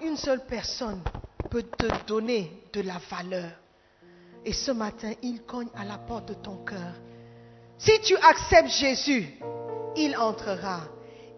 Une 0.00 0.16
seule 0.16 0.44
personne 0.44 1.02
peut 1.48 1.62
te 1.62 2.04
donner 2.04 2.64
de 2.72 2.80
la 2.80 2.98
valeur. 3.10 3.52
Et 4.44 4.52
ce 4.52 4.72
matin, 4.72 5.12
il 5.22 5.42
cogne 5.42 5.68
à 5.74 5.84
la 5.84 5.98
porte 5.98 6.28
de 6.28 6.34
ton 6.34 6.64
cœur. 6.64 6.94
Si 7.78 8.00
tu 8.00 8.16
acceptes 8.16 8.70
Jésus, 8.70 9.38
il 9.96 10.16
entrera. 10.16 10.80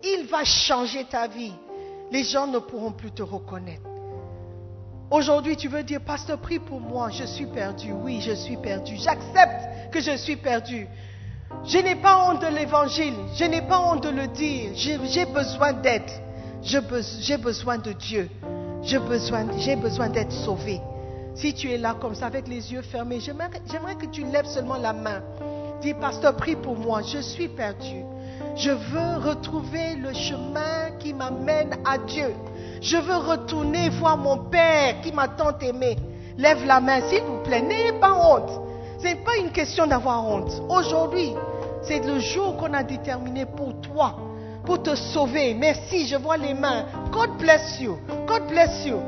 Il 0.03 0.27
va 0.27 0.45
changer 0.45 1.05
ta 1.05 1.27
vie. 1.27 1.53
Les 2.11 2.25
gens 2.25 2.47
ne 2.47 2.59
pourront 2.59 2.93
plus 2.93 3.11
te 3.11 3.23
reconnaître. 3.23 3.83
Aujourd'hui, 5.11 5.57
tu 5.57 5.69
veux 5.69 5.83
dire, 5.83 6.01
pasteur, 6.03 6.39
prie 6.39 6.59
pour 6.59 6.81
moi, 6.81 7.09
je 7.11 7.25
suis 7.25 7.47
perdu. 7.47 7.93
Oui, 7.93 8.21
je 8.21 8.33
suis 8.33 8.57
perdu. 8.57 8.97
J'accepte 8.97 9.91
que 9.91 10.01
je 10.01 10.17
suis 10.17 10.37
perdu. 10.37 10.87
Je 11.65 11.79
n'ai 11.79 11.97
pas 11.97 12.29
honte 12.29 12.43
de 12.43 12.47
l'évangile. 12.49 13.15
Je 13.35 13.45
n'ai 13.45 13.63
pas 13.63 13.81
honte 13.81 14.03
de 14.03 14.11
le 14.11 14.27
dire. 14.29 14.73
J'ai 14.75 15.25
besoin 15.25 15.73
d'aide. 15.73 16.11
J'ai 16.63 17.37
besoin 17.39 17.79
de 17.79 17.93
Dieu. 17.93 18.29
J'ai 18.83 18.99
besoin, 18.99 20.09
d'être 20.09 20.33
sauvé. 20.33 20.81
Si 21.35 21.55
tu 21.55 21.71
es 21.71 21.79
là 21.79 21.97
comme 21.99 22.15
ça, 22.15 22.27
avec 22.27 22.47
les 22.49 22.73
yeux 22.73 22.83
fermés, 22.83 23.21
j'aimerais 23.21 23.97
que 23.97 24.07
tu 24.07 24.25
lèves 24.25 24.47
seulement 24.47 24.77
la 24.77 24.93
main. 24.93 25.23
Dis, 25.81 25.95
pasteur, 25.95 26.37
prie 26.37 26.57
pour 26.57 26.77
moi. 26.77 27.03
Je 27.03 27.19
suis 27.19 27.49
perdu. 27.49 28.05
Je 28.57 28.71
veux 28.71 29.29
retrouver 29.29 29.95
le 29.97 30.13
chemin 30.13 30.91
qui 30.99 31.15
m'amène 31.15 31.77
à 31.85 31.99
Dieu. 31.99 32.35
Je 32.81 32.97
veux 32.97 33.17
retourner 33.17 33.89
voir 33.89 34.17
mon 34.17 34.39
Père 34.51 35.01
qui 35.01 35.13
m'a 35.13 35.29
tant 35.29 35.57
aimé. 35.61 35.97
Lève 36.37 36.65
la 36.67 36.81
main, 36.81 37.01
s'il 37.09 37.23
vous 37.23 37.43
plaît. 37.43 37.63
N'ayez 37.63 37.93
pas 37.93 38.13
honte. 38.13 38.51
Ce 38.99 39.05
n'est 39.05 39.17
pas 39.17 39.37
une 39.37 39.51
question 39.51 39.87
d'avoir 39.87 40.27
honte. 40.27 40.63
Aujourd'hui, 40.69 41.33
c'est 41.83 42.05
le 42.05 42.19
jour 42.19 42.57
qu'on 42.57 42.73
a 42.75 42.83
déterminé 42.83 43.47
pour 43.47 43.81
toi, 43.81 44.17
pour 44.65 44.83
te 44.83 44.95
sauver. 44.95 45.55
Merci, 45.55 46.07
je 46.07 46.17
vois 46.17 46.37
les 46.37 46.55
mains. 46.55 46.85
God 47.13 47.39
bless 47.39 47.81
you. 47.81 47.99
God 48.27 48.49
bless 48.49 48.85
you. 48.87 48.99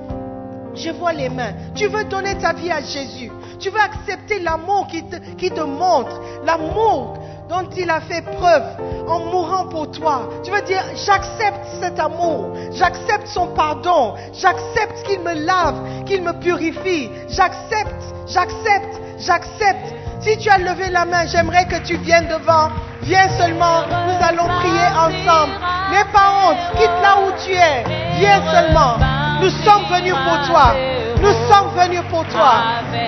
Je 0.74 0.90
vois 0.90 1.12
les 1.12 1.28
mains. 1.28 1.52
Tu 1.74 1.86
veux 1.86 2.04
donner 2.04 2.36
ta 2.38 2.52
vie 2.52 2.70
à 2.70 2.80
Jésus. 2.80 3.30
Tu 3.58 3.70
veux 3.70 3.80
accepter 3.80 4.38
l'amour 4.38 4.86
qui 4.86 5.02
te, 5.04 5.16
qui 5.36 5.50
te 5.50 5.60
montre. 5.60 6.20
L'amour 6.44 7.18
dont 7.50 7.68
il 7.76 7.90
a 7.90 8.00
fait 8.00 8.22
preuve 8.22 8.62
en 9.08 9.18
mourant 9.18 9.66
pour 9.66 9.90
toi. 9.90 10.28
Tu 10.44 10.52
veux 10.52 10.62
dire, 10.62 10.82
j'accepte 11.04 11.66
cet 11.80 11.98
amour. 11.98 12.56
J'accepte 12.72 13.26
son 13.26 13.48
pardon. 13.48 14.14
J'accepte 14.32 15.02
qu'il 15.04 15.20
me 15.20 15.34
lave, 15.34 16.04
qu'il 16.06 16.22
me 16.22 16.32
purifie. 16.38 17.10
J'accepte, 17.28 18.02
j'accepte, 18.28 19.00
j'accepte. 19.18 19.94
Si 20.20 20.38
tu 20.38 20.48
as 20.48 20.58
levé 20.58 20.90
la 20.90 21.04
main, 21.04 21.26
j'aimerais 21.26 21.66
que 21.66 21.84
tu 21.84 21.96
viennes 21.96 22.28
devant. 22.28 22.70
Viens 23.02 23.28
seulement. 23.36 23.82
Nous 24.06 24.28
allons 24.28 24.46
prier 24.60 24.86
ensemble. 24.94 25.54
N'aie 25.90 26.12
pas 26.12 26.30
honte. 26.44 26.78
Quitte 26.78 27.02
là 27.02 27.16
où 27.26 27.32
tu 27.44 27.52
es. 27.52 27.84
Viens 28.18 28.42
seulement. 28.52 28.96
Nous 29.40 29.50
sommes 29.50 29.86
venus 29.90 30.14
pour 30.14 30.46
toi. 30.46 30.74
Nous 31.20 31.32
sommes 31.50 31.70
venus 31.74 32.02
pour 32.10 32.24
toi. 32.28 32.52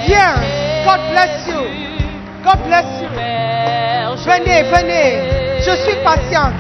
Viens. 0.07 0.35
God 0.85 1.01
bless 1.13 1.47
you. 1.47 1.63
God 2.43 2.59
bless 2.67 2.87
you. 3.03 3.42
Venez, 4.25 4.63
venez. 4.65 5.61
Je 5.61 5.71
suis 5.83 5.97
patiente. 6.05 6.55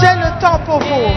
J'ai 0.00 0.14
le 0.16 0.40
temps 0.40 0.58
pour 0.64 0.78
vous. 0.78 1.10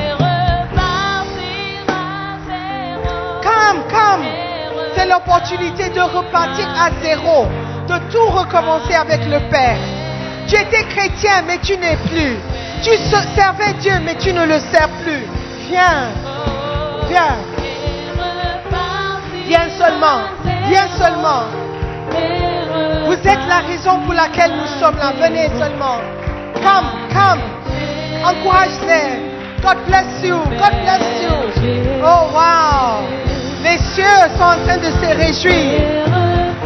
Come, 3.43 3.81
come. 3.89 4.25
C'est 4.95 5.05
l'opportunité 5.07 5.89
de 5.89 6.01
repartir 6.01 6.67
à 6.79 6.89
zéro, 7.03 7.45
de 7.87 7.97
tout 8.11 8.25
recommencer 8.29 8.95
avec 8.95 9.25
le 9.25 9.39
Père. 9.49 9.77
Tu 10.47 10.55
étais 10.55 10.83
chrétien, 10.85 11.43
mais 11.45 11.57
tu 11.59 11.77
n'es 11.77 11.97
plus. 12.07 12.37
Tu 12.81 12.91
se- 12.91 13.27
servais 13.35 13.73
Dieu, 13.79 13.93
mais 14.03 14.15
tu 14.15 14.33
ne 14.33 14.45
le 14.45 14.59
sers 14.59 14.89
plus. 15.03 15.25
Viens, 15.69 16.07
viens, 17.09 17.35
viens 19.45 19.69
seulement, 19.77 20.21
viens 20.69 20.87
seulement. 20.97 21.43
Êtes 23.27 23.47
la 23.49 23.59
raison 23.67 23.99
pour 24.05 24.13
laquelle 24.13 24.51
nous 24.55 24.79
sommes 24.79 24.97
là. 24.97 25.11
Venez 25.21 25.49
seulement. 25.59 25.99
Come, 26.55 26.87
come. 27.11 27.41
Encourage-les. 28.23 29.27
God 29.61 29.77
bless 29.85 30.23
you. 30.23 30.37
God 30.57 30.73
bless 30.83 31.21
you. 31.21 31.99
Oh 32.03 32.29
wow. 32.33 33.03
Les 33.63 33.77
cieux 33.93 34.05
sont 34.37 34.43
en 34.43 34.65
train 34.65 34.77
de 34.77 34.89
se 34.89 35.17
réjouir. 35.17 35.81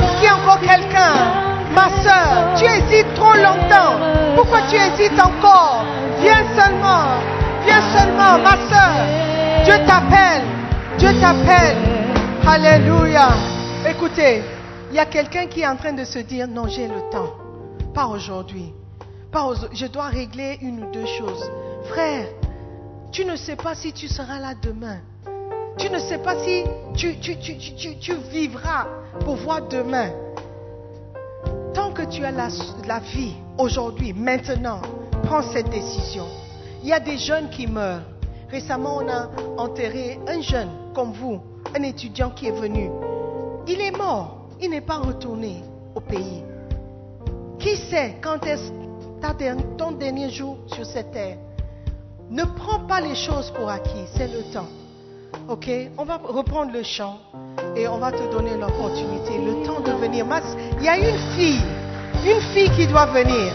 Est-ce 0.02 0.24
y 0.24 0.28
a 0.28 0.36
encore 0.36 0.60
quelqu'un 0.60 1.42
Ma 1.74 1.90
soeur, 2.04 2.54
tu 2.58 2.66
hésites 2.66 3.14
trop 3.16 3.34
longtemps. 3.34 3.96
Pourquoi 4.36 4.60
tu 4.70 4.76
hésites 4.76 5.20
encore? 5.20 5.86
Viens 6.22 6.44
seulement. 6.56 7.18
Viens 7.66 7.82
seulement, 7.98 8.38
ma 8.38 8.58
soeur. 8.70 9.64
Dieu 9.64 9.76
t'appelle. 9.88 10.44
Dieu 11.00 11.10
t'appelle. 11.20 11.78
Alléluia. 12.46 13.30
Écoutez, 13.90 14.44
il 14.92 14.96
y 14.96 15.00
a 15.00 15.06
quelqu'un 15.06 15.48
qui 15.48 15.62
est 15.62 15.68
en 15.68 15.78
train 15.78 15.94
de 15.94 16.04
se 16.04 16.20
dire, 16.20 16.50
non, 16.50 16.68
j'ai 16.68 16.86
le 16.86 17.10
temps. 17.10 17.32
Pas 17.94 18.08
aujourd'hui. 18.08 18.74
Pas 19.32 19.50
Je 19.72 19.86
dois 19.86 20.08
régler 20.08 20.58
une 20.62 20.84
ou 20.84 20.92
deux 20.92 21.06
choses. 21.06 21.50
Frère, 21.86 22.28
tu 23.10 23.24
ne 23.24 23.38
sais 23.38 23.56
pas 23.56 23.74
si 23.74 23.94
tu 23.94 24.10
seras 24.10 24.40
là 24.40 24.54
demain. 24.62 24.98
Tu 25.78 25.90
ne 25.90 25.98
sais 25.98 26.18
pas 26.18 26.36
si 26.44 26.66
tu, 26.94 28.16
vivras 28.32 28.86
pour 29.22 29.38
voir 29.38 29.66
demain. 29.70 30.12
Tant 31.74 31.94
que 31.94 32.04
tu 32.04 32.26
as 32.26 32.32
la 32.32 33.00
vie 33.00 33.36
aujourd'hui, 33.58 34.12
maintenant, 34.12 34.82
prends 35.24 35.42
cette 35.42 35.70
décision. 35.70 36.26
Il 36.84 36.90
y 36.90 36.94
a 36.94 37.00
des 37.00 37.18
jeunes 37.18 37.50
qui 37.50 37.66
meurent. 37.66 38.04
Récemment, 38.50 38.98
on 38.98 39.08
a 39.08 39.30
enterré 39.58 40.20
un 40.28 40.42
jeune 40.42 40.70
comme 40.94 41.14
vous, 41.14 41.40
un 41.74 41.84
étudiant 41.84 42.32
qui 42.32 42.48
est 42.48 42.60
venu. 42.60 42.90
Il 43.68 43.80
est 43.80 43.96
mort. 43.96 44.41
Il 44.62 44.70
n'est 44.70 44.82
pas 44.82 44.98
retourné 44.98 45.64
au 45.96 46.00
pays. 46.00 46.44
Qui 47.60 47.76
sait 47.76 48.18
quand 48.22 48.46
est-ce 48.46 48.72
ton 49.78 49.92
dernier 49.92 50.30
jour 50.30 50.58
sur 50.68 50.86
cette 50.86 51.12
terre? 51.12 51.38
Ne 52.30 52.44
prends 52.44 52.82
pas 52.82 53.02
les 53.02 53.16
choses 53.16 53.52
pour 53.52 53.70
acquis, 53.70 54.06
c'est 54.16 54.28
le 54.28 54.44
temps. 54.54 54.70
Ok? 55.50 55.70
On 55.98 56.06
va 56.06 56.18
reprendre 56.24 56.72
le 56.72 56.84
chant 56.84 57.18
et 57.76 57.88
on 57.88 57.98
va 57.98 58.12
te 58.12 58.32
donner 58.32 58.56
l'opportunité, 58.56 59.38
le 59.38 59.66
temps 59.66 59.80
de 59.80 59.92
venir. 59.94 60.26
Il 60.78 60.86
y 60.86 60.90
a 60.90 60.98
une 60.98 61.18
fille, 61.36 61.62
une 62.24 62.42
fille 62.54 62.70
qui 62.72 62.88
doit 62.88 63.08
venir. 63.08 63.54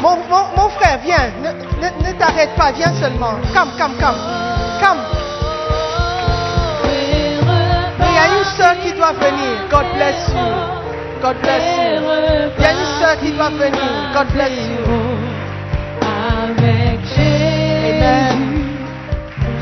Mon, 0.00 0.68
frère, 0.70 0.98
viens, 1.04 1.30
ne 1.40 2.18
t'arrête 2.18 2.54
pas, 2.56 2.72
viens 2.72 2.92
seulement. 3.00 3.34
Come, 3.54 3.70
come, 3.78 3.96
come. 3.98 4.16
Come. 4.80 5.07
Venir. 9.12 9.68
God 9.70 9.86
bless 9.94 10.28
you. 10.28 10.48
God 11.20 11.36
bless 11.42 11.64
you. 11.78 12.00
Il 12.56 12.62
y 12.62 12.66
a 12.66 12.72
une 12.72 12.86
soeur 12.98 13.18
qui 13.20 13.32
doit 13.32 13.50
venir. 13.50 14.12
God 14.14 14.28
bless 14.32 14.52
you. 14.68 14.84
Amen. 16.00 16.98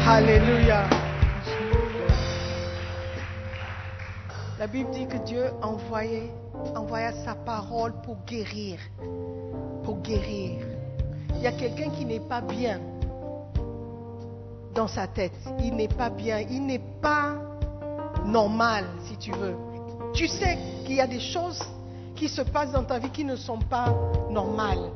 Alléluia. 0.09 0.85
La 4.59 4.67
Bible 4.67 4.91
dit 4.91 5.07
que 5.07 5.19
Dieu 5.19 5.45
envoyait, 5.63 6.31
envoya 6.75 7.13
sa 7.25 7.35
parole 7.35 7.93
pour 8.03 8.17
guérir. 8.27 8.79
Pour 9.85 10.01
guérir. 10.01 10.61
Il 11.35 11.43
y 11.43 11.47
a 11.47 11.53
quelqu'un 11.53 11.91
qui 11.91 12.05
n'est 12.05 12.21
pas 12.21 12.41
bien 12.41 12.81
dans 14.75 14.89
sa 14.89 15.07
tête. 15.07 15.33
Il 15.63 15.77
n'est 15.77 15.89
pas 15.89 16.09
bien. 16.09 16.39
Il 16.41 16.67
n'est 16.67 16.83
pas 17.03 17.35
normal, 18.27 18.85
si 19.07 19.17
tu 19.17 19.33
veux. 19.33 19.55
Tu 20.13 20.29
sais 20.29 20.59
qu'il 20.85 20.97
y 20.97 21.01
a 21.01 21.07
des 21.07 21.21
choses 21.21 21.63
qui 22.15 22.29
se 22.29 22.43
passent 22.43 22.73
dans 22.73 22.85
ta 22.85 22.99
vie 22.99 23.11
qui 23.11 23.25
ne 23.25 23.37
sont 23.37 23.59
pas 23.59 23.95
normales. 24.31 24.91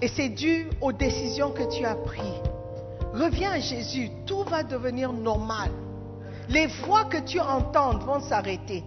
Et 0.00 0.08
c'est 0.08 0.28
dû 0.28 0.68
aux 0.80 0.92
décisions 0.92 1.50
que 1.50 1.64
tu 1.74 1.84
as 1.84 1.94
prises. 1.94 2.42
Reviens 3.14 3.52
à 3.52 3.58
Jésus, 3.58 4.10
tout 4.26 4.42
va 4.44 4.62
devenir 4.62 5.12
normal. 5.12 5.70
Les 6.48 6.66
voix 6.66 7.04
que 7.04 7.18
tu 7.18 7.40
entends 7.40 7.98
vont 7.98 8.20
s'arrêter. 8.20 8.84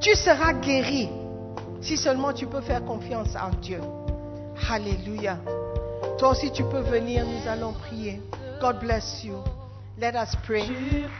Tu 0.00 0.14
seras 0.14 0.54
guéri 0.54 1.08
si 1.80 1.96
seulement 1.96 2.32
tu 2.32 2.46
peux 2.46 2.62
faire 2.62 2.84
confiance 2.84 3.36
en 3.36 3.50
Dieu. 3.60 3.80
Alléluia. 4.70 5.38
Toi 6.18 6.30
aussi 6.30 6.50
tu 6.52 6.64
peux 6.64 6.80
venir, 6.80 7.24
nous 7.26 7.48
allons 7.48 7.72
prier. 7.72 8.20
God 8.60 8.78
bless 8.80 9.24
you. 9.24 9.34
Let 9.96 10.16
us 10.16 10.34
pray. 10.44 10.66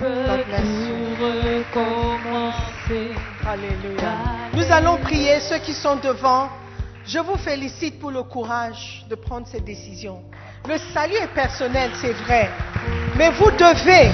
God 0.00 0.46
bless 0.46 0.66
you. 0.66 1.64
Alléluia. 3.46 4.50
Nous 4.52 4.64
allons 4.68 4.96
prier 4.98 5.38
ceux 5.38 5.58
qui 5.58 5.72
sont 5.72 5.94
devant. 5.96 6.48
Je 7.06 7.20
vous 7.20 7.36
félicite 7.36 8.00
pour 8.00 8.10
le 8.10 8.24
courage 8.24 9.06
de 9.08 9.14
prendre 9.14 9.46
ces 9.46 9.60
décisions. 9.60 10.22
Le 10.68 10.76
salut 10.92 11.14
est 11.14 11.32
personnel, 11.32 11.92
c'est 12.00 12.14
vrai. 12.24 12.50
Mais 13.16 13.30
vous 13.30 13.50
devez 13.52 14.10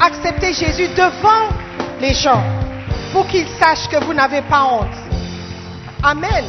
accepter 0.00 0.54
Jésus 0.54 0.88
devant 0.88 1.54
les 2.00 2.14
gens 2.14 2.42
pour 3.12 3.26
qu'ils 3.26 3.48
sachent 3.60 3.88
que 3.88 4.02
vous 4.02 4.14
n'avez 4.14 4.40
pas 4.42 4.64
honte. 4.64 4.96
Amen. 6.02 6.46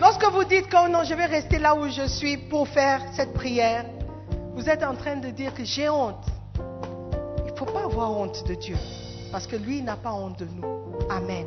Lorsque 0.00 0.24
vous 0.24 0.42
dites 0.42 0.68
que 0.68 0.76
oh 0.76 0.88
non, 0.88 1.04
je 1.04 1.14
vais 1.14 1.26
rester 1.26 1.60
là 1.60 1.76
où 1.76 1.88
je 1.88 2.08
suis 2.08 2.36
pour 2.36 2.66
faire 2.66 3.00
cette 3.14 3.32
prière, 3.32 3.84
vous 4.56 4.70
êtes 4.70 4.82
en 4.82 4.94
train 4.94 5.16
de 5.16 5.28
dire 5.28 5.52
que 5.52 5.64
j'ai 5.64 5.88
honte. 5.90 6.24
Il 7.44 7.52
ne 7.52 7.56
faut 7.56 7.66
pas 7.66 7.84
avoir 7.84 8.10
honte 8.10 8.42
de 8.48 8.54
Dieu, 8.54 8.76
parce 9.30 9.46
que 9.46 9.54
lui 9.54 9.82
n'a 9.82 9.96
pas 9.96 10.14
honte 10.14 10.38
de 10.38 10.46
nous. 10.46 10.64
Amen. 11.10 11.46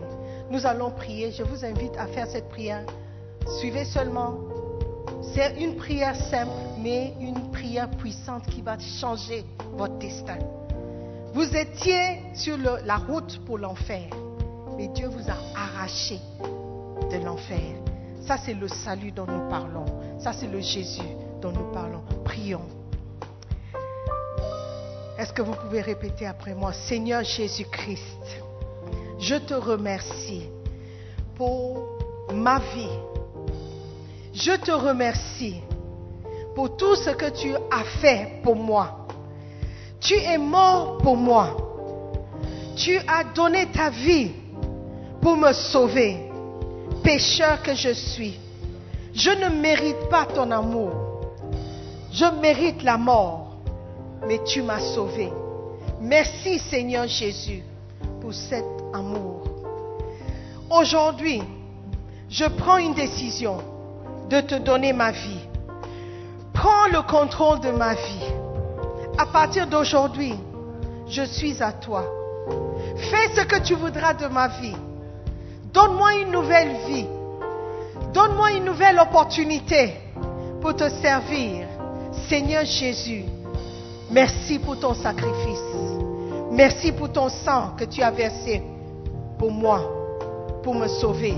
Nous 0.51 0.65
allons 0.65 0.91
prier. 0.91 1.31
Je 1.31 1.41
vous 1.41 1.65
invite 1.65 1.97
à 1.97 2.05
faire 2.05 2.27
cette 2.27 2.49
prière. 2.49 2.85
Suivez 3.59 3.85
seulement. 3.85 4.35
C'est 5.33 5.59
une 5.59 5.75
prière 5.75 6.15
simple, 6.15 6.51
mais 6.79 7.13
une 7.19 7.51
prière 7.51 7.89
puissante 7.89 8.45
qui 8.45 8.61
va 8.61 8.77
changer 8.77 9.43
votre 9.73 9.97
destin. 9.97 10.37
Vous 11.33 11.55
étiez 11.55 12.21
sur 12.35 12.57
la 12.57 12.97
route 12.97 13.39
pour 13.45 13.57
l'enfer, 13.57 14.07
mais 14.77 14.87
Dieu 14.89 15.07
vous 15.07 15.29
a 15.29 15.37
arraché 15.55 16.19
de 17.11 17.25
l'enfer. 17.25 17.75
Ça, 18.21 18.37
c'est 18.37 18.53
le 18.53 18.67
salut 18.67 19.11
dont 19.11 19.25
nous 19.25 19.49
parlons. 19.49 19.85
Ça, 20.19 20.31
c'est 20.31 20.47
le 20.47 20.59
Jésus 20.59 21.01
dont 21.41 21.51
nous 21.51 21.71
parlons. 21.71 22.01
Prions. 22.23 22.78
Est-ce 25.19 25.33
que 25.33 25.41
vous 25.41 25.53
pouvez 25.53 25.81
répéter 25.81 26.25
après 26.25 26.53
moi 26.53 26.71
Seigneur 26.71 27.25
Jésus-Christ, 27.25 28.39
je 29.19 29.35
te 29.35 29.53
remercie 29.53 30.43
pour 31.35 31.89
ma 32.33 32.59
vie. 32.59 32.97
Je 34.33 34.55
te 34.55 34.71
remercie 34.71 35.57
pour 36.55 36.77
tout 36.77 36.95
ce 36.95 37.09
que 37.09 37.29
tu 37.31 37.53
as 37.53 37.83
fait 37.99 38.39
pour 38.43 38.55
moi. 38.55 39.07
Tu 39.99 40.13
es 40.13 40.37
mort 40.37 40.99
pour 40.99 41.17
moi. 41.17 41.57
Tu 42.77 42.97
as 43.05 43.25
donné 43.35 43.65
ta 43.73 43.89
vie 43.89 44.31
pour 45.21 45.35
me 45.35 45.51
sauver. 45.51 46.31
Pécheur 47.03 47.61
que 47.61 47.75
je 47.75 47.91
suis, 47.91 48.39
je 49.13 49.31
ne 49.31 49.49
mérite 49.49 50.07
pas 50.09 50.25
ton 50.25 50.49
amour. 50.49 50.93
Je 52.13 52.25
mérite 52.39 52.83
la 52.83 52.97
mort, 52.97 53.38
mais 54.27 54.39
tu 54.43 54.61
m'as 54.61 54.79
sauvé. 54.79 55.31
Merci 56.01 56.59
Seigneur 56.59 57.07
Jésus 57.07 57.63
pour 58.21 58.33
cet 58.33 58.65
amour. 58.93 59.43
Aujourd'hui, 60.69 61.41
je 62.29 62.45
prends 62.45 62.77
une 62.77 62.93
décision 62.93 63.57
de 64.29 64.41
te 64.41 64.55
donner 64.55 64.93
ma 64.93 65.11
vie. 65.11 65.39
Prends 66.53 66.87
le 66.91 67.01
contrôle 67.01 67.59
de 67.61 67.71
ma 67.71 67.95
vie. 67.95 68.33
À 69.17 69.25
partir 69.25 69.67
d'aujourd'hui, 69.67 70.35
je 71.07 71.23
suis 71.23 71.61
à 71.61 71.71
toi. 71.71 72.05
Fais 72.95 73.33
ce 73.35 73.41
que 73.45 73.59
tu 73.61 73.73
voudras 73.73 74.13
de 74.13 74.27
ma 74.27 74.47
vie. 74.47 74.75
Donne-moi 75.73 76.15
une 76.21 76.31
nouvelle 76.31 76.75
vie. 76.87 77.07
Donne-moi 78.13 78.51
une 78.51 78.65
nouvelle 78.65 78.99
opportunité 78.99 79.93
pour 80.61 80.75
te 80.75 80.89
servir. 80.89 81.67
Seigneur 82.27 82.65
Jésus, 82.65 83.23
Merci 84.11 84.57
pour 84.57 84.79
ton 84.79 84.93
sacrifice. 84.93 85.59
Merci 86.51 86.91
pour 86.91 87.11
ton 87.11 87.29
sang 87.29 87.75
que 87.77 87.85
tu 87.85 88.01
as 88.01 88.09
versé 88.09 88.63
pour 89.37 89.51
moi, 89.51 89.81
pour 90.63 90.73
me 90.73 90.87
sauver. 90.87 91.35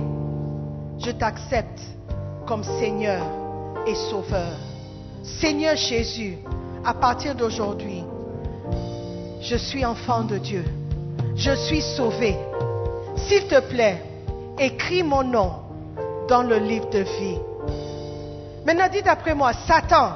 Je 0.97 1.11
t'accepte 1.11 1.81
comme 2.45 2.63
Seigneur 2.63 3.21
et 3.85 3.95
Sauveur. 3.95 4.53
Seigneur 5.23 5.75
Jésus, 5.75 6.37
à 6.85 6.93
partir 6.93 7.35
d'aujourd'hui, 7.35 8.03
je 9.41 9.55
suis 9.57 9.85
enfant 9.85 10.23
de 10.23 10.37
Dieu. 10.37 10.63
Je 11.35 11.55
suis 11.55 11.81
sauvé. 11.81 12.37
S'il 13.15 13.47
te 13.47 13.59
plaît, 13.59 14.01
écris 14.57 15.03
mon 15.03 15.23
nom 15.23 15.51
dans 16.27 16.43
le 16.43 16.57
livre 16.57 16.89
de 16.89 16.99
vie. 16.99 17.37
Maintenant, 18.65 18.87
dites 18.91 19.07
après 19.07 19.35
moi, 19.35 19.51
Satan, 19.67 20.13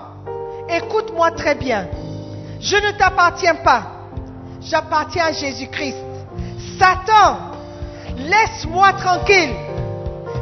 écoute-moi 0.69 1.31
très 1.31 1.55
bien. 1.55 1.87
Je 2.65 2.77
ne 2.77 2.97
t'appartiens 2.97 3.55
pas. 3.55 4.09
J'appartiens 4.59 5.25
à 5.25 5.31
Jésus-Christ. 5.31 6.03
Satan, 6.79 7.51
laisse-moi 8.17 8.91
tranquille. 8.93 9.53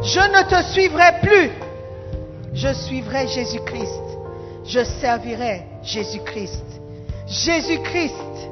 Je 0.01 0.19
ne 0.19 0.49
te 0.49 0.71
suivrai 0.71 1.19
plus. 1.21 1.51
Je 2.53 2.74
suivrai 2.74 3.28
Jésus-Christ. 3.28 4.01
Je 4.63 4.86
servirai 5.01 5.63
Jésus-Christ. 5.84 6.63
Jésus-Christ 7.28 8.49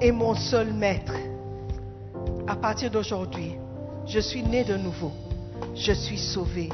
est 0.00 0.12
mon 0.12 0.34
seul 0.34 0.72
maître. 0.72 1.12
À 2.46 2.56
partir 2.56 2.90
d'aujourd'hui, 2.90 3.56
je 4.06 4.18
suis 4.18 4.42
né 4.42 4.64
de 4.64 4.78
nouveau. 4.78 5.12
Je 5.74 5.92
suis 5.92 6.18
sauvé. 6.18 6.70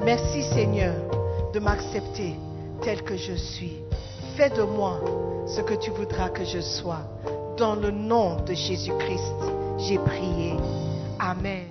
Merci 0.00 0.42
Seigneur 0.42 0.94
de 1.54 1.60
m'accepter 1.60 2.34
tel 2.82 3.02
que 3.02 3.16
je 3.16 3.34
suis. 3.34 3.76
Fais 4.38 4.50
de 4.50 4.62
moi 4.62 5.00
ce 5.48 5.60
que 5.62 5.74
tu 5.74 5.90
voudras 5.90 6.28
que 6.28 6.44
je 6.44 6.60
sois. 6.60 7.02
Dans 7.56 7.74
le 7.74 7.90
nom 7.90 8.36
de 8.44 8.54
Jésus-Christ, 8.54 9.34
j'ai 9.78 9.98
prié. 9.98 10.52
Amen. 11.18 11.64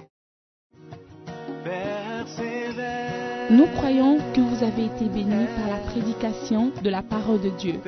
Nous 3.49 3.67
croyons 3.67 4.17
que 4.33 4.41
vous 4.41 4.65
avez 4.65 4.87
été 4.87 5.05
bénis 5.05 5.47
par 5.55 5.77
la 5.77 5.77
prédication 5.77 6.73
de 6.83 6.89
la 6.89 7.01
parole 7.01 7.39
de 7.39 7.51
Dieu. 7.51 7.79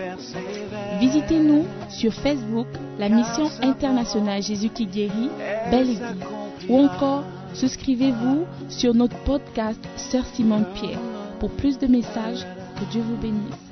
Visitez-nous 1.02 1.66
sur 1.90 2.14
Facebook, 2.14 2.68
la 2.98 3.10
mission 3.10 3.50
internationale 3.62 4.42
Jésus 4.42 4.70
qui 4.70 4.86
guérit, 4.86 5.30
Belle 5.70 5.90
Église. 5.90 6.26
Ou 6.70 6.80
encore, 6.80 7.26
souscrivez-vous 7.54 8.46
sur 8.70 8.94
notre 8.94 9.18
podcast 9.26 9.82
Sœur 9.98 10.26
Simone 10.28 10.68
Pierre. 10.74 11.02
Pour 11.42 11.50
plus 11.50 11.78
de 11.78 11.88
messages, 11.88 12.48
que 12.80 12.86
Dieu 12.90 13.02
vous 13.02 13.18
bénisse. 13.18 13.69